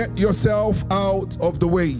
get 0.00 0.18
yourself 0.18 0.82
out 0.90 1.36
of 1.42 1.60
the 1.60 1.68
way. 1.68 1.94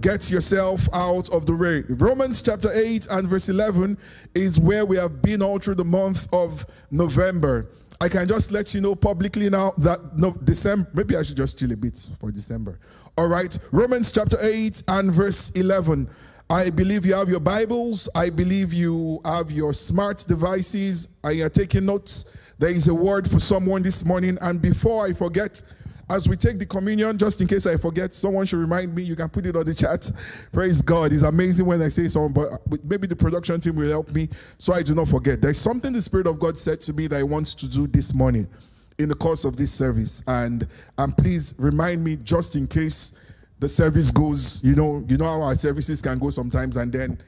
Get 0.00 0.30
yourself 0.30 0.88
out 0.94 1.28
of 1.34 1.44
the 1.44 1.54
way. 1.54 1.84
Romans 1.90 2.40
chapter 2.40 2.70
8 2.72 3.08
and 3.10 3.28
verse 3.28 3.50
11 3.50 3.98
is 4.34 4.58
where 4.58 4.86
we 4.86 4.96
have 4.96 5.20
been 5.20 5.42
all 5.42 5.58
through 5.58 5.74
the 5.74 5.84
month 5.84 6.26
of 6.32 6.64
November. 6.90 7.68
I 8.00 8.08
can 8.08 8.26
just 8.26 8.52
let 8.52 8.72
you 8.72 8.80
know 8.80 8.94
publicly 8.94 9.50
now 9.50 9.74
that 9.78 10.16
no 10.16 10.30
December 10.30 10.88
maybe 10.94 11.14
I 11.14 11.22
should 11.22 11.36
just 11.36 11.58
chill 11.58 11.72
a 11.72 11.76
bit 11.76 12.08
for 12.18 12.30
December. 12.30 12.78
All 13.18 13.28
right. 13.28 13.56
Romans 13.70 14.10
chapter 14.10 14.38
8 14.40 14.84
and 14.88 15.12
verse 15.12 15.50
11. 15.50 16.08
I 16.48 16.70
believe 16.70 17.04
you 17.04 17.14
have 17.14 17.28
your 17.28 17.40
Bibles. 17.40 18.08
I 18.14 18.30
believe 18.30 18.72
you 18.72 19.20
have 19.26 19.50
your 19.50 19.74
smart 19.74 20.24
devices. 20.26 21.06
I 21.22 21.42
are 21.42 21.50
taking 21.50 21.84
notes. 21.84 22.24
There 22.58 22.70
is 22.70 22.88
a 22.88 22.94
word 22.94 23.30
for 23.30 23.40
someone 23.40 23.82
this 23.82 24.06
morning. 24.06 24.38
And 24.40 24.62
before 24.62 25.04
I 25.04 25.12
forget, 25.12 25.62
as 26.10 26.28
we 26.28 26.36
take 26.36 26.58
the 26.58 26.66
communion, 26.66 27.16
just 27.16 27.40
in 27.40 27.46
case 27.46 27.66
I 27.66 27.76
forget, 27.76 28.14
someone 28.14 28.46
should 28.46 28.58
remind 28.58 28.94
me. 28.94 29.02
You 29.02 29.16
can 29.16 29.28
put 29.28 29.46
it 29.46 29.56
on 29.56 29.64
the 29.64 29.74
chat. 29.74 30.10
Praise 30.52 30.82
God. 30.82 31.12
It's 31.12 31.22
amazing 31.22 31.66
when 31.66 31.80
I 31.80 31.88
say 31.88 32.08
something, 32.08 32.32
but 32.32 32.52
uh, 32.52 32.76
maybe 32.84 33.06
the 33.06 33.16
production 33.16 33.60
team 33.60 33.76
will 33.76 33.88
help 33.88 34.10
me 34.10 34.28
so 34.58 34.72
I 34.72 34.82
do 34.82 34.94
not 34.94 35.08
forget. 35.08 35.40
There's 35.40 35.58
something 35.58 35.92
the 35.92 36.02
Spirit 36.02 36.26
of 36.26 36.38
God 36.38 36.58
said 36.58 36.80
to 36.82 36.92
me 36.92 37.06
that 37.08 37.18
I 37.18 37.22
want 37.22 37.46
to 37.58 37.68
do 37.68 37.86
this 37.86 38.12
morning 38.14 38.48
in 38.98 39.08
the 39.08 39.14
course 39.14 39.44
of 39.44 39.56
this 39.56 39.72
service. 39.72 40.22
And, 40.26 40.66
and 40.98 41.16
please 41.16 41.54
remind 41.58 42.04
me 42.04 42.16
just 42.16 42.56
in 42.56 42.66
case 42.66 43.14
the 43.58 43.68
service 43.68 44.10
goes, 44.10 44.62
you 44.62 44.74
know, 44.74 45.04
you 45.08 45.16
know 45.16 45.24
how 45.24 45.42
our 45.42 45.54
services 45.54 46.02
can 46.02 46.18
go 46.18 46.30
sometimes, 46.30 46.76
and 46.76 46.92
then 46.92 47.18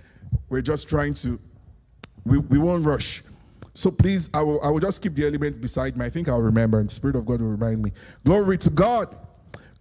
we're 0.48 0.62
just 0.62 0.88
trying 0.88 1.14
to, 1.14 1.40
we, 2.24 2.38
we 2.38 2.58
won't 2.58 2.84
rush. 2.84 3.22
So 3.74 3.90
please, 3.90 4.30
I 4.32 4.40
will, 4.40 4.62
I 4.62 4.70
will 4.70 4.80
just 4.80 5.02
keep 5.02 5.14
the 5.14 5.26
element 5.26 5.60
beside 5.60 5.96
me. 5.96 6.06
I 6.06 6.10
think 6.10 6.28
I'll 6.28 6.40
remember, 6.40 6.78
and 6.78 6.88
the 6.88 6.94
Spirit 6.94 7.16
of 7.16 7.26
God 7.26 7.40
will 7.40 7.50
remind 7.50 7.82
me. 7.82 7.92
Glory 8.24 8.56
to 8.58 8.70
God. 8.70 9.16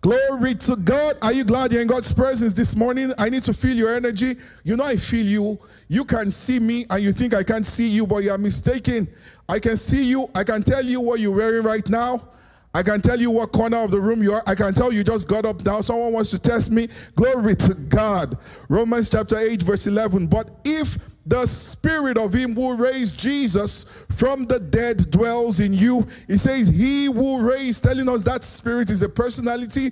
Glory 0.02 0.56
to 0.56 0.76
God. 0.76 1.16
Are 1.22 1.32
you 1.32 1.46
glad 1.46 1.72
you're 1.72 1.82
in 1.82 1.88
God's 1.88 2.12
presence 2.12 2.54
this 2.54 2.76
morning? 2.76 3.14
I 3.18 3.30
need 3.30 3.44
to 3.44 3.54
feel 3.54 3.76
your 3.78 3.96
energy. 3.96 4.36
You 4.64 4.76
know, 4.76 4.84
I 4.84 4.98
feel 4.98 5.26
you. 5.26 5.60
You 5.88 6.04
can 6.04 6.32
see 6.32 6.60
me, 6.60 6.86
and 6.90 7.04
you 7.04 7.14
think 7.14 7.34
I 7.34 7.44
can't 7.44 7.66
see 7.66 7.88
you, 7.88 8.06
but 8.06 8.24
you 8.24 8.32
are 8.32 8.38
mistaken. 8.38 9.08
I 9.48 9.60
can 9.60 9.78
see 9.78 10.04
you. 10.04 10.30
I 10.36 10.44
can 10.44 10.64
tell 10.64 10.84
you 10.84 11.00
what 11.00 11.20
you're 11.20 11.36
wearing 11.36 11.64
right 11.64 11.88
now. 11.88 12.30
I 12.74 12.82
can 12.82 13.02
tell 13.02 13.20
you 13.20 13.30
what 13.30 13.52
corner 13.52 13.78
of 13.78 13.92
the 13.92 14.02
room 14.02 14.24
you 14.24 14.34
are. 14.34 14.44
I 14.48 14.56
can 14.56 14.74
tell 14.74 14.92
you 14.92 15.04
just 15.04 15.28
got 15.28 15.46
up 15.46 15.64
now. 15.64 15.82
Someone 15.82 16.12
wants 16.12 16.32
to 16.32 16.40
test 16.40 16.72
me. 16.72 16.90
Glory 17.16 17.56
to 17.58 17.76
God. 17.76 18.38
Romans 18.68 19.12
chapter 19.12 19.38
8, 19.38 19.62
verse 19.62 19.86
11. 19.86 20.26
But 20.26 20.50
if 20.66 20.98
the 21.26 21.46
spirit 21.46 22.18
of 22.18 22.34
him 22.34 22.54
who 22.54 22.76
raised 22.76 23.18
Jesus 23.18 23.86
from 24.10 24.46
the 24.46 24.60
dead 24.60 25.10
dwells 25.10 25.60
in 25.60 25.74
you. 25.74 26.08
He 26.28 26.38
says, 26.38 26.68
He 26.68 27.06
who 27.06 27.42
raised, 27.42 27.84
telling 27.84 28.10
us 28.10 28.24
that 28.24 28.44
spirit 28.44 28.90
is 28.90 29.04
a 29.04 29.10
personality. 29.10 29.92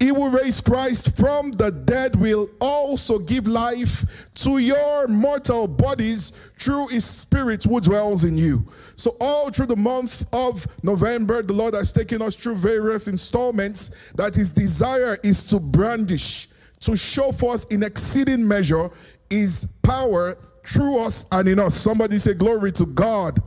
He 0.00 0.08
who 0.08 0.30
raised 0.30 0.64
Christ 0.64 1.16
from 1.16 1.52
the 1.52 1.70
dead 1.70 2.16
will 2.16 2.50
also 2.60 3.20
give 3.20 3.46
life 3.46 4.04
to 4.34 4.58
your 4.58 5.06
mortal 5.06 5.68
bodies 5.68 6.32
through 6.58 6.88
his 6.88 7.04
spirit 7.04 7.62
who 7.62 7.80
dwells 7.80 8.24
in 8.24 8.36
you. 8.36 8.66
So, 8.96 9.16
all 9.20 9.50
through 9.52 9.66
the 9.66 9.76
month 9.76 10.26
of 10.32 10.66
November, 10.82 11.40
the 11.42 11.52
Lord 11.52 11.74
has 11.74 11.92
taken 11.92 12.20
us 12.20 12.34
through 12.34 12.56
various 12.56 13.06
installments 13.06 13.92
that 14.16 14.34
his 14.34 14.50
desire 14.50 15.18
is 15.22 15.44
to 15.44 15.60
brandish, 15.60 16.48
to 16.80 16.96
show 16.96 17.30
forth 17.30 17.70
in 17.70 17.84
exceeding 17.84 18.46
measure 18.46 18.90
his 19.30 19.66
power 19.84 20.36
through 20.64 21.00
us 21.00 21.26
and 21.32 21.48
in 21.48 21.58
us. 21.58 21.74
Somebody 21.74 22.18
say, 22.18 22.34
Glory 22.34 22.72
to 22.72 22.86
God. 22.86 23.42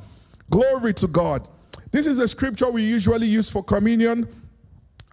Glory 0.49 0.93
to 0.93 1.07
God. 1.07 1.47
This 1.91 2.07
is 2.07 2.19
a 2.19 2.27
scripture 2.27 2.69
we 2.69 2.83
usually 2.83 3.27
use 3.27 3.49
for 3.49 3.63
communion. 3.63 4.27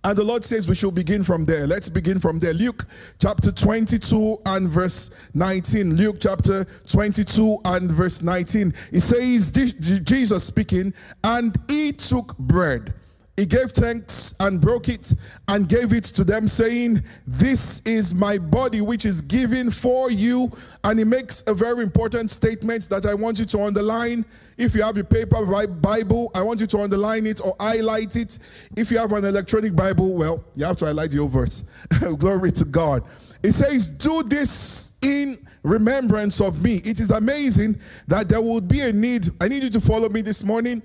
And 0.05 0.19
the 0.19 0.25
Lord 0.25 0.44
says 0.44 0.69
we 0.69 0.75
should 0.75 0.97
begin 0.97 1.22
from 1.22 1.44
there. 1.44 1.64
Let's 1.64 1.89
begin 1.89 2.19
from 2.19 2.41
there. 2.41 2.53
Luke 2.53 2.86
chapter 3.20 3.53
22 3.53 4.39
and 4.47 4.69
verse 4.69 5.11
19. 5.34 5.94
Luke 5.94 6.17
chapter 6.19 6.64
22 6.89 7.59
and 7.64 7.89
verse 7.91 8.20
19. 8.20 8.75
It 8.91 9.00
says, 9.00 9.53
Jesus 9.53 10.43
speaking, 10.43 10.93
and 11.22 11.56
he 11.69 11.93
took 11.93 12.37
bread 12.37 12.94
he 13.37 13.47
gave 13.47 13.72
thanks 13.72 14.34
and 14.41 14.60
broke 14.60 14.91
it 14.91 15.15
and 15.48 15.66
gave 15.66 15.94
it 15.94 16.04
to 16.04 16.22
them, 16.22 16.48
saying, 16.48 17.03
This 17.26 17.81
is 17.87 18.12
my 18.12 18.37
body, 18.37 18.82
which 18.82 19.06
is 19.06 19.22
given 19.22 19.70
for 19.70 20.10
you. 20.10 20.53
And 20.84 20.98
he 20.98 21.04
makes 21.06 21.43
a 21.47 21.54
very 21.54 21.82
important 21.82 22.31
statement 22.31 22.91
that 22.91 23.06
I 23.06 23.15
want 23.15 23.38
you 23.38 23.47
to 23.47 23.62
underline. 23.62 24.26
If 24.59 24.75
you 24.75 24.82
have 24.82 24.98
a 24.98 25.04
paper 25.04 25.47
Bible, 25.66 26.31
I 26.34 26.43
want 26.43 26.60
you 26.60 26.66
to 26.69 26.81
underline 26.81 27.26
it 27.26 27.41
or 27.43 27.56
highlight 27.59 28.16
it. 28.16 28.38
If 28.76 28.91
you 28.91 28.98
have 28.98 29.12
an 29.12 29.25
electronic 29.25 29.75
Bible, 29.75 30.12
well, 30.12 30.44
you 30.54 30.66
have 30.66 30.76
to 30.78 30.84
highlight 30.84 31.14
your 31.14 31.28
verse. 31.28 31.64
Glory 32.19 32.53
to 32.53 32.66
God. 32.66 33.03
It 33.43 33.53
says, 33.53 33.91
Do 33.91 34.22
this 34.25 34.93
in 35.00 35.38
remembrance 35.62 36.43
of 36.43 36.62
me. 36.62 36.82
It 36.84 37.00
is 37.00 37.10
amazing 37.10 37.81
that 38.09 38.28
there 38.28 38.43
would 38.43 38.69
be 38.69 38.81
a 38.81 38.93
need. 38.93 39.31
I 39.41 39.49
need 39.49 39.62
you 39.62 39.70
to 39.70 39.81
follow 39.81 40.10
me 40.10 40.20
this 40.20 40.44
morning 40.44 40.82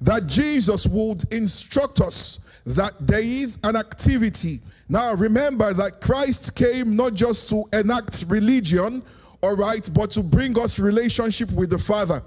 that 0.00 0.26
Jesus 0.26 0.86
would 0.86 1.30
instruct 1.32 2.00
us 2.00 2.40
that 2.66 2.92
there 3.00 3.22
is 3.22 3.58
an 3.64 3.76
activity. 3.76 4.60
Now, 4.88 5.14
remember 5.14 5.72
that 5.74 6.00
Christ 6.00 6.54
came 6.54 6.96
not 6.96 7.14
just 7.14 7.48
to 7.50 7.64
enact 7.72 8.24
religion, 8.28 9.02
all 9.42 9.56
right, 9.56 9.88
but 9.92 10.10
to 10.12 10.22
bring 10.22 10.58
us 10.58 10.78
relationship 10.78 11.50
with 11.52 11.70
the 11.70 11.78
Father. 11.78 12.22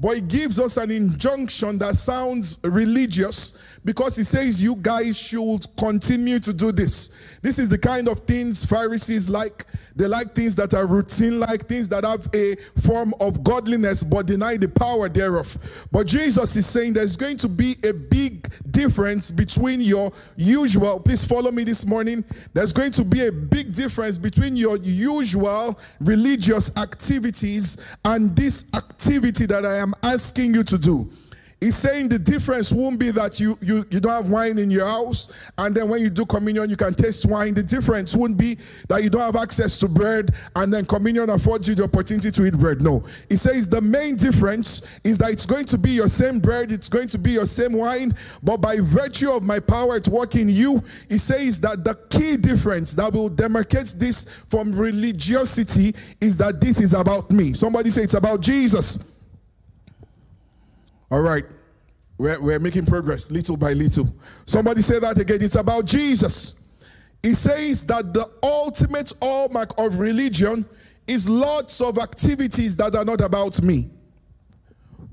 But 0.00 0.14
he 0.14 0.20
gives 0.22 0.58
us 0.58 0.78
an 0.78 0.90
injunction 0.90 1.78
that 1.78 1.94
sounds 1.94 2.58
religious 2.64 3.58
because 3.84 4.16
he 4.16 4.24
says 4.24 4.62
you 4.62 4.76
guys 4.76 5.18
should 5.18 5.66
continue 5.76 6.40
to 6.40 6.54
do 6.54 6.72
this. 6.72 7.10
This 7.42 7.58
is 7.58 7.68
the 7.68 7.78
kind 7.78 8.08
of 8.08 8.20
things 8.20 8.64
Pharisees 8.64 9.28
like. 9.28 9.66
They 9.96 10.06
like 10.06 10.34
things 10.34 10.54
that 10.54 10.72
are 10.72 10.86
routine, 10.86 11.40
like 11.40 11.66
things 11.66 11.88
that 11.90 12.04
have 12.04 12.26
a 12.34 12.56
form 12.80 13.12
of 13.20 13.44
godliness 13.44 14.02
but 14.02 14.24
deny 14.24 14.56
the 14.56 14.68
power 14.68 15.10
thereof. 15.10 15.58
But 15.92 16.06
Jesus 16.06 16.56
is 16.56 16.66
saying 16.66 16.94
there's 16.94 17.16
going 17.16 17.36
to 17.38 17.48
be 17.48 17.76
a 17.84 17.92
big 17.92 18.48
difference 18.70 19.30
between 19.30 19.80
your 19.80 20.12
usual, 20.36 21.00
please 21.00 21.24
follow 21.24 21.50
me 21.50 21.64
this 21.64 21.84
morning. 21.84 22.24
There's 22.54 22.72
going 22.72 22.92
to 22.92 23.04
be 23.04 23.26
a 23.26 23.32
big 23.32 23.74
difference 23.74 24.16
between 24.16 24.56
your 24.56 24.78
usual 24.78 25.78
religious 26.00 26.74
activities 26.78 27.76
and 28.04 28.34
this 28.34 28.70
activity 28.74 29.44
that 29.46 29.66
I 29.66 29.76
am 29.76 29.89
asking 30.02 30.54
you 30.54 30.64
to 30.64 30.78
do. 30.78 31.10
He's 31.60 31.76
saying 31.76 32.08
the 32.08 32.18
difference 32.18 32.72
won't 32.72 32.98
be 32.98 33.10
that 33.10 33.38
you, 33.38 33.58
you, 33.60 33.84
you 33.90 34.00
don't 34.00 34.12
have 34.12 34.30
wine 34.30 34.58
in 34.58 34.70
your 34.70 34.86
house, 34.86 35.30
and 35.58 35.74
then 35.74 35.90
when 35.90 36.00
you 36.00 36.08
do 36.08 36.24
communion, 36.24 36.70
you 36.70 36.76
can 36.76 36.94
taste 36.94 37.26
wine. 37.26 37.52
The 37.52 37.62
difference 37.62 38.16
won't 38.16 38.38
be 38.38 38.56
that 38.88 39.02
you 39.02 39.10
don't 39.10 39.20
have 39.20 39.36
access 39.36 39.76
to 39.78 39.88
bread, 39.88 40.34
and 40.56 40.72
then 40.72 40.86
communion 40.86 41.28
affords 41.28 41.68
you 41.68 41.74
the 41.74 41.84
opportunity 41.84 42.30
to 42.30 42.46
eat 42.46 42.56
bread. 42.56 42.80
No. 42.80 43.04
He 43.28 43.36
says 43.36 43.68
the 43.68 43.82
main 43.82 44.16
difference 44.16 44.80
is 45.04 45.18
that 45.18 45.32
it's 45.32 45.44
going 45.44 45.66
to 45.66 45.76
be 45.76 45.90
your 45.90 46.08
same 46.08 46.38
bread, 46.38 46.72
it's 46.72 46.88
going 46.88 47.08
to 47.08 47.18
be 47.18 47.32
your 47.32 47.46
same 47.46 47.74
wine, 47.74 48.14
but 48.42 48.56
by 48.56 48.78
virtue 48.80 49.30
of 49.30 49.42
my 49.42 49.60
power 49.60 49.96
at 49.96 50.08
work 50.08 50.36
in 50.36 50.48
you, 50.48 50.82
he 51.10 51.18
says 51.18 51.60
that 51.60 51.84
the 51.84 51.94
key 52.08 52.38
difference 52.38 52.94
that 52.94 53.12
will 53.12 53.28
demarcate 53.28 53.98
this 53.98 54.24
from 54.48 54.74
religiosity 54.74 55.94
is 56.22 56.38
that 56.38 56.58
this 56.58 56.80
is 56.80 56.94
about 56.94 57.30
me. 57.30 57.52
Somebody 57.52 57.90
say 57.90 58.04
it's 58.04 58.14
about 58.14 58.40
Jesus. 58.40 58.98
All 61.10 61.20
right. 61.20 61.44
We're, 62.18 62.40
we're 62.40 62.58
making 62.58 62.86
progress 62.86 63.30
little 63.30 63.56
by 63.56 63.72
little. 63.72 64.14
Somebody 64.46 64.82
say 64.82 64.98
that 64.98 65.18
again. 65.18 65.38
It's 65.40 65.56
about 65.56 65.86
Jesus. 65.86 66.54
He 67.22 67.34
says 67.34 67.84
that 67.84 68.14
the 68.14 68.30
ultimate 68.42 69.12
hallmark 69.20 69.72
of 69.78 69.98
religion 69.98 70.66
is 71.06 71.28
lots 71.28 71.80
of 71.80 71.98
activities 71.98 72.76
that 72.76 72.94
are 72.94 73.04
not 73.04 73.20
about 73.20 73.60
me. 73.62 73.90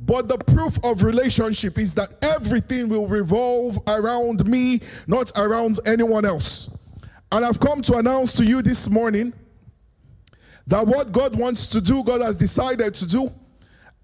But 0.02 0.30
the 0.30 0.38
proof 0.38 0.78
of 0.84 1.03
relationship 1.03 1.78
is 1.78 1.94
that 1.96 2.13
everything 2.22 2.88
will 2.88 3.07
revolve 3.07 3.80
around 3.88 4.46
me, 4.46 4.81
not 5.07 5.31
around 5.36 5.80
anyone 5.86 6.24
else. 6.24 6.78
And 7.31 7.44
I've 7.44 7.59
come 7.59 7.81
to 7.84 7.97
announce 7.97 8.31
to 8.33 8.45
you 8.45 8.62
this 8.62 8.89
morning 8.89 9.33
that 10.68 10.86
what 10.86 11.12
God 11.12 11.38
wants 11.38 11.68
to 11.68 11.81
do, 11.81 12.04
God 12.04 12.21
has 12.21 12.38
decided 12.38 12.94
to 12.94 13.07
do, 13.07 13.31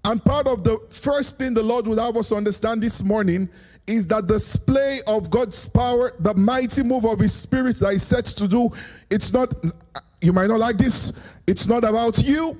and 0.04 0.22
part 0.24 0.46
of 0.46 0.64
the 0.64 0.78
first 0.90 1.38
thing 1.38 1.54
the 1.54 1.62
Lord 1.62 1.86
would 1.86 1.98
have 1.98 2.16
us 2.16 2.32
understand 2.32 2.82
this 2.82 3.02
morning 3.02 3.48
is 3.86 4.06
that 4.06 4.28
the 4.28 4.34
display 4.34 5.00
of 5.06 5.30
God's 5.30 5.66
power, 5.66 6.12
the 6.20 6.34
mighty 6.34 6.82
move 6.82 7.04
of 7.04 7.18
His 7.18 7.34
Spirit 7.34 7.76
that 7.76 7.92
He's 7.92 8.02
set 8.02 8.24
to 8.26 8.48
do, 8.48 8.70
it's 9.10 9.32
not, 9.32 9.52
you 10.20 10.32
might 10.32 10.48
not 10.48 10.58
like 10.58 10.78
this, 10.78 11.12
it's 11.46 11.66
not 11.66 11.84
about 11.84 12.18
you. 12.18 12.58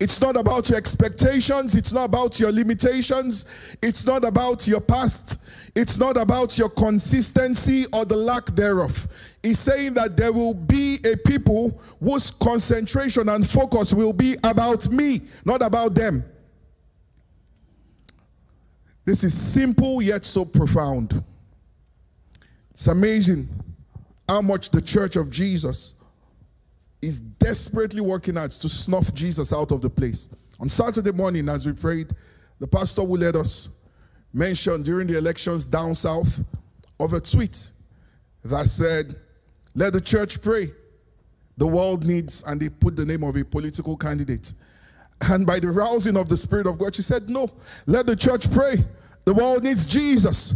It's 0.00 0.18
not 0.18 0.34
about 0.34 0.70
your 0.70 0.78
expectations. 0.78 1.74
It's 1.74 1.92
not 1.92 2.04
about 2.04 2.40
your 2.40 2.50
limitations. 2.50 3.44
It's 3.82 4.06
not 4.06 4.24
about 4.24 4.66
your 4.66 4.80
past. 4.80 5.42
It's 5.74 5.98
not 5.98 6.16
about 6.16 6.56
your 6.56 6.70
consistency 6.70 7.84
or 7.92 8.06
the 8.06 8.16
lack 8.16 8.46
thereof. 8.46 9.06
He's 9.42 9.58
saying 9.58 9.94
that 9.94 10.16
there 10.16 10.32
will 10.32 10.54
be 10.54 10.98
a 11.04 11.16
people 11.16 11.78
whose 12.00 12.30
concentration 12.30 13.28
and 13.28 13.48
focus 13.48 13.92
will 13.92 14.14
be 14.14 14.36
about 14.42 14.88
me, 14.88 15.20
not 15.44 15.60
about 15.60 15.94
them. 15.94 16.24
This 19.04 19.22
is 19.22 19.34
simple 19.38 20.00
yet 20.00 20.24
so 20.24 20.46
profound. 20.46 21.22
It's 22.70 22.86
amazing 22.86 23.48
how 24.26 24.40
much 24.40 24.70
the 24.70 24.80
church 24.80 25.16
of 25.16 25.30
Jesus 25.30 25.94
is 27.02 27.18
desperately 27.20 28.00
working 28.00 28.36
at 28.36 28.50
to 28.52 28.68
snuff 28.68 29.12
Jesus 29.14 29.52
out 29.52 29.70
of 29.72 29.80
the 29.80 29.90
place. 29.90 30.28
On 30.58 30.68
Saturday 30.68 31.12
morning, 31.12 31.48
as 31.48 31.64
we 31.64 31.72
prayed, 31.72 32.08
the 32.58 32.66
pastor 32.66 33.02
will 33.02 33.20
let 33.20 33.36
us 33.36 33.68
mention 34.32 34.82
during 34.82 35.06
the 35.06 35.16
elections 35.16 35.64
down 35.64 35.94
south 35.94 36.44
of 36.98 37.14
a 37.14 37.20
tweet 37.20 37.70
that 38.44 38.68
said, 38.68 39.16
Let 39.74 39.94
the 39.94 40.00
church 40.00 40.42
pray. 40.42 40.72
The 41.56 41.66
world 41.66 42.06
needs, 42.06 42.42
and 42.46 42.60
they 42.60 42.68
put 42.68 42.96
the 42.96 43.04
name 43.04 43.22
of 43.22 43.36
a 43.36 43.44
political 43.44 43.96
candidate. 43.96 44.52
And 45.22 45.46
by 45.46 45.60
the 45.60 45.70
rousing 45.70 46.16
of 46.16 46.28
the 46.28 46.36
Spirit 46.36 46.66
of 46.66 46.78
God, 46.78 46.94
she 46.94 47.02
said, 47.02 47.28
No, 47.28 47.50
let 47.86 48.06
the 48.06 48.16
church 48.16 48.50
pray. 48.50 48.84
The 49.24 49.34
world 49.34 49.64
needs 49.64 49.84
Jesus. 49.84 50.54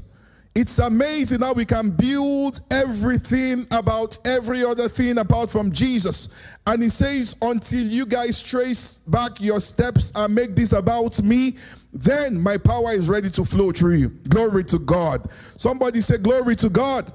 It's 0.55 0.79
amazing 0.79 1.41
how 1.41 1.53
we 1.53 1.65
can 1.65 1.91
build 1.91 2.61
everything 2.71 3.67
about 3.73 4.17
every 4.25 4.65
other 4.65 4.89
thing 4.89 5.19
apart 5.19 5.51
from 5.51 5.73
Jesus. 5.73 6.29
And 6.65 6.81
he 6.81 6.89
says, 6.89 7.35
until 7.43 7.85
you 7.85 8.07
guys 8.07 8.41
trace 8.41 8.99
back 8.99 9.41
your 9.41 9.59
steps 9.59 10.13
and 10.15 10.33
make 10.33 10.55
this 10.55 10.73
about 10.73 11.21
me, 11.23 11.57
then 11.93 12.41
my 12.41 12.57
power 12.57 12.93
is 12.93 13.09
ready 13.09 13.31
to 13.31 13.45
flow 13.45 13.73
through 13.73 13.95
you. 13.95 14.09
Glory 14.29 14.63
to 14.65 14.79
God. 14.79 15.29
Somebody 15.57 16.01
say, 16.01 16.19
Glory 16.19 16.57
to 16.57 16.69
God. 16.69 17.13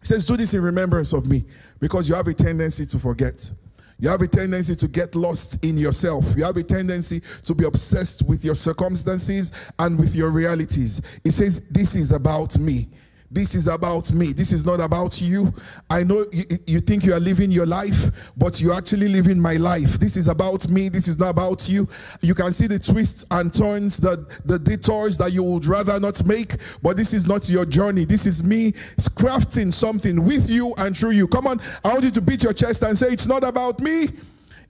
He 0.00 0.06
says, 0.06 0.26
Do 0.26 0.36
this 0.36 0.54
in 0.54 0.62
remembrance 0.62 1.12
of 1.12 1.26
me 1.26 1.44
because 1.80 2.08
you 2.08 2.14
have 2.14 2.26
a 2.28 2.34
tendency 2.34 2.86
to 2.86 2.98
forget. 2.98 3.50
You 4.00 4.08
have 4.08 4.22
a 4.22 4.28
tendency 4.28 4.76
to 4.76 4.86
get 4.86 5.14
lost 5.16 5.64
in 5.64 5.76
yourself. 5.76 6.24
You 6.36 6.44
have 6.44 6.56
a 6.56 6.62
tendency 6.62 7.20
to 7.44 7.54
be 7.54 7.64
obsessed 7.64 8.22
with 8.22 8.44
your 8.44 8.54
circumstances 8.54 9.50
and 9.78 9.98
with 9.98 10.14
your 10.14 10.30
realities. 10.30 11.02
It 11.24 11.32
says, 11.32 11.66
This 11.68 11.96
is 11.96 12.12
about 12.12 12.56
me. 12.58 12.88
This 13.30 13.54
is 13.54 13.68
about 13.68 14.10
me. 14.12 14.32
This 14.32 14.52
is 14.52 14.64
not 14.64 14.80
about 14.80 15.20
you. 15.20 15.52
I 15.90 16.02
know 16.02 16.24
you, 16.32 16.44
you, 16.66 16.80
think 16.80 17.04
you 17.04 17.12
are 17.12 17.20
living 17.20 17.50
your 17.50 17.66
life, 17.66 18.10
but 18.38 18.58
you're 18.58 18.72
actually 18.72 19.08
living 19.08 19.38
my 19.38 19.54
life. 19.54 19.98
This 19.98 20.16
is 20.16 20.28
about 20.28 20.66
me. 20.68 20.88
This 20.88 21.08
is 21.08 21.18
not 21.18 21.30
about 21.30 21.68
you. 21.68 21.86
You 22.22 22.34
can 22.34 22.54
see 22.54 22.66
the 22.66 22.78
twists 22.78 23.26
and 23.30 23.52
turns, 23.52 23.98
the, 23.98 24.26
the 24.46 24.58
detours 24.58 25.18
that 25.18 25.32
you 25.32 25.42
would 25.42 25.66
rather 25.66 26.00
not 26.00 26.24
make, 26.24 26.54
but 26.82 26.96
this 26.96 27.12
is 27.12 27.26
not 27.26 27.50
your 27.50 27.66
journey. 27.66 28.06
This 28.06 28.24
is 28.24 28.42
me 28.42 28.72
crafting 28.72 29.74
something 29.74 30.24
with 30.24 30.48
you 30.48 30.72
and 30.78 30.96
through 30.96 31.10
you. 31.10 31.28
Come 31.28 31.46
on, 31.46 31.60
I 31.84 31.88
want 31.88 32.04
you 32.04 32.10
to 32.12 32.22
beat 32.22 32.42
your 32.42 32.54
chest 32.54 32.82
and 32.82 32.96
say, 32.96 33.08
It's 33.08 33.26
not 33.26 33.44
about 33.44 33.80
me. 33.80 34.08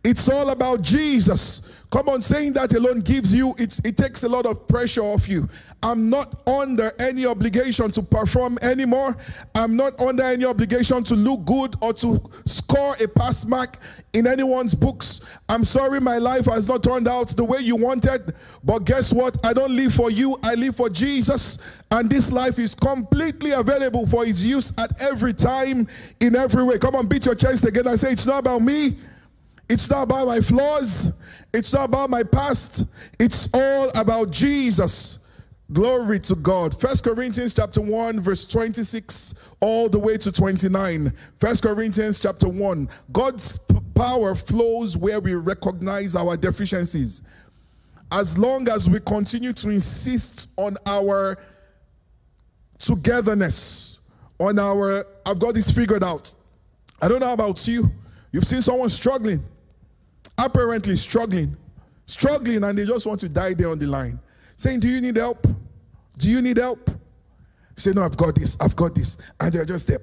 It's 0.04 0.28
all 0.28 0.50
about 0.50 0.82
Jesus. 0.82 1.62
Come 1.90 2.10
on, 2.10 2.20
saying 2.20 2.52
that 2.52 2.74
alone 2.74 3.00
gives 3.00 3.32
you, 3.32 3.54
it 3.58 3.96
takes 3.96 4.22
a 4.22 4.28
lot 4.28 4.44
of 4.44 4.68
pressure 4.68 5.00
off 5.00 5.26
you. 5.26 5.48
I'm 5.82 6.10
not 6.10 6.46
under 6.46 6.92
any 6.98 7.24
obligation 7.24 7.90
to 7.92 8.02
perform 8.02 8.58
anymore. 8.60 9.16
I'm 9.54 9.74
not 9.74 9.98
under 9.98 10.24
any 10.24 10.44
obligation 10.44 11.02
to 11.04 11.14
look 11.14 11.46
good 11.46 11.76
or 11.80 11.94
to 11.94 12.20
score 12.44 12.94
a 13.00 13.08
pass 13.08 13.46
mark 13.46 13.78
in 14.12 14.26
anyone's 14.26 14.74
books. 14.74 15.22
I'm 15.48 15.64
sorry 15.64 15.98
my 15.98 16.18
life 16.18 16.44
has 16.44 16.68
not 16.68 16.82
turned 16.82 17.08
out 17.08 17.28
the 17.28 17.44
way 17.44 17.60
you 17.60 17.76
wanted, 17.76 18.34
but 18.62 18.80
guess 18.80 19.10
what? 19.10 19.38
I 19.46 19.54
don't 19.54 19.74
live 19.74 19.94
for 19.94 20.10
you, 20.10 20.36
I 20.42 20.56
live 20.56 20.76
for 20.76 20.90
Jesus. 20.90 21.58
And 21.90 22.10
this 22.10 22.30
life 22.30 22.58
is 22.58 22.74
completely 22.74 23.52
available 23.52 24.06
for 24.06 24.26
his 24.26 24.44
use 24.44 24.74
at 24.76 25.00
every 25.00 25.32
time, 25.32 25.88
in 26.20 26.36
every 26.36 26.64
way. 26.64 26.76
Come 26.76 26.96
on, 26.96 27.06
beat 27.06 27.24
your 27.24 27.34
chest 27.34 27.64
again 27.64 27.86
and 27.86 27.98
say, 27.98 28.12
It's 28.12 28.26
not 28.26 28.40
about 28.40 28.60
me. 28.60 28.98
It's 29.68 29.90
not 29.90 30.04
about 30.04 30.26
my 30.26 30.40
flaws. 30.40 31.12
It's 31.52 31.72
not 31.72 31.84
about 31.88 32.10
my 32.10 32.22
past. 32.22 32.84
It's 33.18 33.48
all 33.52 33.90
about 33.94 34.30
Jesus. 34.30 35.18
Glory 35.70 36.18
to 36.20 36.34
God. 36.34 36.78
First 36.78 37.04
Corinthians 37.04 37.52
chapter 37.52 37.82
1 37.82 38.20
verse 38.20 38.46
26 38.46 39.34
all 39.60 39.90
the 39.90 39.98
way 39.98 40.16
to 40.16 40.32
29. 40.32 41.12
First 41.38 41.62
Corinthians 41.62 42.20
chapter 42.20 42.48
1. 42.48 42.88
God's 43.12 43.58
power 43.94 44.34
flows 44.34 44.96
where 44.96 45.20
we 45.20 45.34
recognize 45.34 46.16
our 46.16 46.38
deficiencies. 46.38 47.22
As 48.10 48.38
long 48.38 48.66
as 48.70 48.88
we 48.88 49.00
continue 49.00 49.52
to 49.52 49.68
insist 49.68 50.48
on 50.56 50.78
our 50.86 51.36
togetherness, 52.78 54.00
on 54.38 54.58
our 54.58 55.04
I've 55.26 55.38
got 55.38 55.52
this 55.52 55.70
figured 55.70 56.02
out. 56.02 56.34
I 57.02 57.08
don't 57.08 57.20
know 57.20 57.34
about 57.34 57.68
you. 57.68 57.90
You've 58.32 58.46
seen 58.46 58.62
someone 58.62 58.88
struggling 58.88 59.44
apparently 60.38 60.96
struggling, 60.96 61.56
struggling, 62.06 62.62
and 62.64 62.78
they 62.78 62.86
just 62.86 63.06
want 63.06 63.20
to 63.20 63.28
die 63.28 63.54
there 63.54 63.68
on 63.68 63.78
the 63.78 63.86
line, 63.86 64.18
saying, 64.56 64.80
Do 64.80 64.88
you 64.88 65.00
need 65.00 65.16
help? 65.16 65.46
Do 66.16 66.30
you 66.30 66.40
need 66.40 66.56
help? 66.56 66.90
Say, 67.76 67.90
No, 67.90 68.02
I've 68.02 68.16
got 68.16 68.34
this, 68.34 68.56
I've 68.60 68.76
got 68.76 68.94
this. 68.94 69.16
And 69.40 69.52
they're 69.52 69.64
just 69.64 69.86
there. 69.88 70.00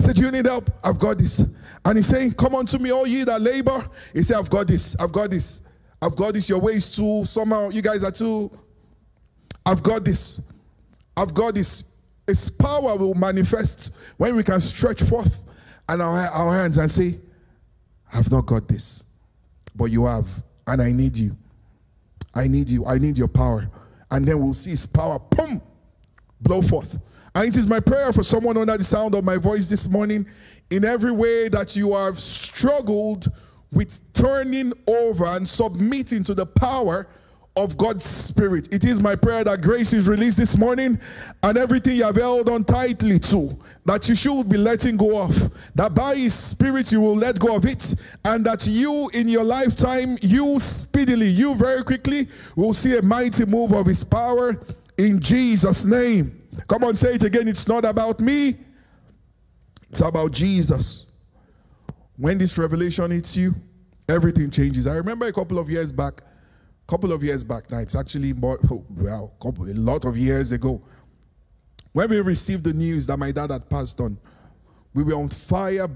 Say, 0.00 0.12
Do 0.12 0.22
you 0.22 0.30
need 0.30 0.46
help? 0.46 0.70
I've 0.82 0.98
got 0.98 1.18
this. 1.18 1.44
And 1.84 1.96
he's 1.96 2.06
saying, 2.06 2.32
Come 2.32 2.56
unto 2.56 2.78
me, 2.78 2.90
all 2.90 3.06
ye 3.06 3.24
that 3.24 3.40
labor. 3.40 3.88
He 4.12 4.22
said, 4.22 4.36
I've 4.36 4.50
got 4.50 4.66
this, 4.66 4.96
I've 5.00 5.12
got 5.12 5.30
this, 5.30 5.62
I've 6.02 6.16
got 6.16 6.34
this. 6.34 6.48
Your 6.48 6.60
ways 6.60 6.94
too, 6.94 7.24
somehow 7.24 7.68
you 7.70 7.82
guys 7.82 8.02
are 8.02 8.10
too. 8.10 8.50
I've 9.64 9.82
got 9.82 10.04
this. 10.04 10.40
I've 11.16 11.34
got 11.34 11.54
this. 11.54 11.84
His 12.26 12.50
power 12.50 12.96
will 12.96 13.14
manifest 13.14 13.94
when 14.18 14.36
we 14.36 14.42
can 14.42 14.60
stretch 14.60 15.02
forth 15.02 15.42
and 15.88 16.02
our, 16.02 16.26
our 16.28 16.54
hands 16.54 16.78
and 16.78 16.90
say, 16.90 17.16
I've 18.12 18.30
not 18.30 18.46
got 18.46 18.68
this 18.68 19.04
but 19.78 19.86
you 19.86 20.04
have. 20.04 20.28
And 20.66 20.82
I 20.82 20.92
need 20.92 21.16
you. 21.16 21.34
I 22.34 22.46
need 22.46 22.68
you. 22.68 22.84
I 22.84 22.98
need 22.98 23.16
your 23.16 23.28
power. 23.28 23.70
And 24.10 24.26
then 24.26 24.42
we'll 24.42 24.52
see 24.52 24.70
his 24.70 24.84
power, 24.84 25.18
boom, 25.18 25.62
blow 26.42 26.60
forth. 26.60 26.98
And 27.34 27.48
it 27.48 27.56
is 27.56 27.66
my 27.66 27.80
prayer 27.80 28.12
for 28.12 28.22
someone 28.22 28.56
under 28.58 28.76
the 28.76 28.84
sound 28.84 29.14
of 29.14 29.24
my 29.24 29.36
voice 29.36 29.68
this 29.68 29.88
morning, 29.88 30.26
in 30.70 30.84
every 30.84 31.12
way 31.12 31.48
that 31.48 31.76
you 31.76 31.94
have 31.94 32.18
struggled 32.18 33.30
with 33.72 34.12
turning 34.12 34.72
over 34.86 35.24
and 35.24 35.48
submitting 35.48 36.24
to 36.24 36.34
the 36.34 36.44
power 36.44 37.06
of 37.56 37.76
God's 37.76 38.04
Spirit. 38.04 38.72
It 38.72 38.84
is 38.84 39.00
my 39.00 39.16
prayer 39.16 39.42
that 39.44 39.62
grace 39.62 39.92
is 39.92 40.08
released 40.08 40.36
this 40.36 40.56
morning 40.56 41.00
and 41.42 41.58
everything 41.58 41.96
you 41.96 42.04
have 42.04 42.16
held 42.16 42.48
on 42.48 42.64
tightly 42.64 43.18
to, 43.18 43.58
that 43.84 44.08
you 44.08 44.14
should 44.14 44.48
be 44.48 44.56
letting 44.56 44.96
go 44.96 45.20
of. 45.20 45.52
That 45.74 45.94
by 45.94 46.14
His 46.14 46.34
Spirit 46.34 46.92
you 46.92 47.00
will 47.00 47.16
let 47.16 47.38
go 47.38 47.56
of 47.56 47.64
it, 47.64 47.94
and 48.24 48.44
that 48.46 48.66
you 48.66 49.10
in 49.12 49.26
your 49.28 49.44
lifetime, 49.44 50.16
you 50.22 50.60
speedily, 50.60 51.26
you 51.26 51.54
very 51.56 51.82
quickly 51.82 52.28
will 52.54 52.74
see 52.74 52.96
a 52.96 53.02
mighty 53.02 53.44
move 53.44 53.72
of 53.72 53.86
His 53.86 54.04
power 54.04 54.60
in 54.96 55.20
Jesus' 55.20 55.84
name. 55.84 56.40
Come 56.68 56.84
on, 56.84 56.96
say 56.96 57.14
it 57.14 57.24
again. 57.24 57.48
It's 57.48 57.66
not 57.66 57.84
about 57.84 58.20
me, 58.20 58.56
it's 59.90 60.00
about 60.00 60.32
Jesus. 60.32 61.06
When 62.16 62.38
this 62.38 62.56
revelation 62.58 63.10
hits 63.10 63.36
you, 63.36 63.54
everything 64.08 64.50
changes. 64.50 64.86
I 64.86 64.94
remember 64.94 65.26
a 65.26 65.32
couple 65.32 65.58
of 65.58 65.70
years 65.70 65.92
back 65.92 66.22
couple 66.88 67.12
of 67.12 67.22
years 67.22 67.44
back 67.44 67.70
now, 67.70 67.78
it's 67.78 67.94
actually 67.94 68.32
more, 68.32 68.58
oh, 68.70 68.84
well, 68.96 69.34
couple, 69.40 69.66
a 69.70 69.74
lot 69.74 70.04
of 70.04 70.16
years 70.16 70.50
ago, 70.52 70.82
when 71.92 72.08
we 72.10 72.20
received 72.20 72.64
the 72.64 72.72
news 72.72 73.06
that 73.06 73.18
my 73.18 73.30
dad 73.30 73.50
had 73.50 73.68
passed 73.68 74.00
on, 74.00 74.18
we 74.94 75.02
were 75.02 75.14
on 75.14 75.28
fire, 75.28 75.86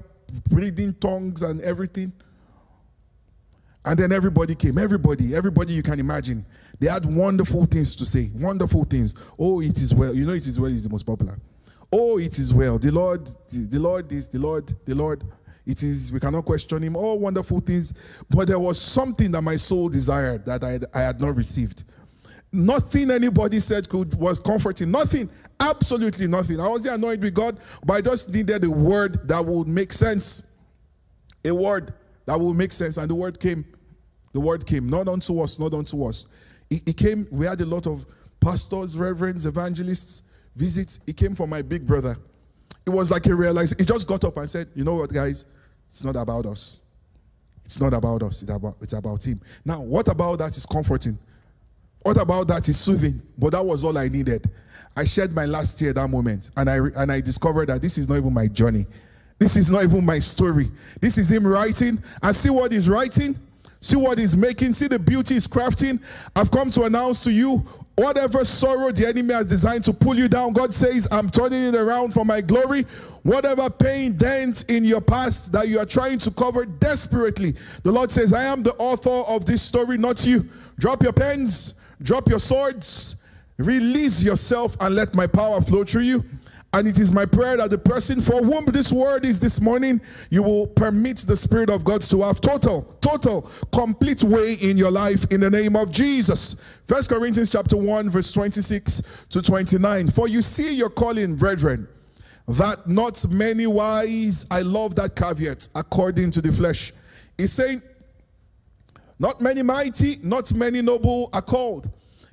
breathing 0.50 0.94
tongues 0.94 1.42
and 1.42 1.60
everything. 1.62 2.12
And 3.84 3.98
then 3.98 4.12
everybody 4.12 4.54
came, 4.54 4.78
everybody, 4.78 5.34
everybody 5.34 5.74
you 5.74 5.82
can 5.82 5.98
imagine. 5.98 6.46
They 6.78 6.88
had 6.88 7.04
wonderful 7.04 7.64
things 7.66 7.96
to 7.96 8.06
say, 8.06 8.30
wonderful 8.34 8.84
things. 8.84 9.14
Oh, 9.38 9.60
it 9.60 9.76
is 9.78 9.92
well. 9.92 10.14
You 10.14 10.24
know, 10.24 10.34
it 10.34 10.46
is 10.46 10.58
well 10.58 10.70
is 10.70 10.84
the 10.84 10.90
most 10.90 11.04
popular. 11.04 11.38
Oh, 11.92 12.18
it 12.18 12.38
is 12.38 12.54
well. 12.54 12.78
The 12.78 12.90
Lord, 12.90 13.28
the 13.50 13.78
Lord 13.78 14.10
is, 14.12 14.28
the 14.28 14.38
Lord, 14.38 14.72
the 14.86 14.94
Lord. 14.94 15.24
It 15.64 15.82
is, 15.82 16.10
we 16.10 16.18
cannot 16.18 16.44
question 16.44 16.82
him, 16.82 16.96
all 16.96 17.18
wonderful 17.18 17.60
things. 17.60 17.94
But 18.28 18.48
there 18.48 18.58
was 18.58 18.80
something 18.80 19.30
that 19.32 19.42
my 19.42 19.56
soul 19.56 19.88
desired 19.88 20.44
that 20.46 20.64
I 20.64 20.80
I 20.92 21.02
had 21.02 21.20
not 21.20 21.36
received. 21.36 21.84
Nothing 22.50 23.10
anybody 23.10 23.60
said 23.60 23.88
could 23.88 24.14
was 24.14 24.40
comforting. 24.40 24.90
Nothing. 24.90 25.30
Absolutely 25.60 26.26
nothing. 26.26 26.60
I 26.60 26.68
was 26.68 26.84
annoyed 26.86 27.22
with 27.22 27.34
God, 27.34 27.58
but 27.84 27.94
I 27.94 28.00
just 28.00 28.32
needed 28.32 28.64
a 28.64 28.70
word 28.70 29.26
that 29.28 29.44
would 29.44 29.68
make 29.68 29.92
sense. 29.92 30.44
A 31.44 31.52
word 31.52 31.94
that 32.26 32.38
would 32.38 32.54
make 32.54 32.72
sense. 32.72 32.96
And 32.96 33.08
the 33.08 33.14
word 33.14 33.38
came. 33.38 33.64
The 34.32 34.40
word 34.40 34.66
came. 34.66 34.90
Not 34.90 35.08
unto 35.08 35.40
us, 35.40 35.58
not 35.58 35.72
unto 35.72 36.04
us. 36.04 36.26
It, 36.68 36.88
it 36.88 36.96
came, 36.96 37.26
we 37.30 37.46
had 37.46 37.60
a 37.60 37.66
lot 37.66 37.86
of 37.86 38.04
pastors, 38.40 38.98
reverends, 38.98 39.46
evangelists 39.46 40.22
visit. 40.56 40.98
It 41.06 41.16
came 41.16 41.34
from 41.34 41.50
my 41.50 41.62
big 41.62 41.86
brother 41.86 42.16
it 42.86 42.90
was 42.90 43.10
like 43.10 43.24
he 43.24 43.32
realized, 43.32 43.78
he 43.78 43.84
just 43.84 44.06
got 44.06 44.24
up 44.24 44.36
and 44.36 44.48
said, 44.48 44.68
You 44.74 44.84
know 44.84 44.94
what, 44.94 45.12
guys? 45.12 45.46
It's 45.88 46.04
not 46.04 46.16
about 46.16 46.46
us. 46.46 46.80
It's 47.64 47.80
not 47.80 47.94
about 47.94 48.22
us, 48.22 48.42
it's 48.42 48.50
about, 48.50 48.76
it's 48.80 48.92
about 48.92 49.24
him. 49.24 49.40
Now, 49.64 49.80
what 49.80 50.08
about 50.08 50.38
that 50.40 50.56
is 50.56 50.66
comforting? 50.66 51.18
What 52.00 52.20
about 52.20 52.48
that 52.48 52.68
is 52.68 52.78
soothing? 52.78 53.22
But 53.38 53.52
that 53.52 53.64
was 53.64 53.84
all 53.84 53.96
I 53.96 54.08
needed. 54.08 54.50
I 54.96 55.04
shed 55.04 55.32
my 55.32 55.46
last 55.46 55.78
tear 55.78 55.92
that 55.92 56.08
moment, 56.08 56.50
and 56.56 56.68
I, 56.68 56.76
and 56.96 57.12
I 57.12 57.20
discovered 57.20 57.68
that 57.68 57.80
this 57.80 57.96
is 57.96 58.08
not 58.08 58.16
even 58.18 58.34
my 58.34 58.48
journey. 58.48 58.86
This 59.38 59.56
is 59.56 59.70
not 59.70 59.84
even 59.84 60.04
my 60.04 60.18
story. 60.18 60.70
This 61.00 61.18
is 61.18 61.30
him 61.30 61.46
writing. 61.46 62.02
And 62.22 62.34
see 62.36 62.50
what 62.50 62.72
he's 62.72 62.88
writing? 62.88 63.38
See 63.80 63.96
what 63.96 64.18
he's 64.18 64.36
making. 64.36 64.72
See 64.72 64.86
the 64.86 64.98
beauty 64.98 65.34
he's 65.34 65.48
crafting. 65.48 66.00
I've 66.36 66.50
come 66.50 66.70
to 66.72 66.84
announce 66.84 67.24
to 67.24 67.32
you 67.32 67.64
Whatever 67.94 68.44
sorrow 68.44 68.90
the 68.90 69.06
enemy 69.06 69.34
has 69.34 69.46
designed 69.46 69.84
to 69.84 69.92
pull 69.92 70.16
you 70.16 70.26
down, 70.26 70.54
God 70.54 70.72
says, 70.72 71.06
I'm 71.12 71.28
turning 71.28 71.62
it 71.64 71.74
around 71.74 72.14
for 72.14 72.24
my 72.24 72.40
glory. 72.40 72.86
Whatever 73.22 73.68
pain, 73.68 74.16
dent 74.16 74.64
in 74.70 74.84
your 74.84 75.02
past 75.02 75.52
that 75.52 75.68
you 75.68 75.78
are 75.78 75.86
trying 75.86 76.18
to 76.20 76.30
cover 76.30 76.64
desperately, 76.64 77.54
the 77.82 77.92
Lord 77.92 78.10
says, 78.10 78.32
I 78.32 78.44
am 78.44 78.62
the 78.62 78.74
author 78.76 79.30
of 79.30 79.44
this 79.44 79.60
story, 79.60 79.98
not 79.98 80.24
you. 80.24 80.48
Drop 80.78 81.02
your 81.02 81.12
pens, 81.12 81.74
drop 82.02 82.28
your 82.28 82.40
swords, 82.40 83.16
release 83.58 84.22
yourself, 84.22 84.76
and 84.80 84.94
let 84.94 85.14
my 85.14 85.26
power 85.26 85.60
flow 85.60 85.84
through 85.84 86.02
you. 86.02 86.24
And 86.74 86.88
it 86.88 86.98
is 86.98 87.12
my 87.12 87.26
prayer 87.26 87.58
that 87.58 87.68
the 87.68 87.76
person 87.76 88.22
for 88.22 88.42
whom 88.42 88.64
this 88.64 88.90
word 88.90 89.26
is 89.26 89.38
this 89.38 89.60
morning, 89.60 90.00
you 90.30 90.42
will 90.42 90.66
permit 90.66 91.18
the 91.18 91.36
Spirit 91.36 91.68
of 91.68 91.84
God 91.84 92.00
to 92.02 92.22
have 92.22 92.40
total, 92.40 92.96
total, 93.02 93.50
complete 93.72 94.22
way 94.22 94.54
in 94.54 94.78
your 94.78 94.90
life 94.90 95.26
in 95.30 95.40
the 95.40 95.50
name 95.50 95.76
of 95.76 95.92
Jesus. 95.92 96.56
First 96.86 97.10
Corinthians 97.10 97.50
chapter 97.50 97.76
1, 97.76 98.08
verse 98.08 98.32
26 98.32 99.02
to 99.28 99.42
29. 99.42 100.08
For 100.08 100.28
you 100.28 100.40
see 100.40 100.74
your 100.74 100.88
calling, 100.88 101.36
brethren, 101.36 101.86
that 102.48 102.88
not 102.88 103.28
many 103.28 103.66
wise, 103.66 104.46
I 104.50 104.62
love 104.62 104.94
that 104.94 105.14
caveat, 105.14 105.68
according 105.74 106.30
to 106.32 106.40
the 106.40 106.52
flesh. 106.52 106.94
He's 107.36 107.52
saying, 107.52 107.82
not 109.18 109.42
many 109.42 109.62
mighty, 109.62 110.16
not 110.22 110.52
many 110.54 110.80
noble 110.80 111.28
are 111.34 111.42
called. 111.42 111.90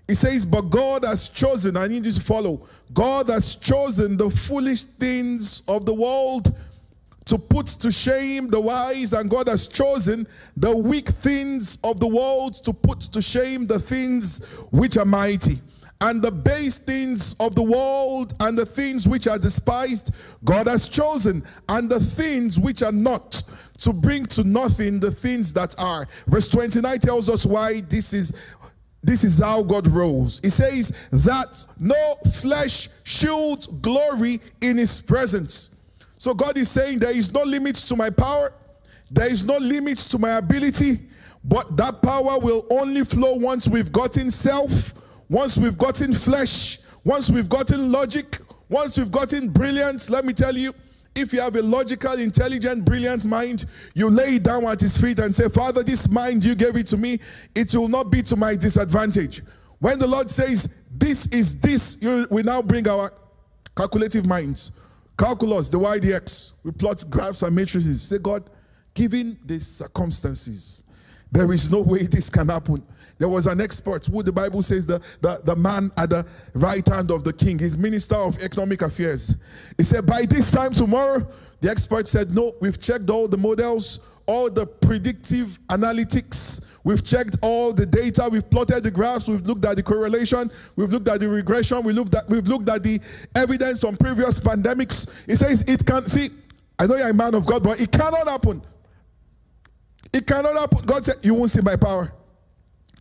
He 0.10 0.16
says, 0.16 0.44
But 0.44 0.72
God 0.72 1.06
has 1.06 1.30
chosen, 1.30 1.78
I 1.78 1.88
need 1.88 2.04
you 2.04 2.12
to 2.12 2.20
follow. 2.20 2.68
God 2.96 3.30
has 3.30 3.54
chosen 3.56 4.18
the 4.18 4.32
foolish 4.32 4.86
things 4.86 5.62
of 5.68 5.86
the 5.86 5.94
world 5.94 6.52
to 7.26 7.38
put 7.38 7.68
to 7.68 7.92
shame 7.92 8.48
the 8.48 8.60
wise, 8.60 9.14
and 9.14 9.30
God 9.30 9.48
has 9.48 9.68
chosen 9.68 10.26
the 10.58 10.76
weak 10.76 11.10
things 11.10 11.78
of 11.84 12.00
the 12.00 12.08
world 12.08 12.56
to 12.64 12.74
put 12.74 13.02
to 13.02 13.22
shame 13.22 13.68
the 13.68 13.80
things 13.80 14.44
which 14.72 14.98
are 14.98 15.06
mighty. 15.06 15.60
And 16.02 16.24
the 16.24 16.32
base 16.32 16.80
things 16.80 17.36
of 17.40 17.54
the 17.54 17.62
world 17.62 18.34
and 18.40 18.58
the 18.58 18.66
things 18.66 19.08
which 19.08 19.28
are 19.28 19.38
despised, 19.38 20.12
God 20.44 20.66
has 20.66 20.88
chosen, 20.88 21.44
and 21.68 21.88
the 21.88 22.00
things 22.00 22.58
which 22.58 22.82
are 22.82 22.92
not, 22.92 23.44
to 23.80 23.94
bring 23.94 24.26
to 24.26 24.44
nothing 24.44 25.00
the 25.00 25.12
things 25.12 25.54
that 25.54 25.76
are. 25.78 26.08
Verse 26.28 26.48
29 26.48 27.00
tells 27.00 27.30
us 27.30 27.46
why 27.46 27.82
this 27.82 28.14
is 28.14 28.34
this 29.04 29.24
is 29.24 29.40
how 29.40 29.64
God 29.64 29.88
rolls. 29.88 30.40
He 30.44 30.50
says 30.50 30.92
that 31.12 31.64
no 31.80 32.16
flesh 32.34 32.90
should 33.04 33.66
glory 33.82 34.42
in 34.62 34.78
his 34.78 35.00
presence. 35.00 35.72
So 36.18 36.34
God 36.34 36.58
is 36.58 36.70
saying 36.70 37.00
there 37.00 37.16
is 37.16 37.32
no 37.32 37.44
limit 37.44 37.76
to 37.78 37.96
my 37.96 38.10
power, 38.10 38.52
there 39.10 39.30
is 39.30 39.46
no 39.46 39.58
limit 39.58 40.00
to 40.00 40.20
my 40.20 40.32
ability, 40.32 41.00
but 41.44 41.78
that 41.78 42.02
power 42.02 42.38
will 42.40 42.66
only 42.70 43.06
flow 43.06 43.36
once 43.36 43.68
we've 43.68 43.92
gotten 43.92 44.30
self, 44.30 44.94
once 45.30 45.56
we've 45.56 45.78
gotten 45.78 46.14
flesh, 46.14 46.80
once 47.06 47.30
we've 47.30 47.50
gotten 47.50 47.92
logic, 47.92 48.40
once 48.68 48.98
we've 48.98 49.12
gotten 49.12 49.48
brilliance. 49.48 50.10
Let 50.10 50.26
me 50.26 50.34
tell 50.34 50.56
you, 50.56 50.74
if 51.16 51.34
you 51.34 51.42
have 51.42 51.56
a 51.56 51.62
logical, 51.62 52.14
intelligent, 52.14 52.86
brilliant 52.86 53.26
mind, 53.26 53.66
you 53.94 54.10
lay 54.10 54.36
it 54.36 54.44
down 54.44 54.66
at 54.66 54.80
his 54.80 54.98
feet 54.98 55.20
and 55.20 55.36
say, 55.36 55.50
Father, 55.50 55.84
this 55.84 56.10
mind 56.10 56.44
you 56.44 56.56
gave 56.56 56.76
it 56.78 56.88
to 56.88 56.98
me, 56.98 57.20
it 57.56 57.74
will 57.74 57.88
not 57.88 58.12
be 58.12 58.22
to 58.24 58.36
my 58.36 58.56
disadvantage. 58.56 59.42
When 59.80 59.98
the 59.98 60.08
Lord 60.08 60.30
says, 60.30 60.86
This 60.92 61.28
is 61.28 61.60
this, 61.60 61.98
you, 62.02 62.28
we 62.30 62.44
now 62.44 62.62
bring 62.62 62.88
our 62.88 63.12
calculative 63.76 64.26
minds. 64.26 64.72
Calculus, 65.18 65.70
the 65.70 65.80
YDX. 65.80 66.54
We 66.64 66.72
plot 66.72 67.04
graphs 67.10 67.42
and 67.42 67.56
matrices. 67.56 68.02
Say, 68.02 68.20
God, 68.20 68.50
given 68.94 69.38
the 69.46 69.60
circumstances, 69.60 70.84
there 71.32 71.52
is 71.52 71.72
no 71.72 71.82
way 71.82 72.04
this 72.08 72.30
can 72.30 72.50
happen. 72.50 72.84
There 73.20 73.28
was 73.28 73.48
an 73.48 73.60
expert 73.60 74.06
who 74.06 74.24
the 74.24 74.32
Bible 74.32 74.64
says 74.64 74.86
the, 74.86 75.02
the, 75.20 75.42
the 75.44 75.56
man 75.56 75.92
at 75.98 76.10
the 76.10 76.26
right 76.54 76.88
hand 76.88 77.12
of 77.12 77.26
the 77.26 77.34
king, 77.34 77.60
his 77.60 77.78
minister 77.78 78.16
of 78.16 78.42
economic 78.42 78.82
affairs. 78.82 79.36
He 79.78 79.84
said, 79.84 80.06
By 80.06 80.26
this 80.26 80.50
time 80.50 80.74
tomorrow, 80.74 81.28
the 81.60 81.70
expert 81.70 82.08
said, 82.08 82.32
No, 82.32 82.56
we've 82.62 82.80
checked 82.80 83.10
all 83.10 83.28
the 83.28 83.38
models, 83.38 84.00
all 84.26 84.50
the 84.50 84.66
predictive 84.66 85.60
analytics. 85.68 86.66
We've 86.86 87.04
checked 87.04 87.38
all 87.42 87.74
the 87.74 87.86
data. 87.86 88.30
We've 88.32 88.50
plotted 88.50 88.84
the 88.84 88.92
graphs. 88.92 89.28
We've 89.28 89.46
looked 89.46 89.66
at 89.66 89.76
the 89.76 89.84
correlation. 89.84 90.50
We've 90.78 90.92
looked 90.92 91.10
at 91.10 91.20
the 91.20 91.28
regression. 91.28 91.84
We 91.84 91.92
looked 91.92 92.16
at, 92.16 92.28
we've 92.30 92.48
looked 92.48 92.70
at 92.70 92.84
the 92.84 93.02
evidence 93.36 93.82
from 93.82 93.98
previous 93.98 94.40
pandemics. 94.40 95.12
He 95.26 95.36
says 95.36 95.64
it 95.68 95.86
can 95.86 96.08
see. 96.08 96.30
I 96.80 96.88
know 96.88 96.96
you're 96.96 97.10
a 97.10 97.14
man 97.14 97.36
of 97.36 97.46
God, 97.46 97.64
but 97.64 97.82
it 97.82 97.92
cannot 97.92 98.30
happen. 98.30 98.62
It 100.14 100.26
cannot 100.26 100.58
happen. 100.58 100.86
God 100.86 101.06
said, 101.06 101.18
You 101.22 101.34
won't 101.34 101.52
see 101.52 101.60
my 101.60 101.76
power. 101.76 102.14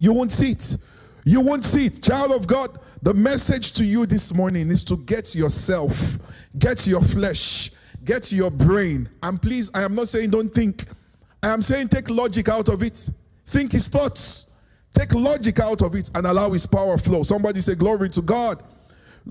You 0.01 0.13
won't 0.13 0.33
see 0.33 0.53
it. 0.53 0.77
You 1.25 1.41
won't 1.41 1.65
see 1.65 1.87
it. 1.87 2.03
Child 2.03 2.33
of 2.33 2.47
God, 2.47 2.79
the 3.03 3.15
message 3.15 3.75
to 3.75 3.85
you 3.85 4.07
this 4.07 4.33
morning 4.33 4.71
is 4.71 4.83
to 4.85 4.97
get 4.97 5.35
yourself, 5.35 6.19
get 6.59 6.87
your 6.87 7.03
flesh, 7.03 7.71
get 8.05 8.33
your 8.33 8.51
brain. 8.51 9.09
And 9.23 9.41
please, 9.41 9.71
I 9.75 9.83
am 9.83 9.95
not 9.95 10.09
saying 10.09 10.31
don't 10.31 10.53
think. 10.53 10.85
I 11.43 11.49
am 11.49 11.63
saying 11.63 11.89
take 11.89 12.11
logic 12.11 12.49
out 12.49 12.69
of 12.69 12.83
it. 12.83 13.11
Think 13.47 13.73
his 13.73 13.89
thoughts. 13.89 14.47
Take 14.95 15.15
logic 15.15 15.61
out 15.61 15.83
of 15.83 15.95
it 15.95 16.11
and 16.15 16.27
allow 16.27 16.51
his 16.51 16.67
power 16.67 16.99
flow. 16.99 17.23
Somebody 17.23 17.61
say, 17.61 17.75
Glory 17.75 18.09
to 18.11 18.23
God. 18.23 18.63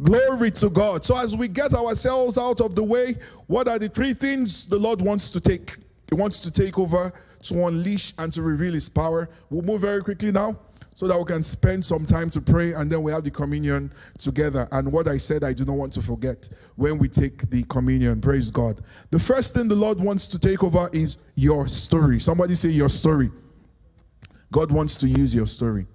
Glory 0.03 0.51
to 0.51 0.69
God. 0.69 1.03
So, 1.03 1.17
as 1.17 1.35
we 1.35 1.47
get 1.47 1.73
ourselves 1.73 2.37
out 2.37 2.61
of 2.61 2.75
the 2.75 2.83
way, 2.83 3.15
what 3.47 3.67
are 3.67 3.79
the 3.79 3.89
three 3.89 4.13
things 4.13 4.65
the 4.65 4.77
Lord 4.77 5.01
wants 5.01 5.29
to 5.31 5.41
take? 5.41 5.75
He 6.09 6.15
wants 6.15 6.39
to 6.39 6.51
take 6.51 6.77
over 6.77 7.11
to 7.47 7.67
unleash 7.67 8.13
and 8.17 8.31
to 8.33 8.41
reveal 8.41 8.73
his 8.73 8.89
power. 8.89 9.29
We'll 9.49 9.61
move 9.61 9.81
very 9.81 10.03
quickly 10.03 10.31
now 10.31 10.59
so 10.97 11.07
that 11.07 11.15
we 11.15 11.25
can 11.25 11.43
spend 11.43 11.85
some 11.85 12.07
time 12.07 12.27
to 12.27 12.41
pray 12.41 12.73
and 12.73 12.91
then 12.91 13.03
we 13.03 13.11
have 13.11 13.23
the 13.23 13.29
communion 13.29 13.93
together. 14.17 14.67
And 14.71 14.91
what 14.91 15.07
I 15.07 15.17
said, 15.17 15.43
I 15.43 15.53
do 15.53 15.63
not 15.63 15.75
want 15.75 15.93
to 15.93 16.01
forget 16.01 16.49
when 16.75 16.97
we 16.97 17.07
take 17.07 17.47
the 17.51 17.63
communion. 17.65 18.19
Praise 18.19 18.49
God. 18.49 18.81
The 19.11 19.19
first 19.19 19.53
thing 19.53 19.67
the 19.67 19.75
Lord 19.75 19.99
wants 19.99 20.25
to 20.27 20.39
take 20.39 20.63
over 20.63 20.89
is 20.93 21.17
your 21.35 21.67
story. 21.67 22.19
Somebody 22.19 22.55
say, 22.55 22.69
Your 22.69 22.89
story. 22.89 23.29
God 24.51 24.71
wants 24.71 24.95
to 24.95 25.07
use 25.07 25.35
your 25.35 25.45
story. 25.45 25.85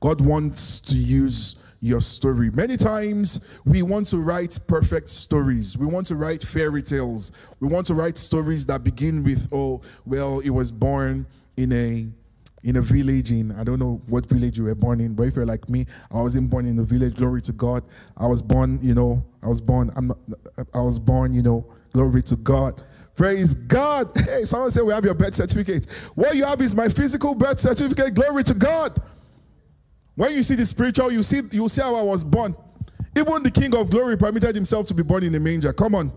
God 0.00 0.20
wants 0.20 0.80
to 0.80 0.96
use 0.96 1.56
your 1.82 2.00
story. 2.00 2.48
Many 2.50 2.76
times 2.76 3.40
we 3.64 3.82
want 3.82 4.06
to 4.06 4.18
write 4.18 4.58
perfect 4.68 5.10
stories. 5.10 5.76
We 5.76 5.84
want 5.84 6.06
to 6.06 6.16
write 6.16 6.42
fairy 6.42 6.82
tales. 6.82 7.32
We 7.58 7.66
want 7.66 7.88
to 7.88 7.94
write 7.94 8.16
stories 8.16 8.64
that 8.66 8.84
begin 8.84 9.24
with, 9.24 9.48
oh, 9.52 9.82
well, 10.06 10.38
it 10.40 10.50
was 10.50 10.72
born 10.72 11.26
in 11.56 11.72
a 11.72 12.08
in 12.64 12.76
a 12.76 12.80
village 12.80 13.32
in 13.32 13.50
I 13.50 13.64
don't 13.64 13.80
know 13.80 14.00
what 14.08 14.24
village 14.26 14.56
you 14.56 14.64
were 14.64 14.76
born 14.76 15.00
in, 15.00 15.14
but 15.14 15.24
if 15.24 15.34
you're 15.34 15.44
like 15.44 15.68
me, 15.68 15.84
I 16.12 16.20
wasn't 16.20 16.48
born 16.48 16.64
in 16.66 16.78
a 16.78 16.84
village. 16.84 17.16
Glory 17.16 17.42
to 17.42 17.52
God. 17.52 17.82
I 18.16 18.26
was 18.26 18.40
born, 18.40 18.78
you 18.80 18.94
know, 18.94 19.24
I 19.42 19.48
was 19.48 19.60
born. 19.60 19.90
I'm 19.96 20.06
not. 20.06 20.18
I 20.72 20.80
was 20.80 21.00
born, 21.00 21.34
you 21.34 21.42
know. 21.42 21.66
Glory 21.92 22.22
to 22.22 22.36
God. 22.36 22.80
Praise 23.16 23.54
God. 23.54 24.12
Hey, 24.24 24.44
someone 24.44 24.70
say 24.70 24.80
we 24.82 24.92
have 24.92 25.04
your 25.04 25.14
birth 25.14 25.34
certificate. 25.34 25.86
What 26.14 26.36
you 26.36 26.44
have 26.44 26.62
is 26.62 26.74
my 26.74 26.88
physical 26.88 27.34
birth 27.34 27.58
certificate. 27.58 28.14
Glory 28.14 28.44
to 28.44 28.54
God. 28.54 29.02
When 30.14 30.34
you 30.34 30.42
see 30.42 30.54
the 30.54 30.66
spiritual, 30.66 31.10
you 31.10 31.22
see 31.22 31.40
you 31.52 31.68
see 31.68 31.80
how 31.80 31.94
I 31.94 32.02
was 32.02 32.22
born. 32.22 32.54
Even 33.16 33.42
the 33.42 33.50
King 33.50 33.74
of 33.76 33.90
Glory 33.90 34.16
permitted 34.16 34.54
himself 34.54 34.86
to 34.88 34.94
be 34.94 35.02
born 35.02 35.22
in 35.22 35.34
a 35.34 35.40
manger. 35.40 35.72
Come 35.72 35.94
on. 35.94 36.12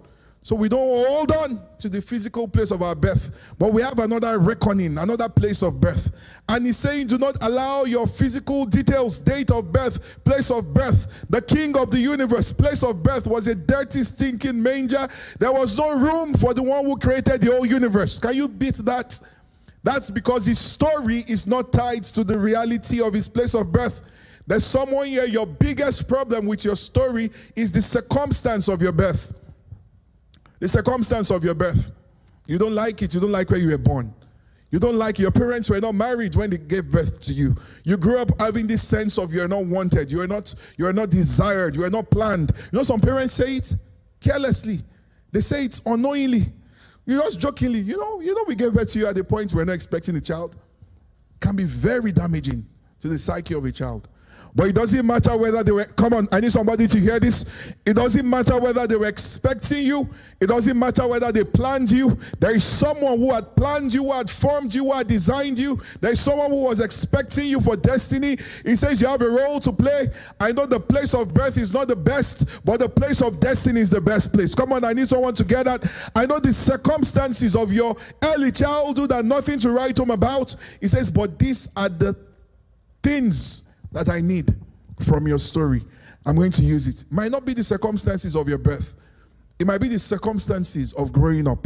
So 0.45 0.55
we 0.55 0.69
don't 0.69 1.07
hold 1.07 1.31
on 1.31 1.59
to 1.79 1.89
the 1.89 1.99
physical 1.99 2.47
place 2.47 2.69
of 2.69 2.83
our 2.83 2.93
birth, 2.93 3.35
but 3.57 3.73
we 3.73 3.81
have 3.81 3.97
another 3.97 4.37
reckoning, 4.37 4.95
another 4.99 5.27
place 5.27 5.63
of 5.63 5.81
birth. 5.81 6.11
And 6.47 6.67
he's 6.67 6.77
saying, 6.77 7.07
do 7.07 7.17
not 7.17 7.35
allow 7.41 7.85
your 7.85 8.05
physical 8.05 8.63
details, 8.65 9.19
date 9.19 9.49
of 9.49 9.71
birth, 9.71 10.23
place 10.23 10.51
of 10.51 10.71
birth. 10.71 11.25
The 11.31 11.41
king 11.41 11.75
of 11.75 11.89
the 11.89 11.97
universe, 11.97 12.53
place 12.53 12.83
of 12.83 13.01
birth 13.01 13.25
was 13.25 13.47
a 13.47 13.55
dirty, 13.55 14.03
stinking 14.03 14.61
manger. 14.61 15.07
There 15.39 15.51
was 15.51 15.75
no 15.79 15.97
room 15.97 16.35
for 16.35 16.53
the 16.53 16.61
one 16.61 16.85
who 16.85 16.95
created 16.97 17.41
the 17.41 17.51
whole 17.51 17.65
universe. 17.65 18.19
Can 18.19 18.35
you 18.35 18.47
beat 18.47 18.75
that? 18.85 19.19
That's 19.85 20.09
because 20.09 20.47
his 20.47 20.57
story 20.57 21.23
is 21.27 21.45
not 21.45 21.71
tied 21.71 22.05
to 22.05 22.23
the 22.23 22.39
reality 22.39 23.03
of 23.03 23.13
his 23.13 23.27
place 23.27 23.53
of 23.53 23.71
birth. 23.71 24.01
There's 24.47 24.65
someone 24.65 25.05
here, 25.05 25.25
your 25.25 25.45
biggest 25.45 26.07
problem 26.07 26.47
with 26.47 26.65
your 26.65 26.75
story 26.75 27.29
is 27.55 27.71
the 27.71 27.83
circumstance 27.83 28.67
of 28.67 28.81
your 28.81 28.91
birth. 28.91 29.35
The 30.57 30.67
circumstance 30.67 31.29
of 31.29 31.43
your 31.43 31.53
birth. 31.53 31.91
You 32.47 32.57
don't 32.57 32.73
like 32.73 33.03
it, 33.03 33.13
you 33.13 33.19
don't 33.19 33.31
like 33.31 33.51
where 33.51 33.59
you 33.59 33.69
were 33.69 33.77
born. 33.77 34.11
You 34.71 34.79
don't 34.79 34.95
like 34.95 35.19
your 35.19 35.29
parents 35.29 35.69
were 35.69 35.79
not 35.79 35.93
married 35.93 36.35
when 36.35 36.49
they 36.49 36.57
gave 36.57 36.89
birth 36.89 37.21
to 37.21 37.33
you. 37.33 37.55
You 37.83 37.95
grew 37.95 38.17
up 38.17 38.31
having 38.41 38.65
this 38.65 38.81
sense 38.81 39.19
of 39.19 39.31
you're 39.31 39.47
not 39.47 39.67
wanted, 39.67 40.11
you 40.11 40.19
are 40.19 40.27
not, 40.27 40.55
you 40.77 40.87
are 40.87 40.93
not 40.93 41.11
desired, 41.11 41.75
you 41.75 41.83
are 41.83 41.91
not 41.91 42.09
planned. 42.09 42.53
You 42.71 42.79
know, 42.79 42.83
some 42.83 43.01
parents 43.01 43.35
say 43.35 43.57
it 43.57 43.75
carelessly, 44.19 44.81
they 45.31 45.41
say 45.41 45.65
it 45.65 45.79
unknowingly. 45.85 46.51
You 47.05 47.19
just 47.19 47.39
jokingly, 47.39 47.79
you 47.79 47.97
know, 47.97 48.19
you 48.19 48.33
know, 48.33 48.43
we 48.47 48.55
gave 48.55 48.73
birth 48.73 48.91
to 48.93 48.99
you 48.99 49.07
at 49.07 49.15
the 49.15 49.23
point 49.23 49.53
we're 49.53 49.65
not 49.65 49.73
expecting 49.73 50.15
a 50.15 50.21
child. 50.21 50.55
Can 51.39 51.55
be 51.55 51.65
very 51.65 52.11
damaging 52.11 52.65
to 53.01 53.07
the 53.07 53.17
psyche 53.17 53.53
of 53.53 53.65
a 53.65 53.71
child. 53.71 54.07
But 54.55 54.69
it 54.69 54.75
doesn't 54.75 55.05
matter 55.05 55.35
whether 55.37 55.61
they 55.65 55.73
were, 55.73 55.83
come 55.83 56.13
on, 56.13 56.29
I 56.31 56.39
need 56.39 56.53
somebody 56.53 56.87
to 56.87 56.97
hear 56.97 57.19
this. 57.19 57.43
It 57.85 57.93
doesn't 57.95 58.27
matter 58.27 58.57
whether 58.57 58.87
they 58.87 58.95
were 58.95 59.07
expecting 59.07 59.85
you. 59.85 60.09
It 60.39 60.47
doesn't 60.47 60.79
matter 60.79 61.05
whether 61.05 61.29
they 61.29 61.43
planned 61.43 61.91
you. 61.91 62.17
There 62.39 62.55
is 62.55 62.63
someone 62.63 63.17
who 63.17 63.33
had 63.33 63.53
planned 63.57 63.93
you, 63.93 64.03
who 64.03 64.13
had 64.13 64.29
formed 64.29 64.73
you, 64.73 64.85
who 64.85 64.93
had 64.93 65.07
designed 65.07 65.59
you. 65.59 65.81
There 65.99 66.13
is 66.13 66.21
someone 66.21 66.51
who 66.51 66.63
was 66.63 66.79
expecting 66.79 67.47
you 67.47 67.59
for 67.59 67.75
destiny. 67.75 68.37
He 68.63 68.77
says 68.77 69.01
you 69.01 69.07
have 69.07 69.21
a 69.21 69.29
role 69.29 69.59
to 69.59 69.73
play. 69.73 70.07
I 70.39 70.53
know 70.53 70.65
the 70.65 70.79
place 70.79 71.13
of 71.13 71.33
birth 71.33 71.57
is 71.57 71.73
not 71.73 71.89
the 71.89 71.97
best, 71.97 72.47
but 72.63 72.79
the 72.79 72.87
place 72.87 73.21
of 73.21 73.41
destiny 73.41 73.81
is 73.81 73.89
the 73.89 73.99
best 73.99 74.31
place. 74.31 74.55
Come 74.55 74.71
on, 74.71 74.85
I 74.85 74.93
need 74.93 75.09
someone 75.09 75.33
to 75.33 75.43
get 75.43 75.65
that. 75.65 75.83
I 76.15 76.25
know 76.25 76.39
the 76.39 76.53
circumstances 76.53 77.57
of 77.57 77.73
your 77.73 77.97
early 78.23 78.53
childhood 78.53 79.11
are 79.11 79.23
nothing 79.23 79.59
to 79.59 79.71
write 79.71 79.97
home 79.97 80.11
about. 80.11 80.55
He 80.79 80.87
says, 80.87 81.11
but 81.11 81.37
these 81.37 81.67
are 81.75 81.89
the 81.89 82.15
things 83.03 83.63
that 83.95 84.09
I 84.09 84.19
need 84.19 84.53
from 84.99 85.25
your 85.25 85.39
story. 85.39 85.81
I'm 86.25 86.35
going 86.35 86.51
to 86.51 86.63
use 86.63 86.85
it. 86.85 87.05
Might 87.09 87.31
not 87.31 87.45
be 87.45 87.53
the 87.53 87.63
circumstances 87.63 88.35
of 88.35 88.47
your 88.49 88.57
birth, 88.57 88.93
it 89.57 89.65
might 89.65 89.79
be 89.79 89.87
the 89.87 89.97
circumstances 89.99 90.93
of 90.93 91.11
growing 91.11 91.47
up. 91.47 91.65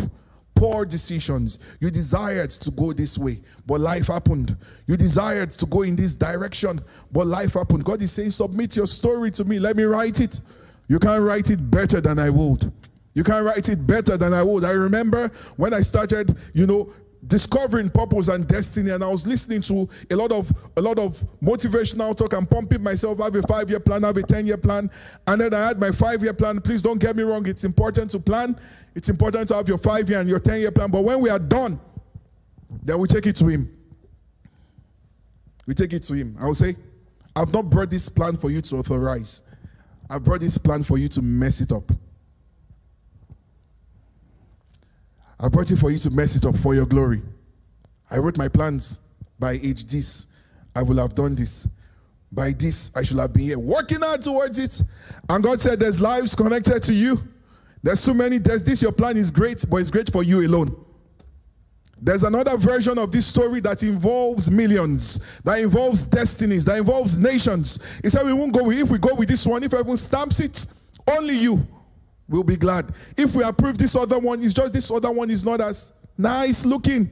Poor 0.56 0.86
decisions. 0.86 1.58
You 1.80 1.90
desired 1.90 2.52
to 2.52 2.72
go 2.72 2.92
this 2.92 3.18
way, 3.18 3.40
but 3.66 3.80
life 3.80 4.08
happened. 4.08 4.58
You 4.88 4.98
desired 4.98 5.52
to 5.52 5.66
go 5.66 5.84
in 5.84 5.96
this 5.96 6.16
direction, 6.16 6.82
but 7.12 7.28
life 7.28 7.54
happened. 7.54 7.86
God 7.86 8.02
is 8.02 8.12
saying, 8.12 8.32
Submit 8.32 8.76
your 8.76 8.88
story 8.88 9.32
to 9.32 9.46
me. 9.46 9.58
Let 9.58 9.78
me 9.78 9.84
write 9.84 10.20
it. 10.20 10.42
You 10.88 11.00
can't 11.00 11.24
write 11.24 11.50
it 11.50 11.72
better 11.72 12.02
than 12.02 12.20
I 12.20 12.30
would. 12.30 12.72
You 13.14 13.24
can't 13.24 13.46
write 13.46 13.70
it 13.70 13.88
better 13.88 14.18
than 14.18 14.34
I 14.34 14.44
would. 14.44 14.66
I 14.66 14.72
remember 14.72 15.30
when 15.56 15.74
I 15.74 15.82
started, 15.82 16.38
you 16.54 16.68
know, 16.68 16.94
discovering 17.28 17.90
purpose 17.90 18.30
and 18.30 18.48
destiny 18.48 18.92
and 18.92 19.04
i 19.04 19.08
was 19.08 19.28
listening 19.28 19.62
to 19.62 19.90
a 20.10 20.16
lot 20.16 20.32
of 20.32 20.52
a 20.78 20.82
lot 20.82 20.98
of 20.98 21.22
motivational 21.42 22.16
talk. 22.16 22.34
And 22.34 22.50
pumping 22.50 22.82
myself 22.82 23.20
I 23.20 23.26
have 23.26 23.36
a 23.36 23.42
five 23.44 23.70
year 23.70 23.80
plan 23.80 24.04
I 24.04 24.08
have 24.08 24.18
a 24.18 24.24
10 24.24 24.46
year 24.46 24.58
plan 24.58 24.90
and 25.28 25.42
then 25.42 25.54
i 25.54 25.68
had 25.68 25.80
my 25.80 25.92
five 25.92 26.24
year 26.24 26.34
plan. 26.34 26.62
Please 26.62 26.82
don't 26.82 27.00
get 27.00 27.16
me 27.16 27.24
wrong 27.24 27.46
it's 27.48 27.66
important 27.66 28.12
to 28.12 28.20
plan 28.20 28.58
it's 28.96 29.10
important 29.10 29.50
to 29.50 29.56
have 29.56 29.68
your 29.68 29.78
five 29.78 30.10
year 30.10 30.20
and 30.20 30.30
your 30.30 30.40
10 30.40 30.62
year 30.62 30.72
plan 30.72 30.90
but 30.90 31.04
when 31.04 31.20
we 31.20 31.30
are 31.30 31.40
done 31.40 31.80
then 32.84 33.00
we 33.00 33.08
take 33.08 33.26
it 33.26 33.36
to 33.38 33.48
him. 33.48 33.76
We 35.66 35.74
take 35.74 35.94
it 35.94 36.04
to 36.04 36.14
him. 36.14 36.38
I 36.40 36.46
will 36.46 36.56
say 36.56 36.76
i've 37.36 37.54
not 37.54 37.70
brought 37.70 37.90
this 37.90 38.08
plan 38.08 38.38
for 38.38 38.50
you 38.50 38.62
to 38.62 38.78
authorize. 38.78 39.44
I've 40.10 40.24
brought 40.24 40.40
this 40.40 40.58
plan 40.58 40.84
for 40.84 40.98
you 40.98 41.10
to 41.10 41.22
mess 41.22 41.60
it 41.62 41.72
up 41.72 41.92
I 45.40 45.48
brought 45.48 45.72
it 45.72 45.78
for 45.78 45.90
you 45.90 45.98
to 46.00 46.10
mess 46.12 46.36
it 46.36 46.46
up 46.46 46.58
for 46.58 46.76
your 46.76 46.86
glory. 46.86 47.22
I 48.12 48.18
wrote 48.18 48.38
my 48.38 48.48
plans 48.48 49.00
by 49.38 49.54
age 49.54 49.86
this. 49.86 50.28
I 50.76 50.84
will 50.84 50.98
have 50.98 51.16
done 51.16 51.36
this. 51.36 51.68
By 52.32 52.52
this, 52.52 52.92
I 52.96 53.04
should 53.04 53.18
have 53.18 53.34
been 53.34 53.44
here 53.44 53.60
working 53.60 54.02
hard 54.02 54.22
towards 54.22 54.60
it. 54.60 54.82
And 55.30 55.44
God 55.44 55.62
said, 55.62 55.80
There's 55.80 56.00
lives 56.00 56.36
connected 56.36 56.84
to 56.84 56.94
you. 56.94 57.24
There's 57.82 58.00
so 58.00 58.14
many. 58.14 58.38
There's 58.38 58.64
this, 58.64 58.82
your 58.82 58.92
plan 58.92 59.18
is 59.18 59.32
great, 59.32 59.66
but 59.70 59.78
it's 59.78 59.90
great 59.90 60.12
for 60.12 60.22
you 60.24 60.46
alone. 60.46 60.86
There's 62.02 62.24
another 62.24 62.56
version 62.58 62.98
of 62.98 63.12
this 63.12 63.26
story 63.26 63.60
that 63.62 63.84
involves 63.84 64.50
millions, 64.50 65.20
that 65.44 65.60
involves 65.60 66.06
destinies, 66.06 66.66
that 66.66 66.78
involves 66.78 67.18
nations. 67.18 67.80
He 68.04 68.10
said, 68.10 68.26
We 68.26 68.34
won't 68.34 68.54
go 68.54 68.70
if 68.70 68.90
we 68.92 69.00
go 69.00 69.16
with 69.16 69.30
this 69.30 69.46
one, 69.46 69.64
if 69.64 69.74
everyone 69.74 69.98
stamps 69.98 70.40
it, 70.40 70.66
only 71.10 71.36
you 71.36 71.66
We'll 72.30 72.44
be 72.44 72.56
glad. 72.56 72.94
If 73.18 73.36
we 73.36 73.44
approve 73.44 73.78
this 73.80 73.96
other 73.96 74.20
one, 74.20 74.42
it's 74.44 74.54
just 74.54 74.72
this 74.72 74.92
other 74.92 75.12
one 75.12 75.32
is 75.32 75.44
not 75.44 75.60
as 75.60 75.92
nice 76.16 76.64
looking. 76.64 77.10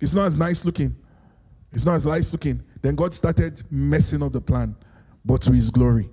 It's 0.00 0.14
not 0.14 0.26
as 0.26 0.36
nice 0.36 0.64
looking. 0.64 0.96
It's 1.72 1.84
not 1.84 1.96
as 1.96 2.06
nice 2.06 2.32
looking. 2.32 2.62
Then 2.80 2.94
God 2.94 3.14
started 3.14 3.62
messing 3.70 4.22
up 4.22 4.32
the 4.32 4.40
plan, 4.40 4.74
but 5.24 5.42
to 5.42 5.52
his 5.52 5.70
glory. 5.70 6.08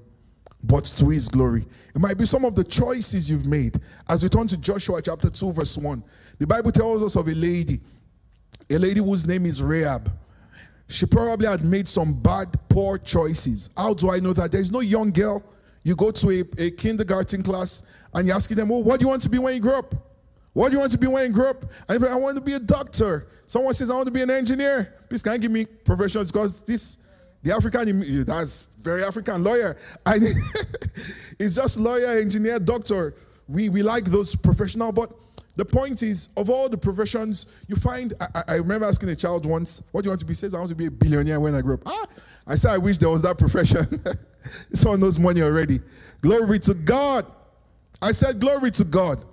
But 0.65 0.84
to 0.86 1.10
his 1.10 1.30
glory. 1.30 1.65
It 1.96 2.00
might 2.00 2.18
be 2.18 2.25
some 2.25 2.44
of 2.44 2.56
the 2.56 2.63
choices 2.63 3.30
you've 3.30 3.46
made. 3.46 3.80
As 4.10 4.24
we 4.24 4.30
turn 4.30 4.48
to 4.48 4.58
Joshua 4.58 5.01
chapter 5.01 5.30
2, 5.30 5.53
verse 5.53 5.77
1, 5.77 6.03
the 6.39 6.48
Bible 6.48 6.72
tells 6.72 7.03
us 7.03 7.15
of 7.15 7.27
a 7.27 7.34
lady, 7.34 7.80
a 8.70 8.77
lady 8.77 9.00
whose 9.00 9.25
name 9.25 9.46
is 9.46 9.62
Rahab. 9.62 10.12
She 10.89 11.06
probably 11.06 11.48
had 11.48 11.63
made 11.63 11.88
some 11.88 12.13
bad, 12.13 12.60
poor 12.68 12.98
choices. 12.98 13.70
How 13.77 13.94
do 13.94 14.10
I 14.10 14.20
know 14.20 14.34
that? 14.34 14.51
There's 14.51 14.72
no 14.72 14.82
young 14.82 15.12
girl 15.12 15.44
you 15.84 15.96
go 15.96 16.12
to 16.12 16.32
a, 16.32 16.44
a 16.58 16.72
kindergarten 16.72 17.44
class 17.44 17.84
and 18.13 18.28
you're 18.28 18.36
asking 18.36 18.58
them, 18.58 18.70
well, 18.70 18.84
what 18.84 19.00
do 19.00 19.04
you 19.04 19.10
want 19.10 19.22
to 19.22 19.30
be 19.30 19.38
when 19.38 19.54
you 19.54 19.60
grow 19.60 19.80
up? 19.80 19.94
What 20.54 20.70
do 20.70 20.74
you 20.74 20.80
want 20.80 20.92
to 20.92 20.98
be 20.98 21.08
when 21.08 21.28
you 21.28 21.34
grow 21.34 21.50
up? 21.50 21.66
And 21.90 22.06
I 22.06 22.16
want 22.16 22.36
to 22.36 22.42
be 22.42 22.54
a 22.54 22.60
doctor. 22.60 23.28
Someone 23.48 23.74
says, 23.74 23.90
I 23.90 23.96
want 23.96 24.05
to 24.05 24.12
be 24.12 24.22
an 24.22 24.29
engineer. 24.29 24.94
Please, 25.10 25.24
can 25.24 25.34
you 25.34 25.40
give 25.40 25.51
me 25.51 25.66
professionals? 25.66 26.31
Because 26.31 26.62
this, 26.62 26.98
the 27.42 27.53
African, 27.53 28.24
that's 28.24 28.64
very 28.81 29.03
African 29.03 29.44
lawyer. 29.44 29.77
I, 30.05 30.20
it's 31.40 31.55
just 31.55 31.79
lawyer, 31.79 32.07
engineer, 32.07 32.60
doctor. 32.60 33.16
We, 33.48 33.70
we 33.70 33.84
like 33.84 34.05
those 34.05 34.36
professional, 34.36 34.92
but 34.92 35.12
the 35.55 35.66
point 35.66 36.01
is, 36.01 36.29
of 36.35 36.50
all 36.50 36.68
the 36.68 36.77
professions, 36.77 37.46
you 37.68 37.75
find, 37.75 38.13
I, 38.20 38.44
I, 38.48 38.55
remember 38.55 38.87
asking 38.87 39.09
a 39.09 39.16
child 39.16 39.46
once, 39.46 39.83
what 39.92 40.01
do 40.01 40.07
you 40.07 40.11
want 40.11 40.20
to 40.22 40.25
be? 40.25 40.31
He 40.31 40.35
says, 40.35 40.55
I 40.55 40.57
want 40.57 40.70
to 40.70 40.75
be 40.75 40.87
a 40.87 40.92
billionaire 40.92 41.39
when 41.39 41.53
I 41.53 41.61
grow 41.61 41.75
up. 41.75 41.81
Ah, 41.85 42.05
I 42.48 42.55
said, 42.55 42.72
I 42.72 42.77
wish 42.79 42.98
there 42.98 43.09
was 43.09 43.22
that 43.22 43.37
profession. 43.37 43.85
Someone 44.74 45.00
knows 45.00 45.20
money 45.20 45.42
already. 45.44 45.79
Glory 46.22 46.57
to 46.59 46.74
God. 46.74 47.25
I 48.01 48.11
said, 48.11 48.39
Glory 48.39 48.72
to 48.72 48.83
God. 48.83 49.24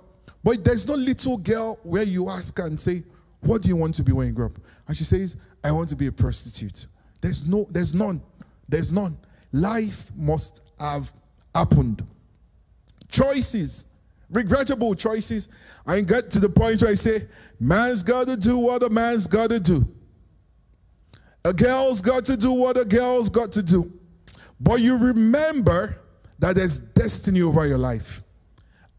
But 0.43 0.63
there's 0.63 0.87
no 0.87 0.95
little 0.95 1.37
girl 1.37 1.79
where 1.83 2.03
you 2.03 2.29
ask 2.29 2.57
her 2.57 2.67
and 2.67 2.79
say, 2.79 3.03
What 3.41 3.63
do 3.63 3.69
you 3.69 3.75
want 3.75 3.95
to 3.95 4.03
be 4.03 4.11
when 4.11 4.27
you 4.27 4.33
grow 4.33 4.47
up? 4.47 4.59
And 4.87 4.95
she 4.95 5.03
says, 5.03 5.37
I 5.63 5.71
want 5.71 5.89
to 5.89 5.95
be 5.95 6.07
a 6.07 6.11
prostitute. 6.11 6.87
There's 7.19 7.45
no, 7.47 7.67
there's 7.69 7.93
none. 7.93 8.21
There's 8.69 8.93
none. 8.93 9.17
Life 9.51 10.11
must 10.15 10.61
have 10.79 11.11
happened. 11.53 12.05
Choices, 13.09 13.85
regrettable 14.31 14.95
choices. 14.95 15.49
I 15.85 16.01
get 16.01 16.31
to 16.31 16.39
the 16.39 16.49
point 16.49 16.81
where 16.81 16.91
I 16.91 16.95
say, 16.95 17.27
man's 17.59 18.03
got 18.03 18.27
to 18.27 18.37
do 18.37 18.57
what 18.57 18.83
a 18.83 18.89
man's 18.89 19.27
got 19.27 19.49
to 19.49 19.59
do. 19.59 19.87
A 21.43 21.53
girl's 21.53 22.01
got 22.01 22.25
to 22.25 22.37
do 22.37 22.51
what 22.51 22.77
a 22.77 22.85
girl's 22.85 23.29
got 23.29 23.51
to 23.53 23.63
do. 23.63 23.91
But 24.59 24.81
you 24.81 24.97
remember 24.97 26.01
that 26.39 26.55
there's 26.55 26.79
destiny 26.79 27.41
over 27.41 27.65
your 27.65 27.77
life. 27.77 28.23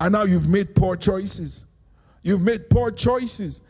And 0.00 0.12
now 0.12 0.24
you've 0.24 0.48
made 0.48 0.74
poor 0.74 0.96
choices. 0.96 1.64
You've 2.22 2.42
made 2.42 2.68
poor 2.68 2.90
choices. 2.90 3.60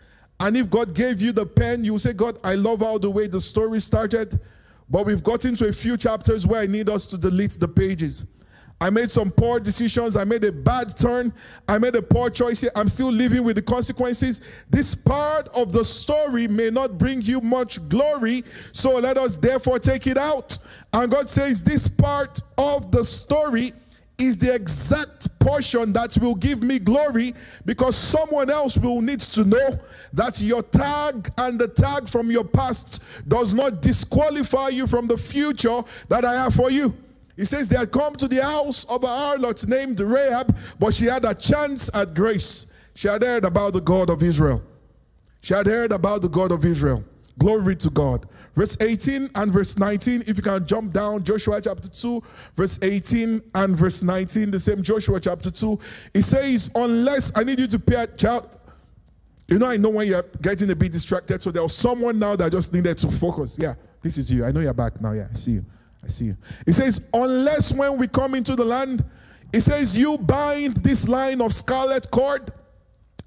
And 0.41 0.57
if 0.57 0.71
God 0.71 0.95
gave 0.95 1.21
you 1.21 1.33
the 1.33 1.47
pen, 1.47 1.85
you 1.85 1.99
say, 1.99 2.13
God, 2.13 2.39
I 2.43 2.55
love 2.55 2.81
how 2.81 2.99
the 2.99 3.11
way 3.11 3.27
the 3.27 3.41
story 3.41 3.81
started, 3.81 4.41
but 4.89 5.07
we've 5.07 5.23
got 5.23 5.45
into 5.45 5.69
a 5.69 5.73
few 5.73 5.97
chapters 5.97 6.47
where 6.47 6.61
I 6.61 6.67
need 6.67 6.89
us 6.89 7.07
to 7.07 7.19
delete 7.19 7.53
the 7.53 7.69
pages. 7.69 8.27
I 8.83 8.91
made 8.91 9.13
some 9.13 9.31
poor 9.31 9.61
decisions. 9.61 10.17
I 10.17 10.25
made 10.25 10.43
a 10.43 10.51
bad 10.51 10.99
turn. 10.99 11.33
I 11.69 11.79
made 11.79 11.95
a 11.95 12.03
poor 12.03 12.29
choice. 12.31 12.65
I'm 12.75 12.89
still 12.89 13.13
living 13.13 13.45
with 13.45 13.55
the 13.55 13.63
consequences. 13.63 14.41
This 14.71 14.93
part 14.93 15.49
of 15.55 15.71
the 15.71 15.85
story 15.85 16.49
may 16.49 16.69
not 16.69 16.99
bring 16.99 17.23
you 17.23 17.41
much 17.41 17.89
glory, 17.89 18.43
so 18.73 18.99
let 18.99 19.19
us 19.19 19.37
therefore 19.37 19.79
take 19.79 20.09
it 20.09 20.19
out. 20.19 20.59
And 20.93 21.13
God 21.13 21.31
says, 21.31 21.63
This 21.63 21.87
part 21.87 22.41
of 22.59 22.91
the 22.91 23.05
story 23.05 23.73
is 24.19 24.37
the 24.37 24.53
exact 24.53 25.39
portion 25.39 25.93
that 25.93 26.19
will 26.19 26.35
give 26.35 26.65
me 26.65 26.81
glory 26.81 27.35
because 27.65 27.95
someone 27.95 28.51
else 28.51 28.77
will 28.77 29.01
need 29.01 29.21
to 29.21 29.45
know 29.45 29.79
that 30.13 30.41
your 30.41 30.65
tag 30.65 31.31
and 31.39 31.57
the 31.57 31.69
tag 31.69 32.09
from 32.09 32.33
your 32.33 32.45
past 32.45 33.01
does 33.29 33.55
not 33.55 33.81
disqualify 33.81 34.71
you 34.71 34.89
from 34.89 35.07
the 35.07 35.17
future 35.17 35.83
that 36.09 36.25
I 36.25 36.35
have 36.35 36.55
for 36.57 36.69
you. 36.69 36.93
He 37.43 37.47
says 37.47 37.67
they 37.67 37.77
had 37.77 37.91
come 37.91 38.15
to 38.15 38.29
the 38.29 38.41
house 38.41 38.85
of 38.85 39.03
a 39.03 39.09
harlot 39.09 39.67
named 39.67 39.99
Rahab, 39.99 40.57
but 40.79 40.95
she 40.95 41.07
had 41.07 41.25
a 41.25 41.35
chance 41.35 41.91
at 41.93 42.15
grace. 42.15 42.69
She 42.95 43.09
had 43.09 43.25
heard 43.25 43.45
about 43.45 43.73
the 43.73 43.81
God 43.81 44.11
of 44.11 44.23
Israel. 44.23 44.63
She 45.41 45.53
had 45.53 45.67
heard 45.67 45.91
about 45.91 46.23
the 46.23 46.29
God 46.29 46.53
of 46.53 46.65
Israel. 46.65 47.03
Glory 47.41 47.75
to 47.75 47.91
God. 47.91 48.29
Verse 48.55 48.81
18 48.81 49.29
and 49.35 49.53
verse 49.53 49.77
19, 49.77 50.23
if 50.29 50.37
you 50.37 50.43
can 50.45 50.65
jump 50.65 50.93
down, 50.93 51.25
Joshua 51.25 51.61
chapter 51.61 51.89
2, 51.89 52.23
verse 52.55 52.79
18 52.81 53.43
and 53.57 53.77
verse 53.77 54.05
19, 54.05 54.53
the 54.53 54.61
same 54.61 54.81
Joshua 54.81 55.19
chapter 55.19 55.51
2. 55.51 55.81
It 56.15 56.23
says, 56.23 56.71
Unless 56.77 57.37
I 57.37 57.43
need 57.43 57.59
you 57.59 57.67
to 57.67 57.79
pay 57.81 58.05
a 58.05 58.07
child. 58.07 58.57
You 59.49 59.59
know, 59.59 59.67
I 59.67 59.79
know 59.79 59.91
when 59.91 60.07
you're 60.07 60.23
getting 60.41 60.71
a 60.71 60.77
bit 60.77 60.93
distracted, 60.93 61.43
so 61.43 61.51
there 61.51 61.65
was 61.65 61.75
someone 61.75 62.21
now 62.21 62.37
that 62.37 62.53
just 62.53 62.73
needed 62.73 62.99
to 62.99 63.11
focus. 63.11 63.59
Yeah, 63.61 63.75
this 64.01 64.17
is 64.17 64.31
you. 64.31 64.45
I 64.45 64.53
know 64.53 64.61
you're 64.61 64.73
back 64.73 65.01
now. 65.01 65.11
Yeah, 65.11 65.27
I 65.29 65.35
see 65.35 65.55
you. 65.55 65.65
I 66.05 66.09
see 66.09 66.27
you. 66.27 66.37
It 66.67 66.73
says, 66.73 67.07
unless 67.15 67.73
when 67.73 67.97
we 67.97 68.09
come 68.09 68.35
into 68.35 68.57
the 68.57 68.65
land, 68.65 69.05
it 69.53 69.61
says, 69.61 69.97
you 69.97 70.19
bind 70.19 70.79
this 70.79 71.09
line 71.09 71.41
of 71.41 71.53
scarlet 71.53 72.11
cord 72.11 72.53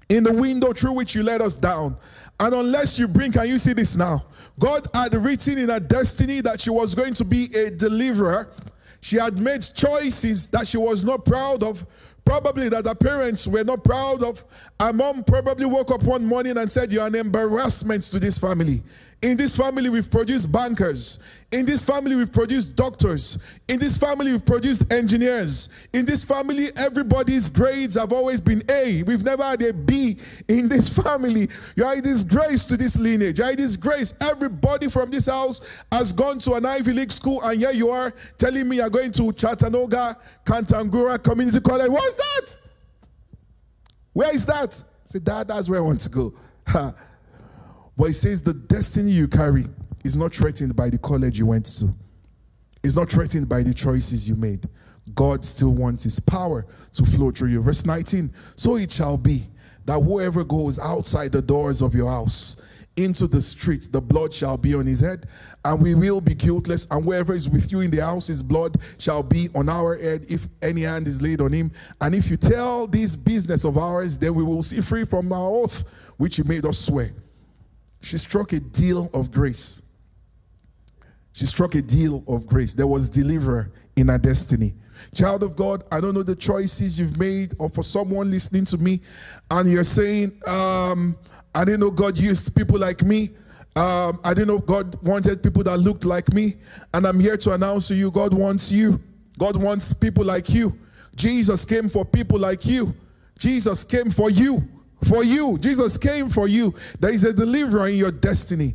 in 0.08 0.24
the 0.24 0.32
window 0.32 0.72
through 0.72 0.92
which 0.92 1.14
you 1.14 1.22
let 1.22 1.40
us 1.40 1.56
down. 1.56 1.96
And 2.38 2.54
unless 2.54 2.98
you 2.98 3.08
bring, 3.08 3.32
can 3.32 3.48
you 3.48 3.58
see 3.58 3.72
this 3.72 3.96
now? 3.96 4.26
God 4.58 4.86
had 4.94 5.14
written 5.14 5.58
in 5.58 5.68
her 5.68 5.80
destiny 5.80 6.40
that 6.42 6.60
she 6.60 6.70
was 6.70 6.94
going 6.94 7.14
to 7.14 7.24
be 7.24 7.46
a 7.56 7.70
deliverer. 7.70 8.52
She 9.00 9.16
had 9.16 9.40
made 9.40 9.62
choices 9.74 10.48
that 10.48 10.66
she 10.66 10.76
was 10.76 11.04
not 11.04 11.24
proud 11.24 11.62
of, 11.62 11.86
probably 12.24 12.68
that 12.68 12.86
her 12.86 12.94
parents 12.94 13.46
were 13.46 13.64
not 13.64 13.84
proud 13.84 14.22
of. 14.22 14.44
Her 14.80 14.92
mom 14.92 15.24
probably 15.24 15.66
woke 15.66 15.90
up 15.90 16.02
one 16.02 16.24
morning 16.26 16.56
and 16.56 16.70
said, 16.70 16.92
You're 16.92 17.06
an 17.06 17.14
embarrassment 17.14 18.02
to 18.04 18.18
this 18.18 18.38
family. 18.38 18.82
In 19.26 19.36
this 19.36 19.56
family, 19.56 19.90
we've 19.90 20.08
produced 20.08 20.52
bankers. 20.52 21.18
In 21.50 21.66
this 21.66 21.82
family, 21.82 22.14
we've 22.14 22.30
produced 22.30 22.76
doctors. 22.76 23.38
In 23.66 23.76
this 23.80 23.98
family, 23.98 24.30
we've 24.30 24.46
produced 24.46 24.92
engineers. 24.92 25.68
In 25.92 26.04
this 26.04 26.22
family, 26.22 26.68
everybody's 26.76 27.50
grades 27.50 27.96
have 27.96 28.12
always 28.12 28.40
been 28.40 28.62
A. 28.70 29.02
We've 29.02 29.24
never 29.24 29.42
had 29.42 29.60
a 29.62 29.72
B 29.72 30.18
in 30.46 30.68
this 30.68 30.88
family. 31.02 31.48
You 31.74 31.84
are 31.86 31.94
a 31.94 32.00
disgrace 32.00 32.66
to 32.66 32.76
this 32.76 32.96
lineage. 32.96 33.40
You 33.40 33.46
are 33.46 33.50
a 33.50 33.56
disgrace. 33.56 34.14
Everybody 34.20 34.88
from 34.88 35.10
this 35.10 35.26
house 35.26 35.60
has 35.90 36.12
gone 36.12 36.38
to 36.38 36.52
an 36.52 36.64
Ivy 36.64 36.92
League 36.92 37.10
school, 37.10 37.42
and 37.42 37.58
here 37.58 37.72
you 37.72 37.90
are 37.90 38.12
telling 38.38 38.68
me 38.68 38.76
you're 38.76 38.88
going 38.88 39.10
to 39.10 39.32
Chattanooga, 39.32 40.18
Kantangura 40.44 41.20
Community 41.20 41.58
College. 41.58 41.90
What's 41.90 42.14
that? 42.14 42.58
Where 44.12 44.32
is 44.32 44.46
that? 44.46 44.80
Said, 45.02 45.24
Dad, 45.24 45.48
that's 45.48 45.68
where 45.68 45.80
I 45.80 45.82
want 45.82 46.00
to 46.02 46.10
go. 46.10 46.32
But 47.96 48.06
he 48.06 48.12
says 48.12 48.42
the 48.42 48.54
destiny 48.54 49.12
you 49.12 49.28
carry 49.28 49.66
is 50.04 50.16
not 50.16 50.34
threatened 50.34 50.76
by 50.76 50.90
the 50.90 50.98
college 50.98 51.38
you 51.38 51.46
went 51.46 51.66
to. 51.78 51.88
It's 52.82 52.94
not 52.94 53.10
threatened 53.10 53.48
by 53.48 53.62
the 53.62 53.74
choices 53.74 54.28
you 54.28 54.36
made. 54.36 54.68
God 55.14 55.44
still 55.44 55.72
wants 55.72 56.04
his 56.04 56.20
power 56.20 56.66
to 56.94 57.04
flow 57.04 57.30
through 57.30 57.50
you. 57.50 57.62
Verse 57.62 57.86
19, 57.86 58.32
so 58.56 58.76
it 58.76 58.92
shall 58.92 59.16
be 59.16 59.46
that 59.84 60.00
whoever 60.00 60.44
goes 60.44 60.78
outside 60.78 61.32
the 61.32 61.42
doors 61.42 61.80
of 61.80 61.94
your 61.94 62.10
house 62.10 62.56
into 62.96 63.26
the 63.26 63.42
streets, 63.42 63.86
the 63.86 64.00
blood 64.00 64.32
shall 64.32 64.56
be 64.56 64.74
on 64.74 64.86
his 64.86 65.00
head, 65.00 65.26
and 65.64 65.82
we 65.82 65.94
will 65.94 66.20
be 66.20 66.34
guiltless. 66.34 66.86
And 66.90 67.04
whoever 67.04 67.34
is 67.34 67.48
with 67.48 67.70
you 67.70 67.80
in 67.80 67.90
the 67.90 68.04
house, 68.04 68.26
his 68.26 68.42
blood 68.42 68.76
shall 68.98 69.22
be 69.22 69.48
on 69.54 69.68
our 69.68 69.98
head 69.98 70.24
if 70.28 70.48
any 70.62 70.82
hand 70.82 71.06
is 71.06 71.20
laid 71.20 71.40
on 71.40 71.52
him. 71.52 71.70
And 72.00 72.14
if 72.14 72.30
you 72.30 72.36
tell 72.36 72.86
this 72.86 73.14
business 73.14 73.64
of 73.64 73.76
ours, 73.76 74.18
then 74.18 74.34
we 74.34 74.42
will 74.42 74.62
see 74.62 74.80
free 74.80 75.04
from 75.04 75.30
our 75.32 75.50
oath, 75.50 75.84
which 76.16 76.38
you 76.38 76.44
made 76.44 76.64
us 76.64 76.78
swear. 76.78 77.10
She 78.06 78.18
struck 78.18 78.52
a 78.52 78.60
deal 78.60 79.10
of 79.12 79.32
grace. 79.32 79.82
She 81.32 81.44
struck 81.44 81.74
a 81.74 81.82
deal 81.82 82.22
of 82.28 82.46
grace. 82.46 82.72
There 82.72 82.86
was 82.86 83.10
deliverer 83.10 83.72
in 83.96 84.06
her 84.06 84.16
destiny. 84.16 84.74
Child 85.12 85.42
of 85.42 85.56
God, 85.56 85.82
I 85.90 86.00
don't 86.00 86.14
know 86.14 86.22
the 86.22 86.36
choices 86.36 87.00
you've 87.00 87.18
made, 87.18 87.54
or 87.58 87.68
for 87.68 87.82
someone 87.82 88.30
listening 88.30 88.64
to 88.66 88.78
me, 88.78 89.00
and 89.50 89.68
you're 89.68 89.82
saying, 89.82 90.40
um, 90.46 91.18
I 91.52 91.64
didn't 91.64 91.80
know 91.80 91.90
God 91.90 92.16
used 92.16 92.54
people 92.54 92.78
like 92.78 93.02
me. 93.02 93.30
Um, 93.74 94.20
I 94.22 94.34
didn't 94.34 94.48
know 94.54 94.60
God 94.60 95.02
wanted 95.02 95.42
people 95.42 95.64
that 95.64 95.78
looked 95.78 96.04
like 96.04 96.32
me. 96.32 96.58
And 96.94 97.08
I'm 97.08 97.18
here 97.18 97.36
to 97.38 97.54
announce 97.54 97.88
to 97.88 97.96
you 97.96 98.12
God 98.12 98.32
wants 98.32 98.70
you. 98.70 99.02
God 99.36 99.60
wants 99.60 99.92
people 99.92 100.24
like 100.24 100.48
you. 100.48 100.78
Jesus 101.16 101.64
came 101.64 101.88
for 101.88 102.04
people 102.04 102.38
like 102.38 102.64
you. 102.64 102.94
Jesus 103.36 103.82
came 103.82 104.12
for 104.12 104.30
you 104.30 104.75
for 105.04 105.24
you. 105.24 105.58
Jesus 105.58 105.98
came 105.98 106.28
for 106.30 106.48
you. 106.48 106.74
There 107.00 107.12
is 107.12 107.24
a 107.24 107.32
deliverer 107.32 107.88
in 107.88 107.96
your 107.96 108.12
destiny. 108.12 108.74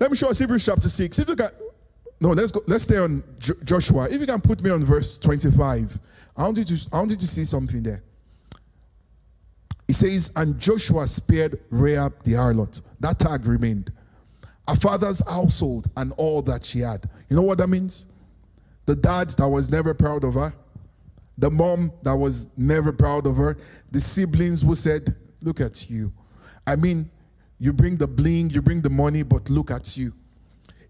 Let 0.00 0.10
me 0.10 0.16
show 0.16 0.28
us 0.28 0.38
Hebrews 0.38 0.64
chapter 0.64 0.88
6. 0.88 1.18
If 1.18 1.28
you 1.28 1.36
can, 1.36 1.50
no, 2.20 2.30
let's 2.30 2.52
go. 2.52 2.62
Let's 2.66 2.84
stay 2.84 2.98
on 2.98 3.22
Joshua. 3.64 4.08
If 4.10 4.20
you 4.20 4.26
can 4.26 4.40
put 4.40 4.62
me 4.62 4.70
on 4.70 4.84
verse 4.84 5.18
25, 5.18 5.98
I 6.36 6.42
want 6.42 6.58
you 6.58 6.64
to, 6.64 6.88
I 6.92 6.98
want 6.98 7.10
you 7.10 7.16
to 7.16 7.26
see 7.26 7.44
something 7.44 7.82
there. 7.82 8.02
He 9.86 9.92
says, 9.92 10.32
and 10.34 10.58
Joshua 10.58 11.06
spared 11.06 11.60
Rahab 11.70 12.22
the 12.24 12.32
harlot. 12.32 12.80
That 13.00 13.18
tag 13.18 13.46
remained. 13.46 13.92
Her 14.66 14.76
father's 14.76 15.22
household 15.28 15.90
and 15.96 16.12
all 16.16 16.40
that 16.42 16.64
she 16.64 16.80
had. 16.80 17.08
You 17.28 17.36
know 17.36 17.42
what 17.42 17.58
that 17.58 17.68
means? 17.68 18.06
The 18.86 18.96
dad 18.96 19.30
that 19.30 19.48
was 19.48 19.70
never 19.70 19.92
proud 19.92 20.24
of 20.24 20.34
her, 20.34 20.54
the 21.36 21.50
mom 21.50 21.92
that 22.02 22.14
was 22.14 22.48
never 22.56 22.92
proud 22.92 23.26
of 23.26 23.36
her, 23.36 23.58
the 23.90 24.00
siblings 24.00 24.62
who 24.62 24.74
said, 24.74 25.14
Look 25.40 25.60
at 25.60 25.90
you. 25.90 26.12
I 26.66 26.76
mean, 26.76 27.10
you 27.58 27.72
bring 27.72 27.96
the 27.96 28.06
bling, 28.06 28.50
you 28.50 28.62
bring 28.62 28.80
the 28.80 28.90
money, 28.90 29.22
but 29.22 29.50
look 29.50 29.70
at 29.70 29.96
you. 29.96 30.12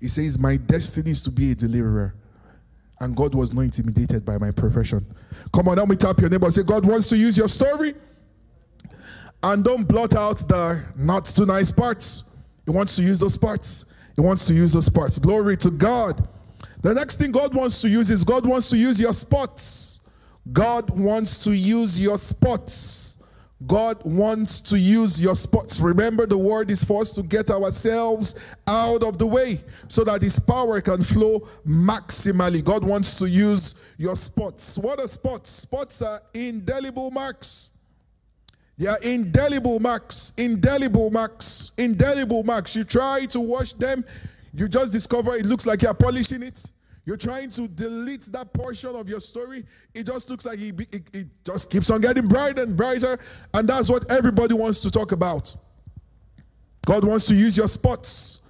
He 0.01 0.09
says, 0.09 0.39
My 0.39 0.57
destiny 0.57 1.11
is 1.11 1.23
to 1.23 1.31
be 1.31 1.53
a 1.53 1.55
deliverer. 1.55 2.15
And 3.01 3.17
God 3.17 3.35
was 3.35 3.53
not 3.53 3.63
intimidated 3.63 4.25
by 4.25 4.39
my 4.39 4.51
profession. 4.51 5.05
Come 5.53 5.69
on, 5.69 5.77
let 5.77 5.89
me 5.89 5.97
tap 5.97 6.21
your 6.21 6.31
neighbor. 6.31 6.51
Say, 6.51 6.63
God 6.63 6.87
wants 6.87 7.09
to 7.09 7.17
use 7.17 7.37
your 7.37 7.49
story. 7.49 7.95
And 9.43 9.65
don't 9.65 9.87
blot 9.87 10.15
out 10.15 10.39
the 10.49 10.83
not 10.97 11.27
too 11.27 11.45
nice 11.45 11.71
parts. 11.71 12.25
He 12.65 12.71
wants 12.71 12.97
to 12.97 13.03
use 13.03 13.21
those 13.21 13.37
parts. 13.37 13.85
He 14.15 14.21
wants 14.21 14.47
to 14.47 14.55
use 14.55 14.73
those 14.73 14.89
parts. 14.89 15.19
Glory 15.19 15.57
to 15.59 15.71
God. 15.71 16.27
The 16.81 16.95
next 16.95 17.17
thing 17.17 17.33
God 17.33 17.55
wants 17.55 17.81
to 17.83 17.89
use 17.89 18.11
is 18.11 18.25
God 18.25 18.47
wants 18.47 18.71
to 18.71 18.77
use 18.77 19.01
your 19.01 19.13
spots. 19.13 20.01
God 20.53 20.91
wants 20.91 21.43
to 21.45 21.53
use 21.53 21.99
your 21.99 22.19
spots. 22.19 23.19
God 23.67 24.03
wants 24.05 24.61
to 24.63 24.79
use 24.79 25.21
your 25.21 25.35
spots. 25.35 25.81
Remember, 25.81 26.27
the 26.27 26.37
word 26.37 26.71
is 26.71 26.85
for 26.85 27.01
us 27.01 27.15
to 27.15 27.23
get 27.23 27.51
ourselves 27.51 28.35
out 28.67 29.03
of 29.03 29.17
the 29.17 29.27
way 29.27 29.65
so 29.89 30.05
that 30.05 30.21
His 30.21 30.39
power 30.39 30.81
can 30.81 31.03
flow 31.03 31.49
maximally. 31.67 32.63
God 32.63 32.85
wants 32.85 33.17
to 33.19 33.27
use 33.27 33.75
your 33.97 34.17
spots. 34.17 34.77
What 34.77 35.01
are 35.01 35.07
spots? 35.07 35.51
Spots 35.51 36.03
are 36.03 36.21
indelible 36.35 37.11
marks. 37.11 37.71
They 38.77 38.89
are 38.89 38.99
indelible 39.03 39.79
marks, 39.79 40.33
indelible 40.37 41.11
marks, 41.11 41.71
indelible 41.79 42.43
marks. 42.43 42.75
You 42.75 42.85
try 42.85 43.25
to 43.27 43.41
wash 43.41 43.73
them, 43.75 44.05
you 44.53 44.69
just 44.69 44.93
discover 44.93 45.37
it 45.37 45.47
looks 45.47 45.65
like 45.65 45.83
you're 45.83 45.95
polishing 45.95 46.43
it. 46.43 46.65
You're 47.07 47.17
trying 47.19 47.51
to 47.51 47.69
delete 47.69 48.23
that 48.33 48.53
portion 48.53 48.95
of 48.97 49.09
your 49.09 49.21
story. 49.21 49.65
It 49.93 50.07
just 50.07 50.31
looks 50.31 50.47
like 50.47 50.59
it, 50.59 50.81
it, 50.91 51.15
it, 51.15 51.27
just 51.45 51.71
keeps 51.71 51.91
on 51.91 52.01
getting 52.01 52.27
brighter 52.27 52.63
and 52.63 52.77
brighter. 52.77 53.19
And 53.53 53.69
that's 53.69 53.91
what 53.91 54.11
everybody 54.11 54.55
wants 54.55 54.81
to 54.81 54.91
talk 54.91 55.13
about. 55.13 55.55
God 56.87 57.05
wants 57.05 57.27
to 57.27 57.35
use 57.35 57.57
your 57.57 57.69
spots. 57.69 58.41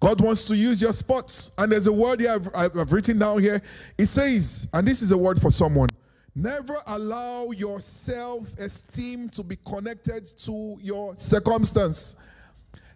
God 0.00 0.20
wants 0.20 0.44
to 0.46 0.56
use 0.56 0.82
your 0.82 0.92
spots. 0.92 1.52
And 1.56 1.70
there's 1.70 1.86
a 1.86 1.92
word 1.92 2.20
here 2.20 2.32
I've, 2.54 2.76
I've 2.76 2.92
written 2.92 3.18
down 3.18 3.40
here. 3.40 3.62
It 3.96 4.06
says, 4.06 4.66
and 4.72 4.86
this 4.86 5.00
is 5.00 5.12
a 5.12 5.18
word 5.18 5.40
for 5.40 5.50
someone 5.50 5.94
never 6.34 6.76
allow 6.86 7.50
your 7.50 7.80
self 7.80 8.42
esteem 8.58 9.28
to 9.30 9.42
be 9.42 9.56
connected 9.56 10.26
to 10.38 10.78
your 10.80 11.14
circumstance. 11.16 12.16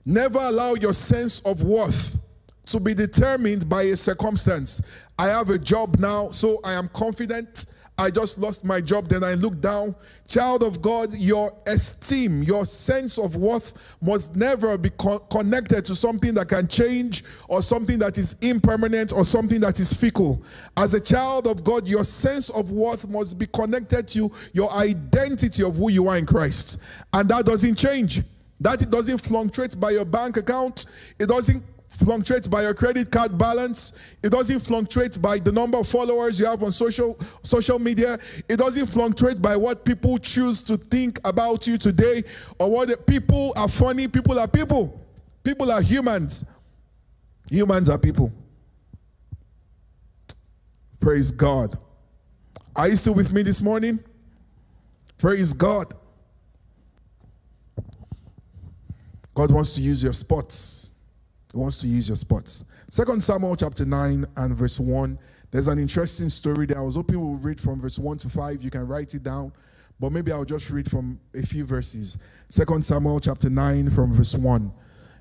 Never 0.04 0.38
allow 0.38 0.74
your 0.74 0.92
sense 0.92 1.40
of 1.40 1.62
worth 1.62 2.18
to 2.68 2.81
be 2.81 2.94
determined 2.94 3.68
by 3.68 3.83
a 3.83 3.96
circumstance. 3.96 4.83
I 5.18 5.26
have 5.26 5.50
a 5.50 5.59
job 5.59 5.98
now, 5.98 6.31
so 6.31 6.61
I 6.64 6.74
am 6.74 6.88
confident. 6.90 7.66
I 8.00 8.11
just 8.11 8.38
lost 8.38 8.64
my 8.64 8.81
job, 8.81 9.09
then 9.09 9.24
I 9.24 9.35
look 9.35 9.61
down. 9.61 9.96
Child 10.28 10.62
of 10.62 10.81
God, 10.81 11.12
your 11.14 11.52
esteem, 11.66 12.44
your 12.44 12.64
sense 12.64 13.18
of 13.18 13.35
worth 13.35 13.74
must 14.00 14.37
never 14.37 14.78
be 14.78 14.90
co- 14.90 15.18
connected 15.18 15.85
to 15.87 15.96
something 15.96 16.33
that 16.35 16.48
can 16.48 16.68
change 16.68 17.24
or 17.48 17.61
something 17.61 17.98
that 17.98 18.16
is 18.16 18.37
impermanent 18.40 19.12
or 19.12 19.24
something 19.24 19.61
that 19.62 19.81
is 19.81 19.92
fickle. 19.92 20.40
As 20.76 20.94
a 20.94 21.00
child 21.00 21.48
of 21.48 21.64
God, 21.64 21.88
your 21.88 22.04
sense 22.04 22.50
of 22.50 22.70
worth 22.70 23.09
must 23.09 23.37
be 23.37 23.46
connected 23.46 24.07
to 24.09 24.31
your 24.52 24.72
identity 24.74 25.64
of 25.64 25.74
who 25.74 25.90
you 25.90 26.07
are 26.07 26.18
in 26.18 26.26
Christ. 26.26 26.78
And 27.12 27.28
that 27.31 27.46
doesn't 27.46 27.74
change. 27.74 28.22
That 28.61 28.81
it 28.81 28.90
doesn't 28.90 29.18
fluctuate 29.18 29.78
by 29.78 29.90
your 29.90 30.04
bank 30.04 30.37
account. 30.37 30.87
It 31.18 31.26
doesn't 31.26 31.64
fluctuates 31.98 32.46
by 32.46 32.62
your 32.62 32.74
credit 32.74 33.11
card 33.11 33.37
balance. 33.37 33.92
It 34.22 34.30
doesn't 34.30 34.61
fluctuate 34.61 35.20
by 35.20 35.38
the 35.38 35.52
number 35.52 35.78
of 35.78 35.88
followers 35.88 36.38
you 36.38 36.46
have 36.46 36.62
on 36.62 36.72
social 36.72 37.18
social 37.42 37.78
media. 37.78 38.18
It 38.48 38.56
doesn't 38.56 38.87
fluctuate 38.87 39.42
by 39.42 39.56
what 39.56 39.84
people 39.84 40.18
choose 40.18 40.62
to 40.62 40.76
think 40.76 41.20
about 41.24 41.66
you 41.66 41.76
today 41.76 42.24
or 42.58 42.70
what 42.70 43.06
people 43.06 43.52
are 43.56 43.68
funny. 43.68 44.06
People 44.06 44.38
are 44.38 44.48
people. 44.48 45.04
People 45.42 45.72
are 45.72 45.82
humans. 45.82 46.44
Humans 47.50 47.90
are 47.90 47.98
people. 47.98 48.32
Praise 51.00 51.30
God. 51.30 51.78
Are 52.76 52.88
you 52.88 52.96
still 52.96 53.14
with 53.14 53.32
me 53.32 53.42
this 53.42 53.61
morning? 53.61 53.98
Praise 55.16 55.52
God. 55.52 55.94
God 59.34 59.50
wants 59.50 59.74
to 59.74 59.80
use 59.80 60.02
your 60.02 60.12
spots 60.12 60.90
wants 61.54 61.78
to 61.78 61.87
use 61.87 62.08
your 62.08 62.16
spots. 62.16 62.64
Second 62.90 63.22
Samuel 63.22 63.56
chapter 63.56 63.84
9 63.84 64.26
and 64.37 64.56
verse 64.56 64.78
1. 64.78 65.18
There's 65.50 65.68
an 65.68 65.78
interesting 65.78 66.28
story 66.28 66.66
there. 66.66 66.78
I 66.78 66.82
was 66.82 66.96
hoping 66.96 67.20
we'll 67.20 67.38
read 67.38 67.61
from 67.61 67.80
verse 67.80 67.98
1 67.98 68.18
to 68.18 68.28
5. 68.28 68.62
You 68.62 68.70
can 68.70 68.87
write 68.87 69.14
it 69.14 69.22
down, 69.22 69.52
but 69.98 70.12
maybe 70.12 70.30
I'll 70.30 70.44
just 70.44 70.68
read 70.70 70.90
from 70.90 71.18
a 71.34 71.42
few 71.42 71.64
verses. 71.64 72.18
Second 72.48 72.84
Samuel 72.84 73.20
chapter 73.20 73.48
9 73.48 73.90
from 73.90 74.12
verse 74.12 74.34
1. 74.34 74.72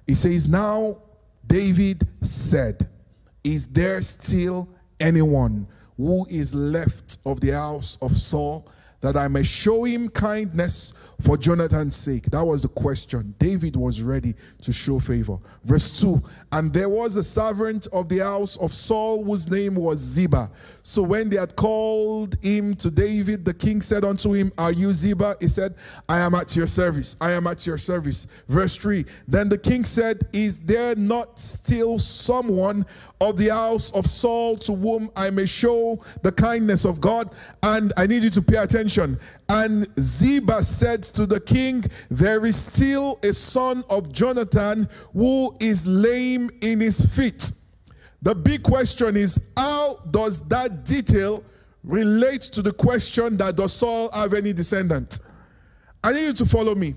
It 0.07 0.15
says, 0.15 0.47
Now 0.47 0.97
David 1.45 2.07
said, 2.21 2.87
Is 3.43 3.67
there 3.67 4.01
still 4.01 4.67
anyone 4.99 5.67
who 5.95 6.27
is 6.29 6.53
left 6.53 7.17
of 7.25 7.39
the 7.39 7.51
house 7.51 7.97
of 8.01 8.15
Saul 8.15 8.67
that 9.01 9.15
I 9.15 9.27
may 9.27 9.43
show 9.43 9.83
him 9.83 10.09
kindness 10.09 10.93
for 11.21 11.37
Jonathan's 11.37 11.95
sake. 11.95 12.25
That 12.25 12.43
was 12.43 12.61
the 12.61 12.67
question. 12.67 13.33
David 13.39 13.75
was 13.75 14.01
ready 14.01 14.35
to 14.61 14.71
show 14.71 14.99
favor. 14.99 15.37
Verse 15.63 15.99
2 15.99 16.21
And 16.51 16.71
there 16.71 16.89
was 16.89 17.15
a 17.15 17.23
servant 17.23 17.87
of 17.91 18.07
the 18.07 18.19
house 18.19 18.55
of 18.57 18.73
Saul 18.73 19.23
whose 19.23 19.49
name 19.49 19.75
was 19.75 19.99
Ziba. 19.99 20.51
So 20.83 21.01
when 21.01 21.29
they 21.29 21.37
had 21.37 21.55
called 21.55 22.37
him 22.43 22.75
to 22.75 22.91
David, 22.91 23.45
the 23.45 23.53
king 23.53 23.81
said 23.81 24.05
unto 24.05 24.33
him, 24.33 24.51
Are 24.57 24.71
you 24.71 24.91
Ziba? 24.91 25.37
He 25.39 25.47
said, 25.47 25.75
I 26.07 26.19
am 26.19 26.35
at 26.35 26.55
your 26.55 26.67
service. 26.67 27.15
I 27.19 27.31
am 27.31 27.47
at 27.47 27.65
your 27.65 27.77
service. 27.77 28.27
Verse 28.47 28.75
3 28.75 29.05
Then 29.27 29.49
the 29.49 29.57
king 29.57 29.85
said, 29.85 30.27
Is 30.33 30.59
there 30.59 30.95
not 30.95 31.39
still 31.39 31.97
someone 31.97 32.85
of 33.19 33.37
the 33.37 33.49
house 33.49 33.91
of 33.91 34.05
Saul 34.07 34.57
to 34.57 34.75
whom 34.75 35.09
I 35.15 35.29
may 35.29 35.45
show 35.45 35.99
the 36.21 36.31
kindness 36.31 36.85
of 36.85 37.01
God? 37.01 37.33
And 37.63 37.93
I 37.97 38.07
need 38.07 38.23
you 38.23 38.29
to 38.31 38.41
pay 38.41 38.57
attention. 38.57 39.19
And 39.49 39.87
Ziba 39.99 40.63
said 40.63 41.03
to 41.03 41.25
the 41.25 41.39
king, 41.39 41.85
There 42.09 42.45
is 42.45 42.57
still 42.57 43.19
a 43.23 43.33
son 43.33 43.83
of 43.89 44.11
Jonathan 44.11 44.87
who 45.13 45.55
is 45.59 45.87
lame 45.87 46.49
in 46.61 46.79
his 46.79 47.05
feet. 47.05 47.51
The 48.21 48.35
big 48.35 48.63
question 48.63 49.15
is 49.15 49.39
how 49.55 49.99
does 50.11 50.47
that 50.47 50.85
detail 50.85 51.43
relate 51.83 52.41
to 52.41 52.61
the 52.61 52.73
question 52.73 53.37
that 53.37 53.55
does 53.55 53.73
Saul 53.73 54.11
have 54.11 54.33
any 54.33 54.53
descendant? 54.53 55.19
I 56.03 56.13
need 56.13 56.25
you 56.25 56.33
to 56.33 56.45
follow 56.45 56.75
me. 56.75 56.95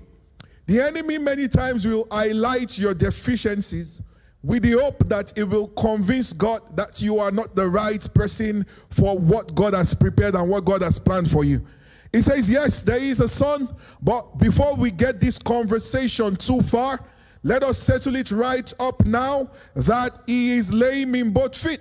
The 0.65 0.81
enemy 0.81 1.17
many 1.17 1.47
times 1.47 1.85
will 1.85 2.07
highlight 2.11 2.77
your 2.77 2.93
deficiencies 2.93 4.01
with 4.43 4.63
the 4.63 4.71
hope 4.71 5.07
that 5.07 5.33
it 5.37 5.43
will 5.43 5.67
convince 5.69 6.33
God 6.33 6.61
that 6.75 7.01
you 7.01 7.19
are 7.19 7.31
not 7.31 7.55
the 7.55 7.67
right 7.67 8.05
person 8.13 8.65
for 8.89 9.17
what 9.17 9.53
God 9.53 9.73
has 9.73 9.93
prepared 9.93 10.35
and 10.35 10.49
what 10.49 10.65
God 10.65 10.81
has 10.81 10.97
planned 10.97 11.29
for 11.29 11.43
you. 11.43 11.65
He 12.11 12.21
says, 12.21 12.49
Yes, 12.49 12.81
there 12.83 13.01
is 13.01 13.19
a 13.19 13.29
son, 13.29 13.69
but 14.01 14.37
before 14.39 14.75
we 14.75 14.91
get 14.91 15.19
this 15.19 15.37
conversation 15.37 16.35
too 16.35 16.61
far, 16.61 16.99
let 17.43 17.63
us 17.63 17.77
settle 17.77 18.15
it 18.15 18.31
right 18.31 18.71
up 18.79 19.05
now 19.05 19.49
that 19.75 20.19
he 20.27 20.51
is 20.51 20.71
lame 20.73 21.15
in 21.15 21.31
both 21.31 21.55
feet. 21.55 21.79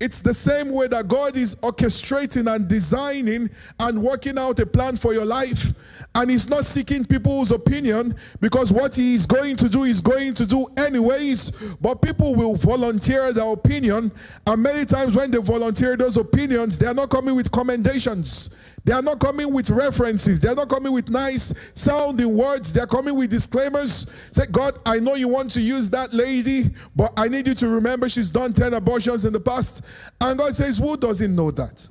It's 0.00 0.20
the 0.20 0.32
same 0.32 0.72
way 0.72 0.88
that 0.88 1.08
God 1.08 1.36
is 1.36 1.56
orchestrating 1.56 2.52
and 2.52 2.66
designing 2.66 3.50
and 3.78 4.02
working 4.02 4.38
out 4.38 4.58
a 4.58 4.64
plan 4.64 4.96
for 4.96 5.12
your 5.12 5.26
life. 5.26 5.74
And 6.14 6.30
He's 6.30 6.48
not 6.48 6.64
seeking 6.64 7.04
people's 7.04 7.52
opinion 7.52 8.16
because 8.40 8.72
what 8.72 8.96
He 8.96 9.14
is 9.14 9.26
going 9.26 9.56
to 9.56 9.68
do 9.68 9.84
is 9.84 10.00
going 10.00 10.32
to 10.34 10.46
do 10.46 10.66
anyways. 10.78 11.50
But 11.82 12.00
people 12.00 12.34
will 12.34 12.56
volunteer 12.56 13.32
their 13.34 13.52
opinion. 13.52 14.10
And 14.46 14.62
many 14.62 14.86
times 14.86 15.14
when 15.14 15.30
they 15.30 15.38
volunteer 15.38 15.98
those 15.98 16.16
opinions, 16.16 16.78
they 16.78 16.86
are 16.86 16.94
not 16.94 17.10
coming 17.10 17.36
with 17.36 17.52
commendations. 17.52 18.50
They 18.84 18.92
are 18.92 19.02
not 19.02 19.20
coming 19.20 19.52
with 19.52 19.70
references. 19.70 20.40
They 20.40 20.48
are 20.48 20.54
not 20.54 20.68
coming 20.68 20.92
with 20.92 21.10
nice 21.10 21.52
sounding 21.74 22.36
words. 22.36 22.72
They 22.72 22.80
are 22.80 22.86
coming 22.86 23.14
with 23.14 23.30
disclaimers. 23.30 24.10
Say, 24.30 24.46
God, 24.50 24.78
I 24.86 24.98
know 24.98 25.14
you 25.14 25.28
want 25.28 25.50
to 25.52 25.60
use 25.60 25.90
that 25.90 26.12
lady, 26.12 26.70
but 26.96 27.12
I 27.16 27.28
need 27.28 27.46
you 27.46 27.54
to 27.54 27.68
remember 27.68 28.08
she's 28.08 28.30
done 28.30 28.52
10 28.52 28.74
abortions 28.74 29.24
in 29.24 29.32
the 29.32 29.40
past. 29.40 29.84
And 30.20 30.38
God 30.38 30.54
says, 30.56 30.78
Who 30.78 30.96
doesn't 30.96 31.34
know 31.34 31.50
that? 31.50 31.88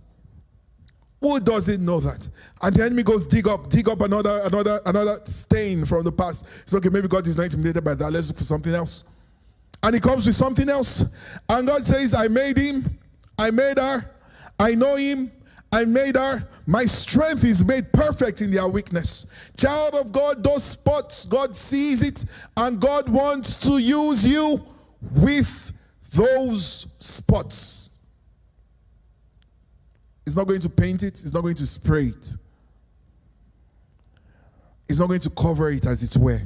Who 1.21 1.39
doesn't 1.39 1.83
know 1.83 1.99
that? 1.99 2.29
And 2.61 2.75
the 2.75 2.85
enemy 2.85 3.03
goes 3.03 3.27
dig 3.27 3.47
up, 3.47 3.69
dig 3.69 3.89
up 3.89 4.01
another, 4.01 4.41
another, 4.45 4.79
another 4.85 5.17
stain 5.25 5.85
from 5.85 6.03
the 6.03 6.11
past. 6.11 6.45
It's 6.63 6.73
okay, 6.73 6.89
maybe 6.89 7.07
God 7.07 7.27
is 7.27 7.35
not 7.35 7.43
intimidated 7.43 7.83
by 7.83 7.93
that. 7.95 8.11
Let's 8.11 8.29
look 8.29 8.37
for 8.37 8.45
something 8.45 8.73
else. 8.73 9.03
And 9.83 9.93
he 9.93 9.99
comes 10.01 10.25
with 10.25 10.35
something 10.35 10.69
else. 10.69 11.05
And 11.49 11.67
God 11.67 11.85
says, 11.85 12.13
I 12.13 12.29
made 12.29 12.57
him, 12.57 12.97
I 13.37 13.51
made 13.51 13.77
her, 13.77 14.09
I 14.57 14.75
know 14.75 14.95
him, 14.95 15.31
I 15.71 15.85
made 15.85 16.15
her. 16.15 16.47
My 16.69 16.85
strength 16.85 17.43
is 17.45 17.65
made 17.65 17.91
perfect 17.91 18.41
in 18.41 18.51
their 18.51 18.67
weakness. 18.67 19.25
Child 19.57 19.95
of 19.95 20.11
God, 20.11 20.43
those 20.43 20.63
spots, 20.63 21.25
God 21.25 21.55
sees 21.55 22.03
it, 22.03 22.23
and 22.55 22.79
God 22.79 23.09
wants 23.09 23.57
to 23.65 23.79
use 23.79 24.23
you 24.23 24.63
with 25.15 25.73
those 26.13 26.85
spots. 26.99 27.89
He's 30.23 30.35
not 30.35 30.45
going 30.45 30.59
to 30.59 30.69
paint 30.69 31.01
it, 31.01 31.17
he's 31.17 31.33
not 31.33 31.41
going 31.41 31.55
to 31.55 31.65
spray 31.65 32.09
it. 32.09 32.35
He's 34.87 34.99
not 34.99 35.07
going 35.07 35.21
to 35.21 35.31
cover 35.31 35.71
it 35.71 35.87
as 35.87 36.03
it 36.03 36.21
were. 36.21 36.43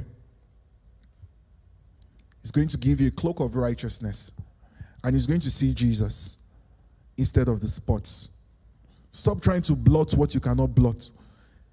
He's 2.40 2.50
going 2.50 2.68
to 2.68 2.78
give 2.78 2.98
you 2.98 3.08
a 3.08 3.10
cloak 3.10 3.40
of 3.40 3.56
righteousness. 3.56 4.32
And 5.02 5.14
he's 5.14 5.26
going 5.26 5.40
to 5.40 5.50
see 5.50 5.74
Jesus 5.74 6.38
instead 7.18 7.48
of 7.48 7.60
the 7.60 7.68
spots. 7.68 8.30
Stop 9.14 9.40
trying 9.40 9.62
to 9.62 9.76
blot 9.76 10.12
what 10.14 10.34
you 10.34 10.40
cannot 10.40 10.74
blot. 10.74 11.08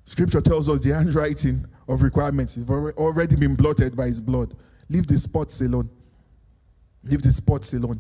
Scripture 0.06 0.42
tells 0.42 0.70
us 0.70 0.80
the 0.80 0.94
handwriting 0.94 1.66
of 1.88 2.04
requirements 2.04 2.54
has 2.54 2.70
already 2.70 3.36
been 3.36 3.56
blotted 3.56 3.96
by 3.98 4.06
his 4.06 4.22
blood. 4.22 4.56
Leave 4.90 5.08
the 5.08 5.18
spots 5.18 5.60
alone. 5.62 5.90
Leave 7.04 7.24
the 7.24 7.32
spots 7.32 7.74
alone. 7.74 8.00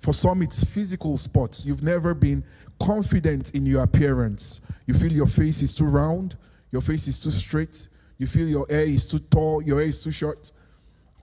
For 0.00 0.12
some, 0.12 0.42
it's 0.42 0.64
physical 0.64 1.16
spots. 1.16 1.64
You've 1.64 1.84
never 1.84 2.12
been 2.12 2.42
confident 2.82 3.54
in 3.54 3.64
your 3.66 3.84
appearance. 3.84 4.60
You 4.86 4.94
feel 4.94 5.12
your 5.12 5.28
face 5.28 5.62
is 5.62 5.72
too 5.72 5.84
round, 5.84 6.34
your 6.72 6.82
face 6.82 7.06
is 7.06 7.20
too 7.20 7.30
straight, 7.30 7.86
you 8.18 8.26
feel 8.26 8.48
your 8.48 8.66
hair 8.68 8.82
is 8.82 9.06
too 9.06 9.20
tall, 9.20 9.62
your 9.62 9.78
hair 9.78 9.86
is 9.86 10.02
too 10.02 10.10
short. 10.10 10.50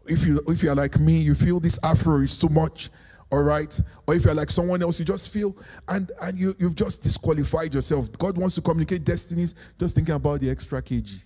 If 0.06 0.26
you 0.26 0.40
if 0.48 0.64
you're 0.64 0.76
like 0.76 0.98
me, 0.98 1.20
you 1.20 1.36
feel 1.36 1.60
this 1.60 1.78
afro 1.84 2.22
is 2.22 2.38
too 2.38 2.48
much 2.48 2.90
all 3.32 3.44
right? 3.44 3.80
Or 4.08 4.16
if 4.16 4.26
you're 4.26 4.34
like 4.34 4.50
someone 4.50 4.82
else 4.82 5.00
you 5.00 5.06
just 5.06 5.30
feel 5.30 5.56
and 5.88 6.12
and 6.22 6.38
you, 6.38 6.56
you've 6.58 6.76
just 6.76 7.02
disqualified 7.04 7.74
yourself. 7.74 8.12
God 8.18 8.38
wants 8.38 8.56
to 8.56 8.62
communicate 8.62 9.04
destinies 9.04 9.56
just 9.80 9.96
thinking 9.96 10.16
about 10.16 10.42
the 10.42 10.50
extra 10.50 10.82
kg. 10.82 11.22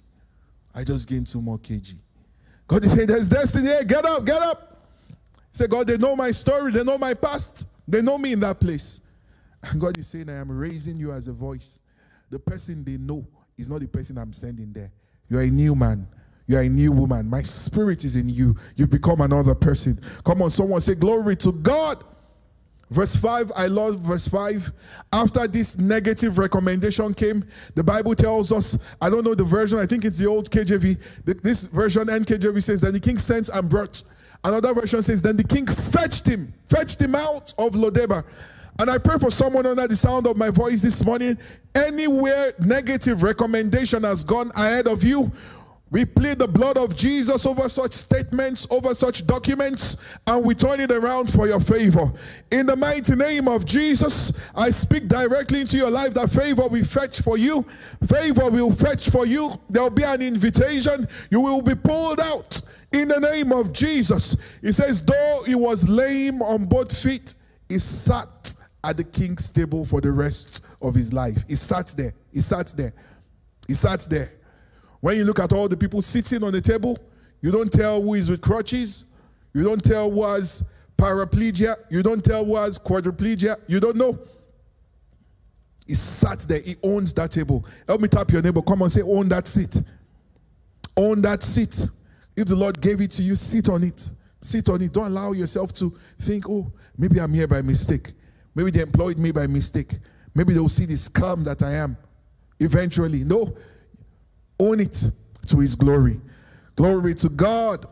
I 0.76 0.84
just 0.84 1.08
gained 1.08 1.28
two 1.28 1.42
more 1.42 1.58
kg. 1.58 1.96
God 2.68 2.84
is 2.84 2.92
saying 2.92 3.08
there's 3.08 3.30
destiny 3.30 3.68
here. 3.68 3.84
Get 3.84 4.06
up 4.06 4.26
get 4.26 4.42
up. 4.42 4.88
Say 5.52 5.68
god 5.68 5.88
they 5.88 5.98
know 5.98 6.16
my 6.16 6.32
story. 6.32 6.72
They 6.72 6.84
know 6.84 6.98
my 6.98 7.14
past. 7.14 7.68
They 7.88 8.02
know 8.02 8.18
me 8.18 8.34
in 8.34 8.40
that 8.42 8.60
place. 8.60 9.00
And 9.62 9.80
god 9.80 9.98
is 9.98 10.08
saying 10.08 10.30
i 10.30 10.34
am 10.34 10.52
raising 10.52 10.98
you 10.98 11.14
as 11.14 11.28
a 11.28 11.34
voice. 11.34 11.80
The 12.30 12.40
person 12.40 12.84
they 12.84 12.98
know 12.98 13.26
is 13.58 13.70
not 13.70 13.80
the 13.80 13.88
person 13.88 14.18
i'm 14.18 14.34
sending 14.34 14.74
there. 14.74 14.92
You're 15.30 15.42
a 15.42 15.50
new 15.50 15.74
man 15.74 16.06
you 16.54 16.60
are 16.60 16.62
a 16.62 16.70
new 16.70 16.92
woman. 16.92 17.30
My 17.30 17.42
spirit 17.42 18.06
is 18.06 18.16
in 18.16 18.30
you. 18.30 18.56
You've 18.76 18.92
become 18.92 19.22
another 19.22 19.56
person. 19.56 20.00
Come 20.24 20.42
on, 20.42 20.52
someone 20.52 20.82
say, 20.82 20.96
Glory 20.96 21.36
to 21.38 21.52
God. 21.52 22.04
Verse 22.92 23.16
5, 23.16 23.52
I 23.56 23.66
love 23.66 24.02
verse 24.02 24.28
5. 24.28 24.72
After 25.12 25.48
this 25.48 25.80
negative 25.80 26.38
recommendation 26.38 27.12
came, 27.16 27.44
the 27.74 27.84
Bible 27.84 28.14
tells 28.14 28.52
us, 28.52 28.78
I 29.02 29.10
don't 29.10 29.24
know 29.24 29.34
the 29.34 29.44
version, 29.44 29.80
I 29.80 29.88
think 29.88 30.06
it's 30.06 30.20
the 30.20 30.28
old 30.28 30.52
KJV. 30.52 31.00
This 31.42 31.66
version, 31.66 32.06
NKJV 32.06 32.62
says, 32.62 32.82
Then 32.82 32.94
the 32.94 33.00
king 33.00 33.18
sent 33.18 33.50
and 33.50 33.68
brought. 33.68 34.04
Another 34.44 34.76
version 34.76 35.02
says, 35.02 35.24
Then 35.24 35.38
the 35.38 35.44
king 35.44 35.66
fetched 35.66 36.28
him, 36.28 36.54
fetched 36.70 37.02
him 37.02 37.16
out 37.16 37.52
of 37.58 37.72
Lodebar. 37.72 38.26
And 38.78 38.92
I 38.92 39.00
pray 39.00 39.18
for 39.18 39.32
someone 39.32 39.66
under 39.66 39.88
the 39.88 39.96
sound 39.96 40.28
of 40.28 40.38
my 40.38 40.52
voice 40.52 40.84
this 40.84 41.04
morning. 41.04 41.38
Anywhere 41.74 42.54
negative 42.60 43.24
recommendation 43.24 44.04
has 44.04 44.24
gone 44.24 44.52
ahead 44.56 44.88
of 44.88 45.04
you, 45.04 45.32
we 45.94 46.06
plead 46.06 46.40
the 46.40 46.48
blood 46.48 46.76
of 46.76 46.96
Jesus 46.96 47.46
over 47.46 47.70
such 47.70 47.94
statements, 47.94 48.66
over 48.72 48.96
such 48.96 49.28
documents, 49.28 49.98
and 50.26 50.44
we 50.44 50.56
turn 50.56 50.80
it 50.80 50.92
around 50.92 51.32
for 51.32 51.48
your 51.48 51.60
favor. 51.60 52.12
In 52.50 52.66
the 52.66 52.76
mighty 52.76 53.16
name 53.16 53.48
of 53.48 53.64
Jesus, 53.64 54.34
I 54.56 54.72
speak 54.72 55.08
directly 55.08 55.62
into 55.62 55.78
your 55.78 55.92
life 55.92 56.16
that 56.16 56.32
favor 56.32 56.68
will 56.68 56.84
fetch 56.84 57.22
for 57.22 57.38
you. 57.38 57.64
Favor 58.08 58.50
will 58.50 58.72
fetch 58.72 59.12
for 59.12 59.28
you. 59.28 59.54
There 59.70 59.84
will 59.84 59.92
be 59.92 60.02
an 60.02 60.24
invitation. 60.24 61.08
You 61.30 61.42
will 61.42 61.62
be 61.62 61.76
pulled 61.76 62.20
out 62.22 62.60
in 62.92 63.08
the 63.08 63.20
name 63.20 63.52
of 63.52 63.72
Jesus. 63.72 64.36
He 64.64 64.72
says, 64.72 65.00
though 65.00 65.44
he 65.46 65.54
was 65.54 65.88
lame 65.88 66.42
on 66.42 66.66
both 66.66 66.98
feet, 66.98 67.36
he 67.70 67.78
sat 67.78 68.56
at 68.84 68.98
the 68.98 69.04
king's 69.04 69.52
table 69.52 69.86
for 69.86 70.02
the 70.02 70.12
rest 70.12 70.66
of 70.82 70.96
his 70.96 71.14
life. 71.14 71.44
He 71.48 71.54
sat 71.54 71.94
there. 71.96 72.16
He 72.34 72.42
sat 72.42 72.74
there. 72.76 72.94
He 73.68 73.76
sat 73.76 74.08
there. 74.10 74.32
When 75.04 75.18
you 75.18 75.26
look 75.26 75.40
at 75.40 75.52
all 75.52 75.68
the 75.68 75.76
people 75.76 76.02
sitting 76.02 76.46
on 76.46 76.54
the 76.54 76.62
table, 76.62 76.98
you 77.42 77.52
don't 77.52 77.70
tell 77.70 78.02
who 78.02 78.14
is 78.14 78.30
with 78.30 78.40
crutches. 78.40 79.04
You 79.54 79.62
don't 79.62 79.84
tell 79.84 80.10
who 80.10 80.24
has 80.24 80.64
paraplegia. 80.98 81.76
You 81.90 82.02
don't 82.02 82.24
tell 82.24 82.46
who 82.46 82.56
has 82.56 82.80
quadriplegia. 82.80 83.58
You 83.68 83.82
don't 83.82 83.98
know. 83.98 84.18
He 85.86 85.94
sat 85.94 86.40
there. 86.48 86.62
He 86.62 86.78
owns 86.84 87.12
that 87.16 87.32
table. 87.32 87.66
Help 87.86 88.00
me 88.00 88.08
tap 88.08 88.32
your 88.32 88.42
neighbor. 88.42 88.62
Come 88.62 88.82
on, 88.82 88.90
say, 88.90 89.02
own 89.02 89.28
that 89.28 89.46
seat. 89.46 89.82
Own 90.96 91.22
that 91.24 91.44
seat. 91.44 91.86
If 92.38 92.48
the 92.48 92.56
Lord 92.56 92.80
gave 92.80 93.02
it 93.02 93.12
to 93.12 93.24
you, 93.24 93.36
sit 93.36 93.68
on 93.68 93.84
it. 93.84 94.10
Sit 94.40 94.70
on 94.70 94.82
it. 94.82 94.94
Don't 94.94 95.08
allow 95.08 95.34
yourself 95.34 95.74
to 95.74 95.94
think, 96.22 96.50
oh, 96.50 96.72
maybe 96.98 97.20
I'm 97.20 97.34
here 97.34 97.50
by 97.50 97.62
mistake. 97.62 98.14
Maybe 98.56 98.72
they 98.72 98.80
employed 98.80 99.18
me 99.18 99.32
by 99.34 99.48
mistake. 99.48 99.96
Maybe 100.34 100.54
they'll 100.54 100.70
see 100.70 100.86
the 100.86 100.94
scam 100.94 101.44
that 101.44 101.62
I 101.62 101.74
am 101.74 101.98
eventually. 102.62 103.26
No, 103.26 103.54
own 104.60 104.80
it 104.80 105.10
to 105.48 105.60
his 105.60 105.76
glory. 105.76 106.20
Glory 106.76 107.14
to 107.16 107.30
God. 107.30 107.88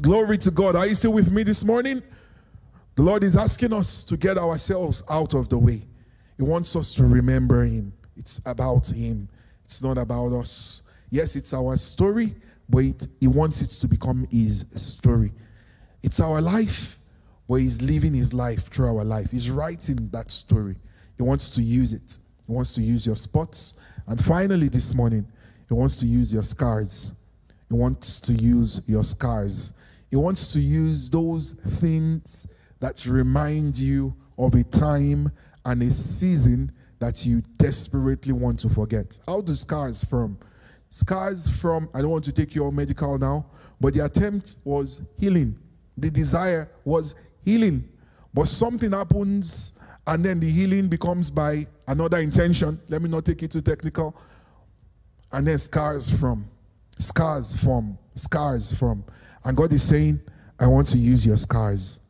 Glory 0.00 0.38
to 0.38 0.50
God. 0.50 0.76
Are 0.76 0.86
you 0.86 0.94
still 0.94 1.12
with 1.12 1.30
me 1.30 1.42
this 1.42 1.64
morning? 1.64 2.02
The 2.96 3.02
Lord 3.02 3.24
is 3.24 3.36
asking 3.36 3.72
us 3.72 4.04
to 4.04 4.16
get 4.16 4.38
ourselves 4.38 5.02
out 5.10 5.34
of 5.34 5.48
the 5.48 5.58
way. 5.58 5.82
He 6.36 6.42
wants 6.42 6.76
us 6.76 6.94
to 6.94 7.04
remember 7.04 7.64
him. 7.64 7.92
It's 8.16 8.40
about 8.46 8.88
him. 8.88 9.28
It's 9.64 9.82
not 9.82 9.98
about 9.98 10.32
us. 10.32 10.82
Yes, 11.10 11.36
it's 11.36 11.52
our 11.52 11.76
story, 11.76 12.34
but 12.68 12.84
it, 12.84 13.06
He 13.20 13.26
wants 13.26 13.62
it 13.62 13.70
to 13.80 13.88
become 13.88 14.26
His 14.30 14.64
story. 14.76 15.32
It's 16.02 16.20
our 16.20 16.40
life, 16.40 16.98
but 17.48 17.56
He's 17.56 17.82
living 17.82 18.14
His 18.14 18.32
life 18.32 18.68
through 18.68 18.96
our 18.96 19.04
life. 19.04 19.30
He's 19.30 19.50
writing 19.50 20.08
that 20.12 20.30
story. 20.30 20.76
He 21.16 21.22
wants 21.22 21.50
to 21.50 21.62
use 21.62 21.92
it. 21.92 22.18
He 22.46 22.52
wants 22.52 22.74
to 22.74 22.80
use 22.82 23.06
your 23.06 23.16
spots. 23.16 23.74
And 24.06 24.22
finally, 24.24 24.68
this 24.68 24.94
morning, 24.94 25.26
He 25.68 25.74
wants 25.74 25.96
to 25.96 26.06
use 26.06 26.32
your 26.32 26.42
scars. 26.42 27.12
He 27.68 27.74
wants 27.74 28.20
to 28.20 28.32
use 28.32 28.80
your 28.86 29.04
scars. 29.04 29.72
He 30.10 30.16
wants 30.16 30.52
to 30.52 30.60
use 30.60 31.10
those 31.10 31.52
things 31.52 32.46
that 32.80 33.04
remind 33.06 33.78
you 33.78 34.14
of 34.38 34.54
a 34.54 34.62
time 34.62 35.32
and 35.64 35.82
a 35.82 35.90
season 35.90 36.70
that 36.98 37.26
you 37.26 37.42
desperately 37.56 38.32
want 38.32 38.60
to 38.60 38.68
forget. 38.68 39.18
How 39.26 39.40
do 39.40 39.54
scars 39.54 40.04
from? 40.04 40.38
Scars 40.88 41.48
from, 41.48 41.88
I 41.92 42.00
don't 42.00 42.10
want 42.10 42.24
to 42.24 42.32
take 42.32 42.54
you 42.54 42.64
all 42.64 42.70
medical 42.70 43.18
now, 43.18 43.46
but 43.80 43.94
the 43.94 44.04
attempt 44.04 44.56
was 44.64 45.02
healing. 45.18 45.58
The 45.98 46.10
desire 46.10 46.70
was 46.84 47.14
healing. 47.44 47.88
But 48.32 48.48
something 48.48 48.92
happens 48.92 49.72
and 50.06 50.24
then 50.24 50.38
the 50.38 50.48
healing 50.48 50.88
becomes 50.88 51.30
by 51.30 51.66
another 51.88 52.18
intention. 52.18 52.80
Let 52.88 53.02
me 53.02 53.08
not 53.08 53.24
take 53.24 53.42
it 53.42 53.50
too 53.50 53.60
technical. 53.60 54.16
And 55.32 55.46
then 55.46 55.58
scars 55.58 56.10
from, 56.10 56.48
scars 56.98 57.56
from, 57.56 57.98
scars 58.14 58.72
from. 58.72 59.04
And 59.44 59.56
God 59.56 59.72
is 59.72 59.82
saying, 59.82 60.20
I 60.58 60.66
want 60.66 60.86
to 60.88 60.98
use 60.98 61.26
your 61.26 61.36
scars. 61.36 62.00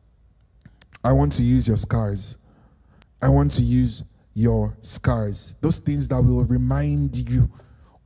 I 1.03 1.11
want 1.11 1.33
to 1.33 1.43
use 1.43 1.67
your 1.67 1.77
scars. 1.77 2.37
I 3.21 3.29
want 3.29 3.51
to 3.53 3.61
use 3.61 4.03
your 4.33 4.75
scars. 4.81 5.55
Those 5.61 5.79
things 5.79 6.07
that 6.09 6.21
will 6.21 6.43
remind 6.43 7.29
you 7.29 7.49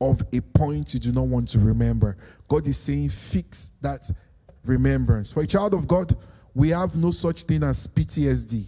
of 0.00 0.22
a 0.32 0.40
point 0.40 0.94
you 0.94 1.00
do 1.00 1.12
not 1.12 1.26
want 1.26 1.48
to 1.48 1.58
remember. 1.58 2.16
God 2.48 2.66
is 2.66 2.76
saying, 2.76 3.10
fix 3.10 3.70
that 3.80 4.10
remembrance. 4.64 5.32
For 5.32 5.42
a 5.42 5.46
child 5.46 5.74
of 5.74 5.86
God, 5.86 6.16
we 6.54 6.70
have 6.70 6.96
no 6.96 7.10
such 7.10 7.44
thing 7.44 7.62
as 7.62 7.86
PTSD, 7.86 8.66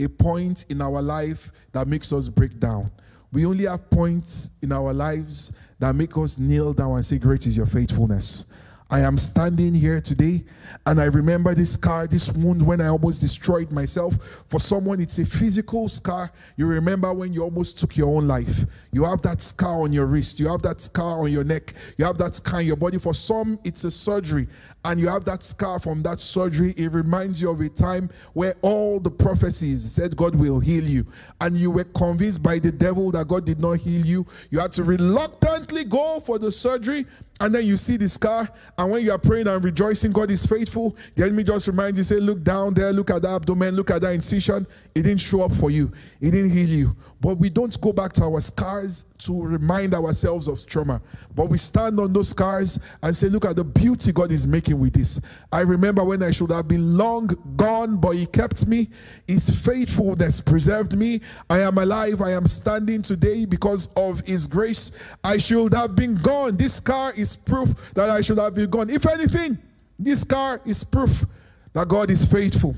a 0.00 0.08
point 0.08 0.64
in 0.68 0.80
our 0.80 1.02
life 1.02 1.52
that 1.72 1.86
makes 1.86 2.12
us 2.12 2.28
break 2.28 2.58
down. 2.58 2.90
We 3.32 3.46
only 3.46 3.66
have 3.66 3.90
points 3.90 4.52
in 4.62 4.72
our 4.72 4.92
lives 4.92 5.52
that 5.80 5.94
make 5.94 6.16
us 6.16 6.38
kneel 6.38 6.72
down 6.72 6.92
and 6.92 7.04
say, 7.04 7.18
Great 7.18 7.46
is 7.46 7.56
your 7.56 7.66
faithfulness. 7.66 8.44
I 8.92 9.00
am 9.00 9.18
standing 9.18 9.72
here 9.72 10.00
today 10.00 10.42
and 10.84 11.00
I 11.00 11.04
remember 11.04 11.54
this 11.54 11.74
scar, 11.74 12.08
this 12.08 12.32
wound 12.32 12.66
when 12.66 12.80
I 12.80 12.88
almost 12.88 13.20
destroyed 13.20 13.70
myself. 13.70 14.42
For 14.48 14.58
someone, 14.58 15.00
it's 15.00 15.18
a 15.18 15.24
physical 15.24 15.88
scar. 15.88 16.32
You 16.56 16.66
remember 16.66 17.12
when 17.12 17.32
you 17.32 17.44
almost 17.44 17.78
took 17.78 17.96
your 17.96 18.16
own 18.16 18.26
life. 18.26 18.64
You 18.90 19.04
have 19.04 19.22
that 19.22 19.42
scar 19.42 19.82
on 19.82 19.92
your 19.92 20.06
wrist, 20.06 20.40
you 20.40 20.48
have 20.48 20.62
that 20.62 20.80
scar 20.80 21.20
on 21.20 21.30
your 21.30 21.44
neck, 21.44 21.72
you 21.98 22.04
have 22.04 22.18
that 22.18 22.34
scar 22.34 22.62
in 22.62 22.66
your 22.66 22.76
body. 22.76 22.98
For 22.98 23.14
some, 23.14 23.60
it's 23.62 23.84
a 23.84 23.92
surgery 23.92 24.48
and 24.84 24.98
you 24.98 25.06
have 25.06 25.24
that 25.26 25.44
scar 25.44 25.78
from 25.78 26.02
that 26.02 26.18
surgery. 26.18 26.74
It 26.76 26.90
reminds 26.90 27.40
you 27.40 27.50
of 27.50 27.60
a 27.60 27.68
time 27.68 28.10
where 28.32 28.54
all 28.62 28.98
the 28.98 29.10
prophecies 29.10 29.88
said 29.88 30.16
God 30.16 30.34
will 30.34 30.58
heal 30.58 30.82
you 30.82 31.06
and 31.40 31.56
you 31.56 31.70
were 31.70 31.84
convinced 31.84 32.42
by 32.42 32.58
the 32.58 32.72
devil 32.72 33.12
that 33.12 33.28
God 33.28 33.46
did 33.46 33.60
not 33.60 33.74
heal 33.74 34.04
you. 34.04 34.26
You 34.50 34.58
had 34.58 34.72
to 34.72 34.82
reluctantly 34.82 35.84
go 35.84 36.18
for 36.18 36.40
the 36.40 36.50
surgery 36.50 37.06
and 37.40 37.54
then 37.54 37.64
you 37.64 37.76
see 37.76 37.96
the 37.96 38.08
scar, 38.08 38.48
and 38.76 38.90
when 38.90 39.02
you 39.02 39.12
are 39.12 39.18
praying 39.18 39.48
and 39.48 39.64
rejoicing, 39.64 40.12
God 40.12 40.30
is 40.30 40.44
faithful. 40.44 40.96
The 41.14 41.24
enemy 41.24 41.42
just 41.42 41.66
reminds 41.66 41.96
you, 41.96 42.04
say, 42.04 42.16
Look 42.16 42.42
down 42.42 42.74
there, 42.74 42.92
look 42.92 43.10
at 43.10 43.22
the 43.22 43.28
abdomen, 43.28 43.74
look 43.74 43.90
at 43.90 44.02
that 44.02 44.12
incision. 44.12 44.66
It 44.94 45.02
didn't 45.02 45.20
show 45.20 45.42
up 45.42 45.54
for 45.54 45.70
you, 45.70 45.90
it 46.20 46.30
didn't 46.32 46.50
heal 46.50 46.68
you. 46.68 46.96
But 47.20 47.34
we 47.34 47.50
don't 47.50 47.78
go 47.82 47.92
back 47.92 48.14
to 48.14 48.24
our 48.24 48.40
scars 48.40 49.04
to 49.18 49.42
remind 49.42 49.94
ourselves 49.94 50.48
of 50.48 50.64
trauma. 50.64 51.02
But 51.34 51.50
we 51.50 51.58
stand 51.58 52.00
on 52.00 52.14
those 52.14 52.30
scars 52.30 52.78
and 53.02 53.14
say, 53.14 53.28
Look 53.28 53.44
at 53.44 53.56
the 53.56 53.64
beauty 53.64 54.10
God 54.10 54.32
is 54.32 54.46
making 54.46 54.78
with 54.78 54.94
this. 54.94 55.20
I 55.52 55.60
remember 55.60 56.02
when 56.02 56.22
I 56.22 56.30
should 56.30 56.50
have 56.50 56.66
been 56.66 56.96
long 56.96 57.26
gone, 57.56 57.98
but 57.98 58.16
He 58.16 58.24
kept 58.24 58.66
me. 58.66 58.88
His 59.28 59.50
faithfulness 59.50 60.40
preserved 60.40 60.96
me. 60.96 61.20
I 61.50 61.60
am 61.60 61.76
alive. 61.76 62.22
I 62.22 62.32
am 62.32 62.46
standing 62.46 63.02
today 63.02 63.44
because 63.44 63.88
of 63.96 64.20
His 64.20 64.46
grace. 64.46 64.92
I 65.22 65.36
should 65.36 65.74
have 65.74 65.94
been 65.94 66.14
gone. 66.14 66.56
This 66.56 66.74
scar 66.74 67.12
is 67.14 67.36
proof 67.36 67.92
that 67.92 68.08
I 68.08 68.22
should 68.22 68.38
have 68.38 68.54
been 68.54 68.70
gone. 68.70 68.88
If 68.88 69.06
anything, 69.06 69.58
this 69.98 70.22
scar 70.22 70.62
is 70.64 70.82
proof 70.82 71.26
that 71.74 71.86
God 71.86 72.10
is 72.10 72.24
faithful. 72.24 72.74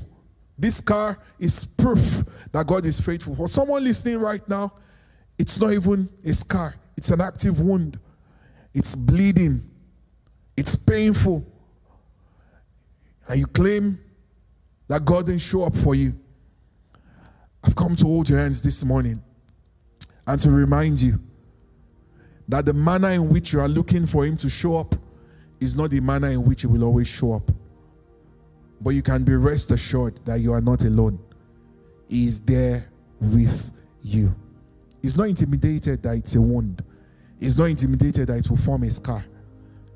This 0.57 0.77
scar 0.77 1.17
is 1.39 1.65
proof 1.65 2.23
that 2.51 2.67
God 2.67 2.85
is 2.85 2.99
faithful. 2.99 3.35
For 3.35 3.47
someone 3.47 3.83
listening 3.83 4.19
right 4.19 4.47
now, 4.47 4.73
it's 5.37 5.59
not 5.59 5.71
even 5.71 6.09
a 6.23 6.33
scar, 6.33 6.75
it's 6.95 7.09
an 7.09 7.21
active 7.21 7.59
wound. 7.59 7.99
It's 8.73 8.95
bleeding, 8.95 9.69
it's 10.57 10.75
painful. 10.75 11.45
And 13.27 13.39
you 13.39 13.47
claim 13.47 13.99
that 14.87 15.05
God 15.05 15.27
didn't 15.27 15.41
show 15.41 15.63
up 15.63 15.75
for 15.75 15.95
you. 15.95 16.13
I've 17.63 17.75
come 17.75 17.95
to 17.95 18.05
hold 18.05 18.29
your 18.29 18.39
hands 18.39 18.61
this 18.61 18.83
morning 18.83 19.21
and 20.27 20.39
to 20.41 20.51
remind 20.51 21.01
you 21.01 21.19
that 22.47 22.65
the 22.65 22.73
manner 22.73 23.09
in 23.09 23.29
which 23.29 23.53
you 23.53 23.61
are 23.61 23.69
looking 23.69 24.05
for 24.05 24.25
Him 24.25 24.35
to 24.37 24.49
show 24.49 24.77
up 24.77 24.95
is 25.59 25.77
not 25.77 25.91
the 25.91 26.01
manner 26.01 26.29
in 26.29 26.43
which 26.43 26.61
He 26.61 26.67
will 26.67 26.83
always 26.83 27.07
show 27.07 27.33
up. 27.33 27.51
But 28.83 28.91
you 28.91 29.01
can 29.01 29.23
be 29.23 29.33
rest 29.33 29.71
assured 29.71 30.19
that 30.25 30.41
you 30.41 30.51
are 30.51 30.61
not 30.61 30.83
alone. 30.83 31.17
He 32.09 32.25
is 32.25 32.41
there 32.41 32.91
with 33.21 33.71
you. 34.03 34.35
He's 35.01 35.15
not 35.15 35.29
intimidated 35.29 36.03
that 36.03 36.17
it's 36.17 36.35
a 36.35 36.41
wound. 36.41 36.83
He's 37.39 37.57
not 37.57 37.65
intimidated 37.65 38.27
that 38.27 38.39
it 38.39 38.49
will 38.49 38.57
form 38.57 38.83
a 38.83 38.91
scar. 38.91 39.23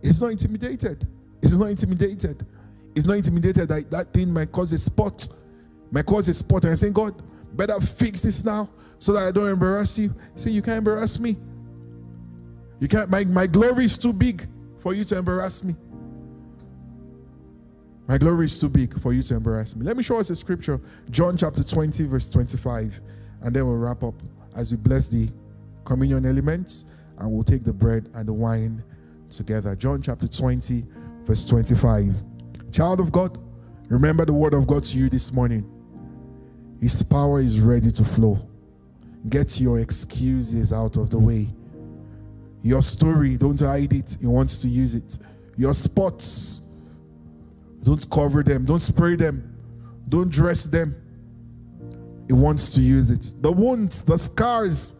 He's 0.01 0.21
not 0.21 0.31
intimidated. 0.31 1.05
He's 1.41 1.57
not 1.57 1.65
intimidated. 1.65 2.45
He's 2.95 3.05
not 3.05 3.17
intimidated 3.17 3.69
that 3.69 3.89
that 3.91 4.13
thing 4.13 4.33
might 4.33 4.51
cause 4.51 4.71
a 4.71 4.79
spot. 4.79 5.27
Might 5.91 6.05
cause 6.05 6.27
a 6.29 6.33
spot. 6.33 6.63
And 6.63 6.71
I'm 6.71 6.77
saying, 6.77 6.93
God, 6.93 7.21
better 7.55 7.79
fix 7.81 8.21
this 8.21 8.43
now 8.43 8.69
so 8.99 9.13
that 9.13 9.27
I 9.27 9.31
don't 9.31 9.49
embarrass 9.49 9.99
you. 9.99 10.13
Say, 10.35 10.51
you 10.51 10.61
can't 10.61 10.79
embarrass 10.79 11.19
me. 11.19 11.37
You 12.79 12.87
can't, 12.87 13.09
my, 13.09 13.25
my 13.25 13.47
glory 13.47 13.85
is 13.85 13.97
too 13.97 14.13
big 14.13 14.47
for 14.79 14.93
you 14.93 15.03
to 15.05 15.17
embarrass 15.17 15.63
me. 15.63 15.75
My 18.07 18.17
glory 18.17 18.45
is 18.45 18.57
too 18.57 18.69
big 18.69 18.97
for 19.01 19.11
you 19.11 19.21
to 19.23 19.35
embarrass 19.35 19.75
me. 19.75 19.85
Let 19.85 19.97
me 19.97 20.03
show 20.03 20.17
us 20.17 20.29
a 20.29 20.35
scripture, 20.35 20.79
John 21.09 21.35
chapter 21.35 21.61
20, 21.61 22.05
verse 22.05 22.29
25, 22.29 23.01
and 23.41 23.53
then 23.53 23.65
we'll 23.65 23.75
wrap 23.75 24.01
up 24.01 24.15
as 24.55 24.71
we 24.71 24.77
bless 24.77 25.09
the 25.09 25.29
communion 25.83 26.25
elements 26.25 26.85
and 27.17 27.29
we'll 27.29 27.43
take 27.43 27.65
the 27.65 27.73
bread 27.73 28.09
and 28.13 28.27
the 28.27 28.33
wine 28.33 28.81
together. 29.29 29.75
John 29.75 30.01
chapter 30.01 30.27
20, 30.27 30.85
verse 31.25 31.43
25. 31.43 32.15
Child 32.71 33.01
of 33.01 33.11
God, 33.11 33.37
remember 33.89 34.23
the 34.23 34.33
word 34.33 34.53
of 34.53 34.67
God 34.67 34.85
to 34.85 34.97
you 34.97 35.09
this 35.09 35.33
morning. 35.33 35.69
His 36.79 37.03
power 37.03 37.39
is 37.41 37.59
ready 37.59 37.91
to 37.91 38.03
flow. 38.05 38.39
Get 39.27 39.59
your 39.59 39.79
excuses 39.79 40.71
out 40.71 40.95
of 40.95 41.09
the 41.09 41.19
way. 41.19 41.49
Your 42.63 42.81
story, 42.81 43.35
don't 43.35 43.59
hide 43.59 43.91
it. 43.91 44.15
He 44.19 44.27
wants 44.27 44.59
to 44.59 44.69
use 44.69 44.95
it. 44.95 45.19
Your 45.57 45.73
spots, 45.73 46.61
don't 47.83 48.09
cover 48.09 48.43
them, 48.43 48.65
don't 48.65 48.79
spray 48.79 49.15
them, 49.15 49.55
don't 50.09 50.31
dress 50.31 50.65
them. 50.65 50.95
He 52.27 52.33
wants 52.33 52.73
to 52.73 52.81
use 52.81 53.09
it. 53.09 53.33
The 53.41 53.51
wounds, 53.51 54.01
the 54.01 54.17
scars, 54.17 54.95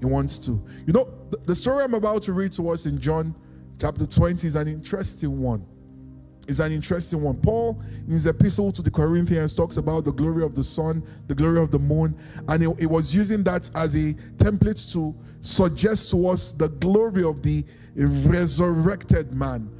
he 0.00 0.06
wants 0.06 0.38
to. 0.38 0.52
You 0.86 0.92
know, 0.92 1.08
the 1.44 1.54
story 1.54 1.84
I'm 1.84 1.94
about 1.94 2.22
to 2.22 2.32
read 2.32 2.52
to 2.52 2.70
us 2.70 2.86
in 2.86 2.98
John 2.98 3.34
chapter 3.78 4.06
20 4.06 4.46
is 4.46 4.56
an 4.56 4.68
interesting 4.68 5.40
one. 5.40 5.66
It's 6.46 6.60
an 6.60 6.72
interesting 6.72 7.22
one. 7.22 7.36
Paul, 7.36 7.82
in 8.06 8.12
his 8.12 8.26
epistle 8.26 8.70
to 8.72 8.82
the 8.82 8.90
Corinthians, 8.90 9.54
talks 9.54 9.78
about 9.78 10.04
the 10.04 10.12
glory 10.12 10.44
of 10.44 10.54
the 10.54 10.64
sun, 10.64 11.02
the 11.26 11.34
glory 11.34 11.60
of 11.60 11.70
the 11.70 11.78
moon, 11.78 12.14
and 12.48 12.62
he, 12.62 12.68
he 12.80 12.86
was 12.86 13.14
using 13.14 13.42
that 13.44 13.70
as 13.74 13.94
a 13.94 14.12
template 14.36 14.92
to 14.92 15.14
suggest 15.40 16.10
to 16.10 16.28
us 16.28 16.52
the 16.52 16.68
glory 16.68 17.24
of 17.24 17.42
the 17.42 17.64
resurrected 17.96 19.32
man 19.34 19.70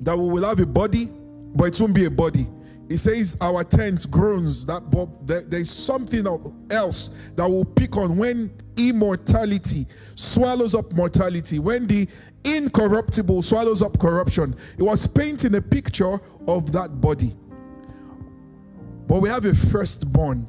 that 0.00 0.16
we 0.16 0.28
will 0.28 0.44
have 0.44 0.60
a 0.60 0.66
body, 0.66 1.06
but 1.54 1.66
it 1.66 1.80
won't 1.80 1.94
be 1.94 2.04
a 2.04 2.10
body. 2.10 2.46
He 2.88 2.96
says 2.96 3.36
our 3.40 3.64
tent 3.64 4.10
groans 4.10 4.64
that 4.64 4.90
but 4.90 5.26
there's 5.26 5.70
something 5.70 6.26
else 6.70 7.10
that 7.36 7.48
will 7.48 7.64
pick 7.64 7.96
on 7.96 8.16
when 8.16 8.50
immortality 8.76 9.86
swallows 10.14 10.74
up 10.74 10.92
mortality, 10.94 11.58
when 11.58 11.86
the 11.86 12.08
incorruptible 12.44 13.42
swallows 13.42 13.82
up 13.82 13.98
corruption. 13.98 14.56
It 14.78 14.82
was 14.82 15.06
painting 15.06 15.54
a 15.56 15.60
picture 15.60 16.18
of 16.46 16.72
that 16.72 17.00
body. 17.00 17.36
But 19.06 19.20
we 19.20 19.28
have 19.28 19.44
a 19.44 19.54
firstborn, 19.54 20.46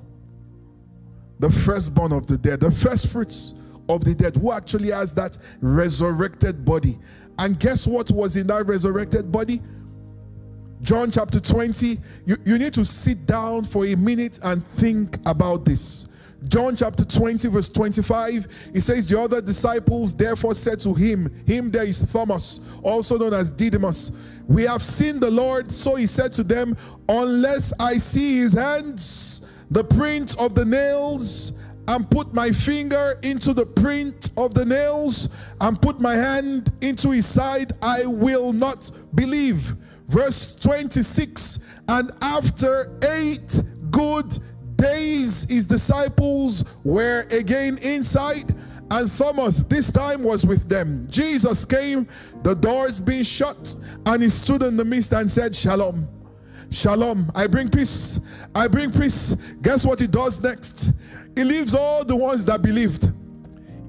the 1.40 1.50
firstborn 1.50 2.14
of 2.14 2.28
the 2.28 2.38
dead, 2.38 2.62
the 2.62 2.72
first 2.72 3.08
fruits 3.08 3.56
of 3.90 4.06
the 4.06 4.14
dead, 4.14 4.36
who 4.38 4.52
actually 4.52 4.92
has 4.92 5.14
that 5.16 5.38
resurrected 5.62 6.64
body. 6.64 7.00
And 7.40 7.58
guess 7.58 7.88
what 7.88 8.12
was 8.12 8.36
in 8.36 8.48
that 8.48 8.68
resurrected 8.68 9.32
body? 9.32 9.62
John 10.82 11.10
chapter 11.10 11.40
20. 11.40 11.98
You, 12.26 12.38
you 12.46 12.58
need 12.58 12.74
to 12.74 12.84
sit 12.84 13.26
down 13.26 13.64
for 13.64 13.86
a 13.86 13.96
minute 13.96 14.40
and 14.44 14.66
think 14.66 15.18
about 15.26 15.64
this. 15.64 16.08
John 16.50 16.76
chapter 16.76 17.06
20, 17.06 17.48
verse 17.48 17.70
25, 17.70 18.48
it 18.74 18.82
says, 18.82 19.10
The 19.10 19.20
other 19.20 19.42
disciples 19.42 20.14
therefore 20.14 20.54
said 20.54 20.82
to 20.82 20.94
him, 20.94 21.34
Him 21.46 21.70
there 21.72 21.86
is 21.86 22.12
Thomas, 22.12 22.60
also 22.84 23.18
known 23.18 23.34
as 23.34 23.50
Didymus. 23.50 24.12
We 24.48 24.64
have 24.64 24.84
seen 24.84 25.22
the 25.22 25.32
Lord. 25.32 25.72
So 25.72 25.96
he 25.96 26.08
said 26.08 26.34
to 26.34 26.44
them, 26.44 26.76
Unless 27.08 27.72
I 27.80 27.98
see 27.98 28.38
his 28.38 28.54
hands, 28.54 29.44
the 29.72 29.84
print 29.84 30.36
of 30.40 30.56
the 30.56 30.66
nails, 30.66 31.54
and 31.88 32.10
put 32.10 32.34
my 32.34 32.52
finger 32.52 33.20
into 33.24 33.54
the 33.54 33.66
print 33.66 34.30
of 34.38 34.54
the 34.54 34.66
nails, 34.66 35.30
and 35.62 35.82
put 35.82 36.00
my 36.00 36.16
hand 36.16 36.72
into 36.82 37.12
his 37.12 37.26
side, 37.26 37.74
I 37.82 38.06
will 38.06 38.54
not 38.54 38.92
believe. 39.16 39.76
Verse 40.08 40.56
26 40.56 41.60
And 41.88 42.12
after 42.22 42.98
eight 43.04 43.62
good 43.92 44.38
days, 44.76 45.44
his 45.50 45.66
disciples 45.66 46.66
were 46.84 47.28
again 47.32 47.78
inside, 47.82 48.56
and 48.92 49.12
Thomas 49.12 49.60
this 49.64 49.92
time 49.92 50.24
was 50.24 50.46
with 50.46 50.68
them. 50.68 51.08
Jesus 51.10 51.66
came, 51.66 52.08
the 52.44 52.56
doors 52.56 53.00
being 53.00 53.24
shut, 53.24 53.76
and 54.06 54.24
he 54.24 54.30
stood 54.30 54.64
in 54.64 54.78
the 54.78 54.86
midst 54.86 55.12
and 55.14 55.30
said, 55.30 55.56
Shalom. 55.56 56.08
Shalom. 56.72 57.32
I 57.34 57.48
bring 57.48 57.70
peace. 57.70 58.20
I 58.54 58.68
bring 58.68 58.92
peace. 58.92 59.34
Guess 59.62 59.86
what 59.86 60.00
he 60.00 60.08
does 60.08 60.42
next? 60.42 60.94
He 61.40 61.46
leaves 61.46 61.74
all 61.74 62.04
the 62.04 62.18
ones 62.18 62.44
that 62.44 62.62
believed. 62.62 63.14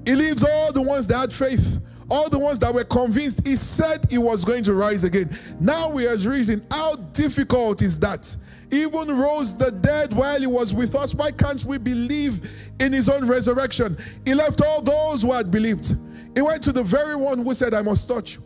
He 0.05 0.15
leaves 0.15 0.41
all 0.41 0.71
the 0.71 0.81
ones 0.81 1.05
that 1.07 1.17
had 1.17 1.33
faith 1.33 1.81
all 2.09 2.29
the 2.29 2.37
ones 2.37 2.59
that 2.59 2.73
were 2.73 2.83
convinced 2.83 3.45
he 3.47 3.55
said 3.55 4.05
he 4.09 4.17
was 4.17 4.43
going 4.43 4.63
to 4.65 4.73
rise 4.73 5.05
again. 5.05 5.29
Now 5.61 5.89
we 5.89 6.07
are 6.07 6.17
reason. 6.17 6.65
How 6.69 6.95
difficult 6.95 7.81
is 7.81 7.97
that? 7.99 8.35
Even 8.69 9.17
rose 9.17 9.53
the 9.53 9.71
dead 9.71 10.13
while 10.13 10.39
he 10.39 10.47
was 10.47 10.73
with 10.73 10.93
us. 10.93 11.15
Why 11.15 11.31
can't 11.31 11.63
we 11.63 11.77
believe 11.77 12.51
in 12.79 12.91
his 12.91 13.07
own 13.07 13.27
resurrection? 13.27 13.97
He 14.25 14.33
left 14.33 14.61
all 14.61 14.81
those 14.81 15.21
who 15.21 15.31
had 15.31 15.51
believed. 15.51 15.95
He 16.35 16.41
went 16.41 16.63
to 16.63 16.73
the 16.73 16.83
very 16.83 17.15
one 17.15 17.45
who 17.45 17.53
said, 17.53 17.73
I 17.73 17.81
must 17.81 18.07
touch. 18.09 18.39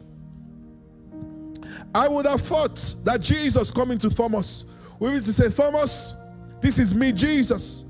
I 1.94 2.08
would 2.08 2.28
have 2.28 2.42
thought 2.42 2.96
that 3.04 3.22
Jesus 3.22 3.72
coming 3.72 3.98
to 4.00 4.10
Thomas 4.10 4.66
we 5.00 5.10
to 5.12 5.34
say, 5.34 5.50
Thomas, 5.50 6.16
this 6.62 6.80
is 6.80 6.94
me, 6.96 7.12
Jesus. 7.12 7.85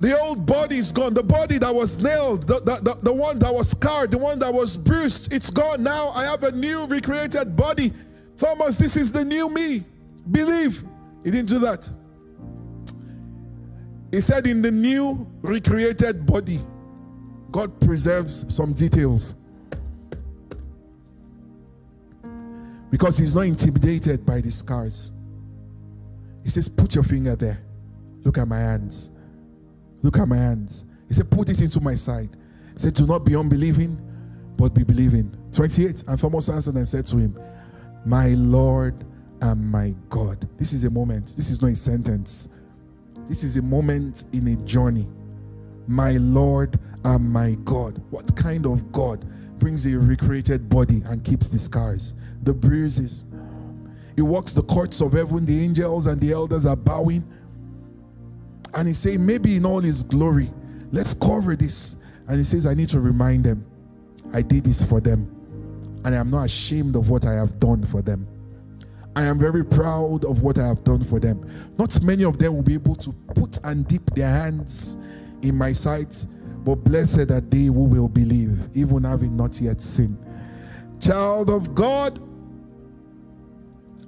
The 0.00 0.18
old 0.18 0.46
body 0.46 0.76
is 0.76 0.92
gone. 0.92 1.12
The 1.12 1.22
body 1.22 1.58
that 1.58 1.74
was 1.74 2.00
nailed, 2.00 2.46
the, 2.46 2.60
the, 2.60 2.78
the, 2.82 2.98
the, 3.02 3.12
one 3.12 3.38
that 3.40 3.52
was 3.52 3.70
scarred, 3.70 4.12
the 4.12 4.18
one 4.18 4.38
that 4.38 4.52
was 4.52 4.76
bruised, 4.76 5.32
it's 5.32 5.50
gone 5.50 5.82
now. 5.82 6.10
I 6.10 6.24
have 6.24 6.44
a 6.44 6.52
new 6.52 6.86
recreated 6.86 7.56
body. 7.56 7.92
Thomas, 8.36 8.78
this 8.78 8.96
is 8.96 9.10
the 9.10 9.24
new 9.24 9.52
me. 9.52 9.84
Believe. 10.30 10.84
He 11.24 11.32
didn't 11.32 11.48
do 11.48 11.58
that. 11.60 11.88
He 14.12 14.20
said, 14.20 14.46
in 14.46 14.62
the 14.62 14.70
new 14.70 15.26
recreated 15.42 16.24
body, 16.24 16.60
God 17.50 17.80
preserves 17.80 18.54
some 18.54 18.72
details. 18.72 19.34
Because 22.90 23.18
he's 23.18 23.34
not 23.34 23.42
intimidated 23.42 24.24
by 24.24 24.40
the 24.40 24.50
scars. 24.50 25.12
He 26.42 26.50
says, 26.50 26.68
Put 26.68 26.94
your 26.94 27.04
finger 27.04 27.36
there. 27.36 27.60
Look 28.22 28.38
at 28.38 28.48
my 28.48 28.58
hands. 28.58 29.10
Look 30.02 30.18
at 30.18 30.28
my 30.28 30.36
hands. 30.36 30.84
He 31.08 31.14
said, 31.14 31.30
Put 31.30 31.48
it 31.48 31.60
into 31.60 31.80
my 31.80 31.94
side. 31.94 32.30
He 32.74 32.80
said, 32.80 32.94
Do 32.94 33.06
not 33.06 33.24
be 33.24 33.34
unbelieving, 33.36 34.00
but 34.56 34.74
be 34.74 34.84
believing. 34.84 35.34
28. 35.52 36.04
And 36.06 36.18
Thomas 36.18 36.48
answered 36.48 36.74
and 36.74 36.88
said 36.88 37.06
to 37.06 37.16
him, 37.16 37.38
My 38.04 38.28
Lord 38.28 39.04
and 39.40 39.70
my 39.70 39.94
God. 40.08 40.48
This 40.56 40.72
is 40.72 40.84
a 40.84 40.90
moment. 40.90 41.34
This 41.36 41.50
is 41.50 41.62
not 41.62 41.70
a 41.72 41.76
sentence. 41.76 42.48
This 43.26 43.44
is 43.44 43.56
a 43.56 43.62
moment 43.62 44.24
in 44.32 44.48
a 44.48 44.56
journey. 44.56 45.08
My 45.86 46.12
Lord 46.12 46.78
and 47.04 47.30
my 47.30 47.56
God. 47.64 48.02
What 48.10 48.34
kind 48.36 48.66
of 48.66 48.92
God 48.92 49.24
brings 49.58 49.86
a 49.86 49.98
recreated 49.98 50.68
body 50.68 51.02
and 51.06 51.24
keeps 51.24 51.48
the 51.48 51.58
scars, 51.58 52.14
the 52.42 52.54
bruises? 52.54 53.24
He 54.16 54.22
walks 54.22 54.52
the 54.52 54.62
courts 54.62 55.00
of 55.00 55.12
heaven. 55.12 55.44
The 55.44 55.62
angels 55.62 56.06
and 56.06 56.20
the 56.20 56.32
elders 56.32 56.66
are 56.66 56.76
bowing 56.76 57.24
and 58.74 58.86
he 58.86 58.94
said, 58.94 59.20
maybe 59.20 59.56
in 59.56 59.64
all 59.64 59.80
his 59.80 60.02
glory, 60.02 60.50
let's 60.92 61.14
cover 61.14 61.56
this. 61.56 61.96
And 62.26 62.36
he 62.36 62.44
says, 62.44 62.66
I 62.66 62.74
need 62.74 62.88
to 62.90 63.00
remind 63.00 63.44
them, 63.44 63.64
I 64.32 64.42
did 64.42 64.64
this 64.64 64.82
for 64.82 65.00
them. 65.00 65.34
And 66.04 66.14
I 66.14 66.18
am 66.18 66.30
not 66.30 66.44
ashamed 66.44 66.96
of 66.96 67.08
what 67.08 67.24
I 67.24 67.32
have 67.34 67.58
done 67.58 67.84
for 67.84 68.02
them. 68.02 68.26
I 69.16 69.24
am 69.24 69.38
very 69.38 69.64
proud 69.64 70.24
of 70.24 70.42
what 70.42 70.58
I 70.58 70.66
have 70.66 70.84
done 70.84 71.02
for 71.02 71.18
them. 71.18 71.50
Not 71.76 72.00
many 72.02 72.24
of 72.24 72.38
them 72.38 72.54
will 72.54 72.62
be 72.62 72.74
able 72.74 72.94
to 72.96 73.12
put 73.34 73.58
and 73.64 73.86
dip 73.88 74.14
their 74.14 74.28
hands 74.28 74.98
in 75.42 75.56
my 75.56 75.72
sight, 75.72 76.24
but 76.64 76.76
blessed 76.76 77.30
are 77.30 77.40
they 77.40 77.64
who 77.64 77.84
will 77.84 78.08
believe, 78.08 78.68
even 78.74 79.04
having 79.04 79.36
not 79.36 79.60
yet 79.60 79.80
seen. 79.80 80.16
Child 81.00 81.50
of 81.50 81.74
God, 81.74 82.20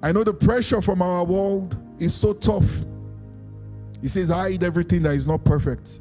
I 0.02 0.12
know 0.12 0.22
the 0.22 0.34
pressure 0.34 0.80
from 0.80 1.02
our 1.02 1.24
world 1.24 1.76
is 1.98 2.14
so 2.14 2.32
tough. 2.32 2.68
He 4.02 4.08
says, 4.08 4.30
hide 4.30 4.64
everything 4.64 5.02
that 5.02 5.14
is 5.14 5.26
not 5.26 5.44
perfect. 5.44 6.00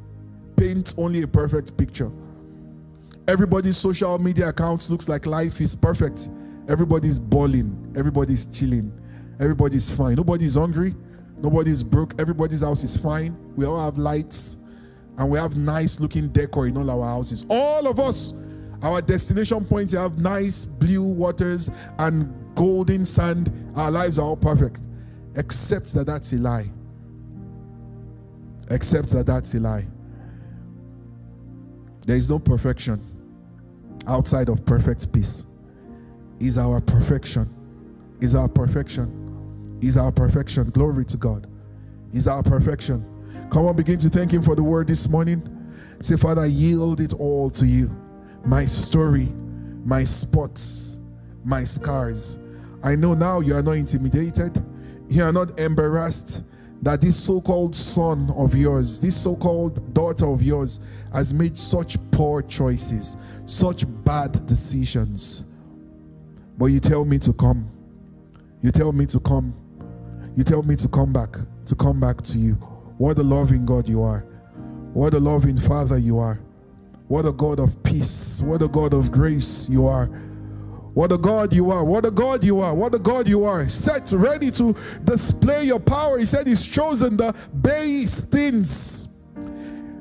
Paint 0.56 0.94
only 0.96 1.22
a 1.22 1.28
perfect 1.28 1.76
picture. 1.76 2.10
Everybody's 3.28 3.76
social 3.76 4.18
media 4.18 4.48
accounts 4.48 4.90
looks 4.90 5.08
like 5.08 5.26
life 5.26 5.60
is 5.60 5.76
perfect. 5.76 6.30
Everybody's 6.68 7.18
balling. 7.18 7.92
Everybody's 7.96 8.46
chilling. 8.46 8.92
Everybody's 9.38 9.90
fine. 9.90 10.14
Nobody's 10.16 10.54
hungry. 10.54 10.94
Nobody's 11.38 11.82
broke. 11.82 12.18
Everybody's 12.18 12.62
house 12.62 12.82
is 12.82 12.96
fine. 12.96 13.36
We 13.56 13.66
all 13.66 13.82
have 13.84 13.98
lights 13.98 14.58
and 15.18 15.30
we 15.30 15.38
have 15.38 15.56
nice 15.56 16.00
looking 16.00 16.28
decor 16.28 16.66
in 16.66 16.76
all 16.76 16.90
our 16.90 17.06
houses. 17.06 17.44
All 17.50 17.86
of 17.86 18.00
us, 18.00 18.32
our 18.82 19.02
destination 19.02 19.64
points 19.64 19.92
have 19.92 20.20
nice 20.20 20.64
blue 20.64 21.02
waters 21.02 21.70
and 21.98 22.32
golden 22.54 23.04
sand. 23.04 23.52
Our 23.76 23.90
lives 23.90 24.18
are 24.18 24.26
all 24.26 24.36
perfect. 24.36 24.80
Except 25.36 25.94
that 25.94 26.06
that's 26.06 26.32
a 26.32 26.36
lie 26.36 26.70
except 28.70 29.10
that 29.10 29.26
that's 29.26 29.54
a 29.54 29.60
lie. 29.60 29.86
There 32.06 32.16
is 32.16 32.30
no 32.30 32.38
perfection 32.38 33.04
outside 34.06 34.48
of 34.48 34.64
perfect 34.64 35.12
peace. 35.12 35.44
Is 36.38 36.56
our 36.56 36.80
perfection. 36.80 37.48
Is 38.20 38.34
our 38.34 38.48
perfection. 38.48 39.78
Is 39.82 39.96
our 39.96 40.10
perfection. 40.10 40.70
Glory 40.70 41.04
to 41.06 41.16
God. 41.16 41.46
Is 42.12 42.26
our 42.26 42.42
perfection. 42.42 43.04
Come 43.50 43.66
on, 43.66 43.76
begin 43.76 43.98
to 43.98 44.08
thank 44.08 44.32
Him 44.32 44.42
for 44.42 44.54
the 44.54 44.62
word 44.62 44.86
this 44.86 45.08
morning. 45.08 45.42
Say, 46.00 46.16
Father, 46.16 46.42
I 46.42 46.46
yield 46.46 47.00
it 47.00 47.12
all 47.12 47.50
to 47.50 47.66
you. 47.66 47.94
My 48.44 48.64
story, 48.64 49.28
my 49.84 50.04
spots, 50.04 51.00
my 51.44 51.64
scars. 51.64 52.38
I 52.82 52.94
know 52.94 53.12
now 53.12 53.40
you 53.40 53.54
are 53.54 53.62
not 53.62 53.72
intimidated, 53.72 54.64
you 55.08 55.22
are 55.22 55.32
not 55.32 55.60
embarrassed, 55.60 56.42
that 56.82 57.00
this 57.00 57.16
so 57.22 57.40
called 57.40 57.74
son 57.76 58.32
of 58.36 58.54
yours, 58.54 59.00
this 59.00 59.16
so 59.16 59.36
called 59.36 59.92
daughter 59.92 60.26
of 60.26 60.42
yours, 60.42 60.80
has 61.12 61.34
made 61.34 61.58
such 61.58 61.98
poor 62.10 62.42
choices, 62.42 63.16
such 63.44 63.84
bad 64.04 64.46
decisions. 64.46 65.44
But 66.56 66.66
you 66.66 66.80
tell 66.80 67.04
me 67.04 67.18
to 67.18 67.32
come. 67.32 67.70
You 68.62 68.70
tell 68.70 68.92
me 68.92 69.06
to 69.06 69.20
come. 69.20 69.54
You 70.36 70.44
tell 70.44 70.62
me 70.62 70.76
to 70.76 70.88
come 70.88 71.12
back, 71.12 71.36
to 71.66 71.74
come 71.74 72.00
back 72.00 72.22
to 72.22 72.38
you. 72.38 72.54
What 72.98 73.18
a 73.18 73.22
loving 73.22 73.66
God 73.66 73.88
you 73.88 74.02
are. 74.02 74.20
What 74.92 75.14
a 75.14 75.20
loving 75.20 75.56
Father 75.56 75.98
you 75.98 76.18
are. 76.18 76.40
What 77.08 77.26
a 77.26 77.32
God 77.32 77.60
of 77.60 77.82
peace. 77.82 78.40
What 78.40 78.62
a 78.62 78.68
God 78.68 78.94
of 78.94 79.10
grace 79.10 79.68
you 79.68 79.86
are. 79.86 80.10
What 80.94 81.12
a 81.12 81.18
God 81.18 81.52
you 81.52 81.70
are. 81.70 81.84
What 81.84 82.04
a 82.04 82.10
God 82.10 82.42
you 82.42 82.60
are. 82.60 82.74
What 82.74 82.94
a 82.94 82.98
God 82.98 83.28
you 83.28 83.44
are. 83.44 83.68
Set 83.68 84.12
ready 84.12 84.50
to 84.52 84.74
display 85.04 85.64
your 85.64 85.78
power. 85.78 86.18
He 86.18 86.26
said 86.26 86.46
he's 86.46 86.66
chosen 86.66 87.16
the 87.16 87.34
base 87.62 88.20
things. 88.20 89.08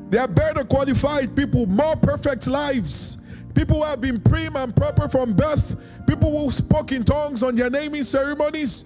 They 0.09 0.17
are 0.17 0.27
better 0.27 0.63
qualified 0.63 1.35
people, 1.35 1.67
more 1.67 1.95
perfect 1.95 2.47
lives. 2.47 3.17
People 3.53 3.77
who 3.77 3.83
have 3.83 4.01
been 4.01 4.19
prim 4.19 4.55
and 4.55 4.75
proper 4.75 5.07
from 5.07 5.33
birth. 5.33 5.75
People 6.07 6.37
who 6.37 6.49
spoke 6.49 6.91
in 6.91 7.03
tongues 7.03 7.43
on 7.43 7.55
their 7.55 7.69
naming 7.69 8.03
ceremonies. 8.03 8.85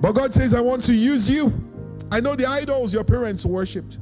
But 0.00 0.12
God 0.12 0.32
says, 0.32 0.54
I 0.54 0.60
want 0.60 0.84
to 0.84 0.94
use 0.94 1.28
you. 1.28 1.52
I 2.12 2.20
know 2.20 2.36
the 2.36 2.46
idols 2.46 2.94
your 2.94 3.04
parents 3.04 3.44
worshipped. 3.44 3.98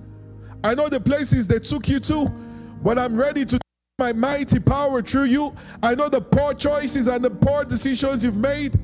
I 0.63 0.75
know 0.75 0.89
the 0.91 1.01
places 1.01 1.47
they 1.47 1.59
took 1.59 1.89
you 1.89 2.01
to. 2.01 2.31
But 2.83 2.99
I'm 2.99 3.17
ready 3.17 3.47
to 3.47 3.64
my 3.97 4.13
mighty 4.13 4.59
power 4.59 5.01
through 5.01 5.23
you. 5.23 5.55
I 5.81 5.95
know 5.95 6.09
the 6.09 6.21
poor 6.21 6.53
choices 6.53 7.07
and 7.07 7.25
the 7.25 7.31
poor 7.31 7.65
decisions 7.65 8.25
you've 8.25 8.37
made, 8.37 8.77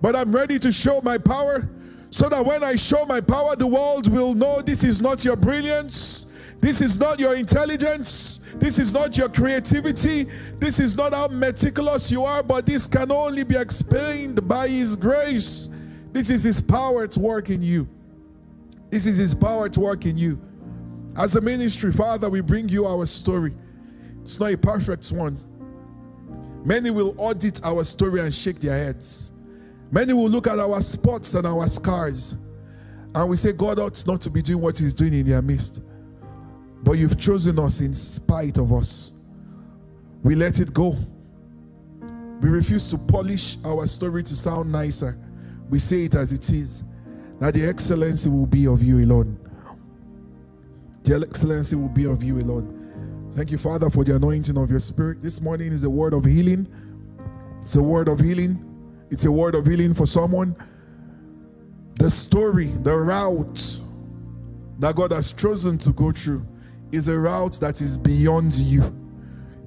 but 0.00 0.16
I'm 0.16 0.34
ready 0.34 0.58
to 0.60 0.72
show 0.72 1.02
my 1.02 1.18
power 1.18 1.68
so 2.08 2.30
that 2.30 2.42
when 2.42 2.64
I 2.64 2.74
show 2.76 3.04
my 3.04 3.20
power, 3.20 3.56
the 3.56 3.66
world 3.66 4.10
will 4.10 4.32
know 4.32 4.62
this 4.62 4.82
is 4.82 5.02
not 5.02 5.22
your 5.22 5.36
brilliance, 5.36 6.32
this 6.62 6.80
is 6.80 6.98
not 6.98 7.20
your 7.20 7.34
intelligence, 7.34 8.40
this 8.54 8.78
is 8.78 8.94
not 8.94 9.18
your 9.18 9.28
creativity, 9.28 10.24
this 10.60 10.80
is 10.80 10.96
not 10.96 11.12
how 11.12 11.28
meticulous 11.28 12.10
you 12.10 12.24
are, 12.24 12.42
but 12.42 12.64
this 12.64 12.86
can 12.86 13.12
only 13.12 13.44
be 13.44 13.58
explained 13.58 14.48
by 14.48 14.66
His 14.66 14.96
grace. 14.96 15.68
This 16.12 16.30
is 16.30 16.42
His 16.42 16.62
power 16.62 17.06
to 17.06 17.20
work 17.20 17.50
in 17.50 17.60
you. 17.60 17.86
This 18.88 19.04
is 19.04 19.18
His 19.18 19.34
power 19.34 19.68
to 19.68 19.80
work 19.80 20.06
in 20.06 20.16
you. 20.16 20.40
As 21.18 21.36
a 21.36 21.42
ministry, 21.42 21.92
Father, 21.92 22.30
we 22.30 22.40
bring 22.40 22.70
you 22.70 22.86
our 22.86 23.04
story. 23.04 23.52
It's 24.24 24.40
not 24.40 24.52
a 24.52 24.58
perfect 24.58 25.12
one. 25.12 25.38
Many 26.64 26.90
will 26.90 27.14
audit 27.18 27.64
our 27.64 27.84
story 27.84 28.20
and 28.20 28.34
shake 28.34 28.58
their 28.58 28.76
heads. 28.76 29.32
Many 29.92 30.12
will 30.12 30.28
look 30.28 30.48
at 30.48 30.58
our 30.58 30.80
spots 30.82 31.34
and 31.34 31.46
our 31.46 31.68
scars 31.68 32.36
and 33.14 33.28
we 33.28 33.36
say 33.36 33.52
God 33.52 33.78
ought 33.78 34.04
not 34.06 34.20
to 34.22 34.30
be 34.30 34.42
doing 34.42 34.60
what 34.60 34.78
He's 34.78 34.92
doing 34.92 35.12
in 35.12 35.26
their 35.26 35.40
midst. 35.40 35.82
But 36.82 36.92
you've 36.92 37.18
chosen 37.18 37.58
us 37.58 37.80
in 37.80 37.94
spite 37.94 38.58
of 38.58 38.72
us. 38.72 39.12
We 40.22 40.34
let 40.34 40.58
it 40.58 40.74
go. 40.74 40.96
We 42.40 42.48
refuse 42.48 42.90
to 42.90 42.98
polish 42.98 43.56
our 43.64 43.86
story 43.86 44.22
to 44.24 44.36
sound 44.36 44.70
nicer. 44.72 45.16
We 45.70 45.78
say 45.78 46.04
it 46.04 46.14
as 46.14 46.32
it 46.32 46.50
is 46.50 46.82
that 47.40 47.54
the 47.54 47.66
excellency 47.66 48.28
will 48.28 48.46
be 48.46 48.66
of 48.66 48.82
you 48.82 48.98
alone. 48.98 49.38
The 51.04 51.16
excellency 51.16 51.76
will 51.76 51.88
be 51.88 52.06
of 52.06 52.22
you 52.22 52.38
alone. 52.38 52.83
Thank 53.34 53.50
you, 53.50 53.58
Father, 53.58 53.90
for 53.90 54.04
the 54.04 54.14
anointing 54.14 54.56
of 54.56 54.70
your 54.70 54.78
spirit. 54.78 55.20
This 55.20 55.40
morning 55.40 55.72
is 55.72 55.82
a 55.82 55.90
word 55.90 56.12
of 56.12 56.24
healing. 56.24 56.68
It's 57.62 57.74
a 57.74 57.82
word 57.82 58.06
of 58.06 58.20
healing. 58.20 58.64
It's 59.10 59.24
a 59.24 59.32
word 59.32 59.56
of 59.56 59.66
healing 59.66 59.92
for 59.92 60.06
someone. 60.06 60.54
The 61.98 62.08
story, 62.08 62.66
the 62.66 62.96
route 62.96 63.80
that 64.78 64.94
God 64.94 65.10
has 65.10 65.32
chosen 65.32 65.78
to 65.78 65.90
go 65.90 66.12
through 66.12 66.46
is 66.92 67.08
a 67.08 67.18
route 67.18 67.54
that 67.54 67.80
is 67.80 67.98
beyond 67.98 68.54
you. 68.54 68.82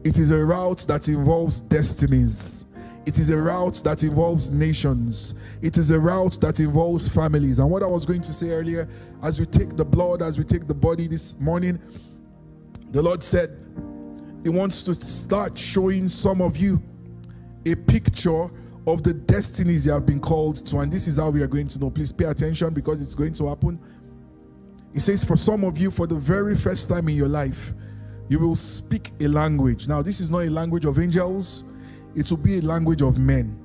It 0.05 0.17
is 0.17 0.31
a 0.31 0.45
route 0.45 0.85
that 0.87 1.09
involves 1.09 1.59
destinies. 1.59 2.63
It 3.05 3.19
is 3.19 3.31
a 3.31 3.37
route 3.37 3.81
that 3.83 4.01
involves 4.01 4.49
nations. 4.49 5.33
It 5.61 5.77
is 5.77 5.91
a 5.91 5.99
route 5.99 6.39
that 6.39 6.61
involves 6.61 7.09
families. 7.09 7.59
And 7.59 7.69
what 7.69 7.83
I 7.83 7.87
was 7.87 8.05
going 8.05 8.21
to 8.21 8.33
say 8.33 8.51
earlier, 8.51 8.87
as 9.21 9.41
we 9.41 9.45
take 9.45 9.75
the 9.75 9.83
blood, 9.83 10.21
as 10.21 10.37
we 10.37 10.45
take 10.45 10.67
the 10.67 10.73
body 10.73 11.07
this 11.07 11.37
morning, 11.41 11.81
the 12.97 13.03
Lord 13.03 13.21
said 13.21 13.55
He 14.41 14.49
wants 14.49 14.83
to 14.85 14.95
start 14.95 15.55
showing 15.55 16.09
some 16.09 16.41
of 16.41 16.57
you 16.57 16.81
a 17.67 17.75
picture 17.75 18.49
of 18.87 19.03
the 19.03 19.13
destinies 19.13 19.85
you 19.85 19.91
have 19.91 20.07
been 20.07 20.19
called 20.19 20.65
to. 20.65 20.79
And 20.79 20.91
this 20.91 21.07
is 21.07 21.17
how 21.17 21.29
we 21.29 21.43
are 21.43 21.47
going 21.47 21.67
to 21.67 21.79
know. 21.79 21.91
Please 21.91 22.11
pay 22.11 22.25
attention 22.25 22.73
because 22.73 22.99
it's 22.99 23.13
going 23.13 23.33
to 23.33 23.49
happen. 23.49 23.79
He 24.95 24.99
says, 24.99 25.23
For 25.23 25.37
some 25.37 25.63
of 25.63 25.77
you, 25.77 25.91
for 25.91 26.07
the 26.07 26.15
very 26.15 26.55
first 26.55 26.89
time 26.89 27.07
in 27.07 27.15
your 27.15 27.27
life, 27.27 27.75
you 28.29 28.39
will 28.39 28.55
speak 28.55 29.11
a 29.19 29.27
language. 29.27 29.87
Now, 29.87 30.01
this 30.01 30.19
is 30.19 30.31
not 30.31 30.39
a 30.39 30.49
language 30.49 30.85
of 30.85 30.97
angels, 30.97 31.65
it 32.15 32.31
will 32.31 32.37
be 32.37 32.57
a 32.57 32.61
language 32.61 33.03
of 33.03 33.19
men. 33.19 33.59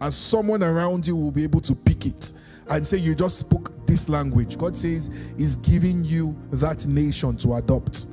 And 0.00 0.14
someone 0.14 0.62
around 0.62 1.06
you 1.06 1.14
will 1.14 1.30
be 1.30 1.42
able 1.42 1.60
to 1.60 1.74
pick 1.74 2.06
it 2.06 2.32
and 2.70 2.86
say, 2.86 2.96
You 2.96 3.14
just 3.14 3.38
spoke 3.38 3.86
this 3.86 4.08
language. 4.08 4.56
God 4.56 4.74
says, 4.74 5.10
He's 5.36 5.56
giving 5.56 6.04
you 6.04 6.34
that 6.52 6.86
nation 6.86 7.36
to 7.36 7.56
adopt. 7.56 8.06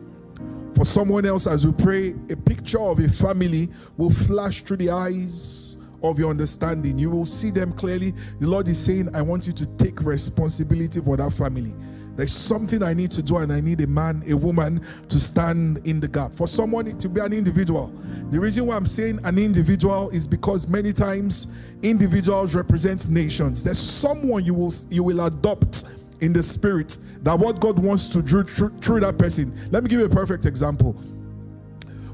For 0.76 0.84
someone 0.84 1.26
else, 1.26 1.48
as 1.48 1.66
we 1.66 1.72
pray, 1.72 2.16
a 2.30 2.36
picture 2.36 2.80
of 2.80 3.00
a 3.00 3.08
family 3.08 3.70
will 3.96 4.10
flash 4.10 4.62
through 4.62 4.78
the 4.78 4.90
eyes 4.90 5.78
of 6.04 6.20
your 6.20 6.30
understanding. 6.30 6.98
You 6.98 7.10
will 7.10 7.26
see 7.26 7.50
them 7.50 7.72
clearly. 7.72 8.14
The 8.40 8.48
Lord 8.48 8.68
is 8.68 8.78
saying, 8.78 9.16
I 9.16 9.22
want 9.22 9.48
you 9.48 9.54
to 9.54 9.66
take 9.78 10.02
responsibility 10.02 11.00
for 11.00 11.16
that 11.16 11.32
family. 11.32 11.74
There's 12.18 12.34
something 12.34 12.84
I 12.84 12.94
need 12.94 13.12
to 13.12 13.24
do, 13.24 13.38
and 13.38 13.52
I 13.54 13.62
need 13.62 13.82
a 13.82 13.88
man, 13.88 14.24
a 14.30 14.36
woman 14.36 14.82
to 15.08 15.20
stand 15.20 15.86
in 15.88 16.00
the 16.00 16.08
gap. 16.08 16.34
For 16.34 16.48
someone 16.48 16.98
to 16.98 17.10
be 17.10 17.22
an 17.22 17.32
individual. 17.32 17.88
The 18.32 18.40
reason 18.40 18.66
why 18.66 18.76
I'm 18.76 18.86
saying 18.86 19.20
an 19.24 19.38
individual 19.38 20.10
is 20.10 20.28
because 20.28 20.68
many 20.68 20.92
times 20.92 21.48
individuals 21.84 22.54
represent 22.54 23.10
nations. 23.10 23.64
There's 23.64 23.80
someone 23.80 24.44
you 24.46 24.54
will 24.54 24.74
you 24.90 25.04
will 25.04 25.26
adopt 25.26 25.84
in 26.22 26.34
the 26.34 26.44
spirit 26.44 26.98
that 27.24 27.38
what 27.38 27.60
God 27.60 27.80
wants 27.80 28.10
to 28.10 28.22
do 28.22 28.44
through, 28.44 28.78
through 28.80 29.00
that 29.02 29.18
person. 29.18 29.58
Let 29.72 29.84
me 29.84 29.90
give 29.90 30.00
you 30.00 30.06
a 30.06 30.10
perfect 30.10 30.46
example. 30.46 30.94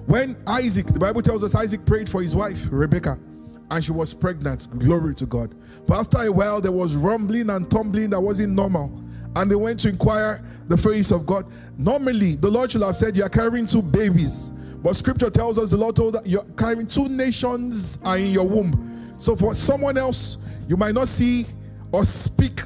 When 0.08 0.36
Isaac, 0.47 0.88
the 0.88 0.99
Bible 0.99 1.22
tells 1.22 1.43
us 1.43 1.56
Isaac 1.56 1.86
prayed 1.86 2.10
for 2.10 2.22
his 2.22 2.36
wife, 2.36 2.68
Rebecca 2.72 3.18
and 3.72 3.84
she 3.84 3.91
was 3.91 4.14
pregnant. 4.14 4.68
Glory 4.80 5.16
to 5.16 5.26
God. 5.26 5.56
But 5.88 5.99
after 5.99 6.20
a 6.20 6.32
while, 6.32 6.62
there 6.62 6.74
was 6.74 6.95
rumbling 6.95 7.49
and 7.49 7.72
tumbling 7.72 8.10
that 8.12 8.20
wasn't 8.20 8.54
normal. 8.54 9.02
And 9.38 9.49
they 9.49 9.56
went 9.56 9.80
to 9.80 9.89
inquire 9.89 10.43
the 10.68 10.78
face 10.78 11.10
of 11.10 11.26
God. 11.26 11.45
Normally, 11.78 12.36
the 12.36 12.49
Lord 12.49 12.70
should 12.70 12.82
have 12.82 12.97
said, 12.97 13.16
You 13.16 13.24
are 13.24 13.30
carrying 13.30 13.66
two 13.66 13.82
babies. 13.82 14.49
But 14.84 14.95
scripture 14.95 15.30
tells 15.30 15.58
us 15.58 15.70
the 15.70 15.78
Lord 15.78 15.95
told 15.95 16.16
that 16.16 16.28
you're 16.28 16.43
carrying 16.58 16.86
two 16.88 17.08
nations 17.08 17.99
are 18.04 18.18
in 18.18 18.32
your 18.32 18.47
womb. 18.47 19.16
So 19.18 19.36
for 19.36 19.56
someone 19.56 19.97
else, 19.97 20.38
you 20.68 20.76
might 20.76 20.93
not 20.93 21.08
see 21.08 21.45
or 21.93 22.04
speak 22.04 22.62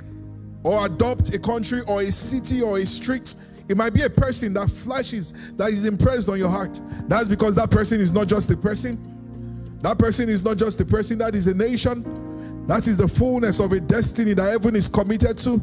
or 0.65 0.87
adopt 0.87 1.33
a 1.33 1.37
country 1.37 1.81
or 1.87 2.01
a 2.01 2.11
city 2.11 2.61
or 2.61 2.79
a 2.79 2.85
street. 2.85 3.35
It 3.69 3.77
might 3.77 3.93
be 3.93 4.01
a 4.01 4.09
person 4.09 4.53
that 4.55 4.69
flashes, 4.69 5.31
that 5.57 5.69
is 5.69 5.85
impressed 5.85 6.27
on 6.27 6.39
your 6.39 6.49
heart. 6.49 6.81
That's 7.07 7.27
because 7.27 7.55
that 7.55 7.69
person 7.69 8.01
is 8.01 8.11
not 8.11 8.27
just 8.27 8.49
a 8.49 8.57
person, 8.57 9.77
that 9.81 9.99
person 9.99 10.27
is 10.27 10.43
not 10.43 10.57
just 10.57 10.81
a 10.81 10.85
person, 10.85 11.19
that 11.19 11.35
is 11.35 11.47
a 11.47 11.53
nation. 11.53 12.03
That 12.67 12.87
is 12.87 12.97
the 12.97 13.07
fullness 13.07 13.59
of 13.59 13.73
a 13.73 13.79
destiny 13.79 14.33
that 14.33 14.49
heaven 14.49 14.75
is 14.75 14.89
committed 14.89 15.37
to. 15.39 15.61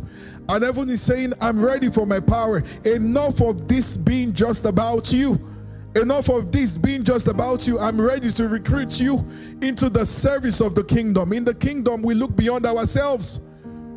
And 0.48 0.62
heaven 0.62 0.88
is 0.88 1.02
saying, 1.02 1.32
I'm 1.40 1.60
ready 1.60 1.90
for 1.90 2.06
my 2.06 2.20
power. 2.20 2.62
Enough 2.84 3.40
of 3.40 3.66
this 3.66 3.96
being 3.96 4.32
just 4.32 4.64
about 4.66 5.12
you. 5.12 5.48
Enough 5.96 6.28
of 6.28 6.52
this 6.52 6.78
being 6.78 7.02
just 7.02 7.26
about 7.26 7.66
you. 7.66 7.80
I'm 7.80 8.00
ready 8.00 8.30
to 8.30 8.46
recruit 8.46 9.00
you 9.00 9.28
into 9.62 9.90
the 9.90 10.06
service 10.06 10.60
of 10.60 10.76
the 10.76 10.84
kingdom. 10.84 11.32
In 11.32 11.44
the 11.44 11.54
kingdom, 11.54 12.02
we 12.02 12.14
look 12.14 12.36
beyond 12.36 12.66
ourselves, 12.66 13.40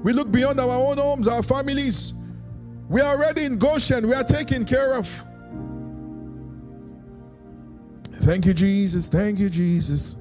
we 0.06 0.14
look 0.14 0.32
beyond 0.32 0.60
our 0.60 0.70
own 0.70 1.00
homes, 1.00 1.28
our 1.28 1.42
families. 1.42 2.14
We 2.90 3.02
are 3.02 3.20
ready 3.20 3.46
in 3.46 3.58
Goshen, 3.58 4.08
we 4.08 4.14
are 4.14 4.24
taken 4.24 4.64
care 4.64 4.94
of. 4.94 5.08
Thank 8.22 8.46
you, 8.46 8.54
Jesus. 8.54 9.08
Thank 9.08 9.40
you, 9.40 9.50
Jesus. 9.50 10.16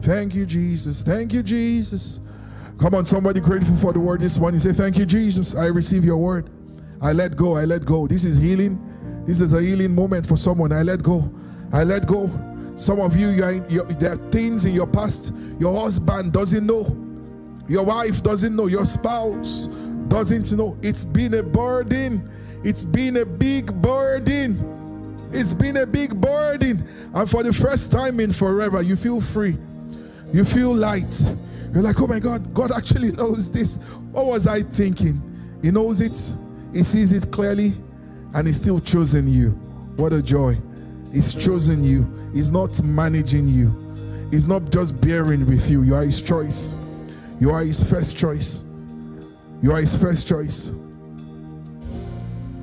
Thank 0.00 0.34
you, 0.34 0.46
Jesus. 0.46 1.02
Thank 1.02 1.34
you, 1.34 1.42
Jesus. 1.42 2.20
Come 2.78 2.94
on, 2.94 3.04
somebody 3.04 3.40
grateful 3.40 3.76
for 3.76 3.92
the 3.92 4.00
word 4.00 4.22
this 4.22 4.38
morning. 4.38 4.58
Say, 4.58 4.72
Thank 4.72 4.96
you, 4.96 5.04
Jesus. 5.04 5.54
I 5.54 5.66
receive 5.66 6.02
your 6.02 6.16
word. 6.16 6.48
I 7.02 7.12
let 7.12 7.36
go. 7.36 7.58
I 7.58 7.66
let 7.66 7.84
go. 7.84 8.06
This 8.06 8.24
is 8.24 8.38
healing. 8.38 8.80
This 9.26 9.42
is 9.42 9.52
a 9.52 9.60
healing 9.60 9.94
moment 9.94 10.26
for 10.26 10.38
someone. 10.38 10.72
I 10.72 10.82
let 10.82 11.02
go. 11.02 11.30
I 11.74 11.84
let 11.84 12.06
go. 12.06 12.30
Some 12.76 13.00
of 13.00 13.20
you, 13.20 13.28
you 13.28 13.44
in, 13.44 13.98
there 13.98 14.12
are 14.12 14.30
things 14.30 14.64
in 14.64 14.72
your 14.72 14.86
past 14.86 15.34
your 15.58 15.78
husband 15.78 16.32
doesn't 16.32 16.66
know, 16.66 16.84
your 17.68 17.84
wife 17.84 18.22
doesn't 18.22 18.54
know, 18.54 18.66
your 18.66 18.86
spouse 18.86 19.66
doesn't 20.08 20.52
know. 20.52 20.76
It's 20.82 21.04
been 21.04 21.34
a 21.34 21.42
burden. 21.42 22.30
It's 22.64 22.84
been 22.84 23.16
a 23.16 23.24
big 23.24 23.72
burden. 23.80 25.30
It's 25.32 25.54
been 25.54 25.78
a 25.78 25.86
big 25.86 26.20
burden. 26.20 26.86
And 27.14 27.28
for 27.30 27.42
the 27.42 27.52
first 27.52 27.90
time 27.90 28.20
in 28.20 28.32
forever, 28.32 28.82
you 28.82 28.96
feel 28.96 29.20
free. 29.20 29.56
You 30.32 30.44
feel 30.44 30.74
light. 30.74 31.20
You're 31.72 31.82
like, 31.82 32.00
oh 32.00 32.06
my 32.06 32.18
God, 32.18 32.52
God 32.52 32.72
actually 32.72 33.12
knows 33.16 33.50
this. 33.50 33.76
What 34.10 34.26
was 34.26 34.46
I 34.46 34.62
thinking? 34.62 35.20
He 35.62 35.70
knows 35.70 36.00
it, 36.00 36.36
He 36.74 36.82
sees 36.82 37.12
it 37.12 37.30
clearly, 37.30 37.74
and 38.34 38.46
He's 38.46 38.56
still 38.56 38.80
chosen 38.80 39.26
you. 39.26 39.50
What 39.96 40.12
a 40.12 40.22
joy. 40.22 40.58
He's 41.12 41.32
chosen 41.34 41.84
you, 41.84 42.30
He's 42.34 42.50
not 42.50 42.82
managing 42.82 43.46
you, 43.46 43.70
He's 44.30 44.48
not 44.48 44.70
just 44.70 45.00
bearing 45.00 45.46
with 45.46 45.70
you. 45.70 45.82
You 45.82 45.94
are 45.94 46.02
His 46.02 46.20
choice. 46.20 46.74
You 47.42 47.50
are 47.50 47.64
His 47.64 47.82
first 47.82 48.16
choice. 48.16 48.64
You 49.62 49.72
are 49.72 49.80
His 49.80 49.96
first 49.96 50.28
choice. 50.28 50.70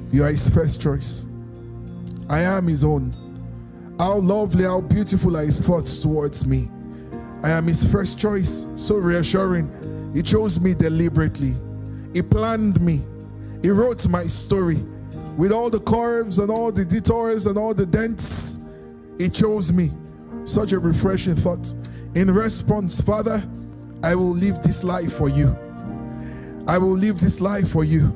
You 0.09 0.23
are 0.23 0.29
His 0.29 0.47
first 0.47 0.79
choice. 0.79 1.27
I 2.29 2.43
am 2.43 2.65
his 2.69 2.85
own. 2.85 3.11
How 3.97 4.19
lovely, 4.19 4.63
how 4.63 4.79
beautiful 4.79 5.35
are 5.35 5.43
his 5.43 5.59
thoughts 5.59 5.97
towards 5.97 6.47
me. 6.47 6.71
I 7.43 7.49
am 7.49 7.67
his 7.67 7.83
first 7.83 8.17
choice. 8.17 8.67
So 8.77 8.95
reassuring. 8.95 10.11
He 10.13 10.21
chose 10.21 10.61
me 10.61 10.73
deliberately. 10.73 11.55
He 12.13 12.21
planned 12.21 12.79
me. 12.79 13.03
He 13.61 13.71
wrote 13.71 14.07
my 14.07 14.27
story 14.27 14.77
with 15.35 15.51
all 15.51 15.69
the 15.69 15.81
curves 15.81 16.39
and 16.39 16.49
all 16.49 16.71
the 16.71 16.85
detours 16.85 17.47
and 17.47 17.57
all 17.57 17.73
the 17.73 17.85
dents. 17.85 18.59
He 19.17 19.29
chose 19.29 19.73
me. 19.73 19.91
Such 20.45 20.71
a 20.71 20.79
refreshing 20.79 21.35
thought. 21.35 21.73
In 22.15 22.33
response, 22.33 23.01
Father, 23.01 23.43
I 24.03 24.15
will 24.15 24.31
live 24.31 24.61
this 24.61 24.83
life 24.83 25.13
for 25.13 25.29
you. 25.29 25.55
I 26.67 26.77
will 26.77 26.95
live 26.95 27.19
this 27.19 27.41
life 27.41 27.69
for 27.69 27.83
you. 27.83 28.15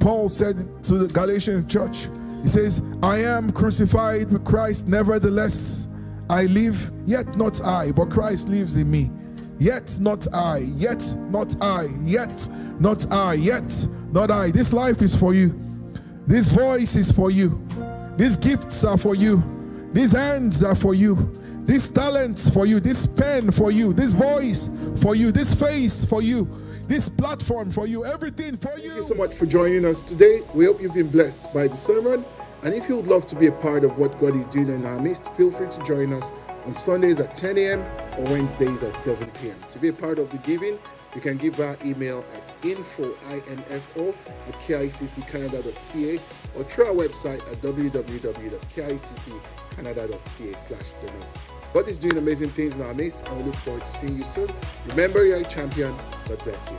Paul 0.00 0.28
said 0.28 0.56
to 0.84 0.98
the 0.98 1.08
Galatian 1.08 1.66
church, 1.68 2.08
he 2.42 2.48
says, 2.48 2.82
I 3.02 3.18
am 3.18 3.50
crucified 3.50 4.30
with 4.30 4.44
Christ, 4.44 4.86
nevertheless 4.86 5.88
I 6.30 6.44
live, 6.44 6.92
yet 7.06 7.36
not 7.36 7.60
I, 7.62 7.90
but 7.92 8.10
Christ 8.10 8.48
lives 8.48 8.76
in 8.76 8.90
me. 8.90 9.10
Yet 9.58 9.98
not 10.00 10.32
I, 10.32 10.58
yet 10.76 11.02
not 11.30 11.56
I, 11.60 11.88
yet 12.04 12.48
not 12.78 13.10
I, 13.12 13.34
yet 13.34 13.86
not 14.12 14.30
I. 14.30 14.50
This 14.52 14.72
life 14.72 15.02
is 15.02 15.16
for 15.16 15.34
you. 15.34 15.58
This 16.26 16.46
voice 16.48 16.94
is 16.94 17.10
for 17.10 17.30
you. 17.30 17.60
These 18.16 18.36
gifts 18.36 18.84
are 18.84 18.98
for 18.98 19.14
you. 19.14 19.42
These 19.92 20.12
hands 20.12 20.62
are 20.62 20.76
for 20.76 20.94
you. 20.94 21.16
These 21.68 21.90
talents 21.90 22.48
for 22.48 22.64
you. 22.64 22.80
This 22.80 23.06
pen 23.06 23.50
for 23.50 23.70
you. 23.70 23.92
This 23.92 24.14
voice 24.14 24.70
for 25.02 25.14
you. 25.14 25.30
This 25.30 25.52
face 25.54 26.02
for 26.02 26.22
you. 26.22 26.48
this 26.88 27.10
platform 27.10 27.70
for 27.70 27.86
you, 27.86 28.06
everything 28.06 28.56
for 28.56 28.72
you. 28.78 28.88
Thank 28.88 28.96
you 28.96 29.02
so 29.02 29.14
much 29.14 29.34
for 29.34 29.44
joining 29.44 29.84
us 29.84 30.02
today. 30.02 30.40
We 30.54 30.64
hope 30.64 30.80
you've 30.80 30.94
been 30.94 31.10
blessed 31.10 31.52
by 31.52 31.68
the 31.68 31.76
sermon. 31.76 32.24
And 32.64 32.72
if 32.72 32.88
you 32.88 32.96
would 32.96 33.06
love 33.06 33.26
to 33.26 33.36
be 33.36 33.48
a 33.48 33.52
part 33.52 33.84
of 33.84 33.98
what 33.98 34.18
God 34.18 34.34
is 34.34 34.46
doing 34.46 34.70
in 34.70 34.86
our 34.86 34.98
midst, 34.98 35.30
feel 35.34 35.50
free 35.50 35.68
to 35.68 35.84
join 35.84 36.14
us 36.14 36.32
on 36.64 36.72
Sundays 36.72 37.20
at 37.20 37.34
10 37.34 37.58
a.m. 37.58 37.80
or 38.16 38.24
Wednesdays 38.32 38.82
at 38.82 38.98
7 38.98 39.30
p.m. 39.42 39.58
To 39.68 39.78
be 39.78 39.88
a 39.88 39.92
part 39.92 40.18
of 40.18 40.30
the 40.30 40.38
giving, 40.38 40.78
you 41.14 41.20
can 41.20 41.36
give 41.36 41.60
our 41.60 41.76
email 41.84 42.24
at 42.34 42.54
info, 42.62 43.14
I-N-F-O, 43.28 44.14
at 44.48 44.54
kicccanada.ca 44.54 46.18
or 46.56 46.64
through 46.64 46.86
our 46.86 46.94
website 46.94 47.42
at 47.52 47.60
www.kicccanada.ca 47.60 50.52
slash 50.58 50.90
donate. 51.02 51.47
But 51.72 51.88
it's 51.88 51.98
doing 51.98 52.16
amazing 52.16 52.50
things 52.50 52.76
in 52.76 52.82
our 52.82 52.94
midst, 52.94 53.28
and 53.28 53.38
we 53.38 53.44
look 53.44 53.54
forward 53.56 53.82
to 53.82 53.90
seeing 53.90 54.16
you 54.16 54.24
soon. 54.24 54.48
Remember, 54.88 55.24
you're 55.24 55.38
a 55.38 55.44
champion. 55.44 55.94
God 56.28 56.38
bless 56.44 56.70
you. 56.70 56.76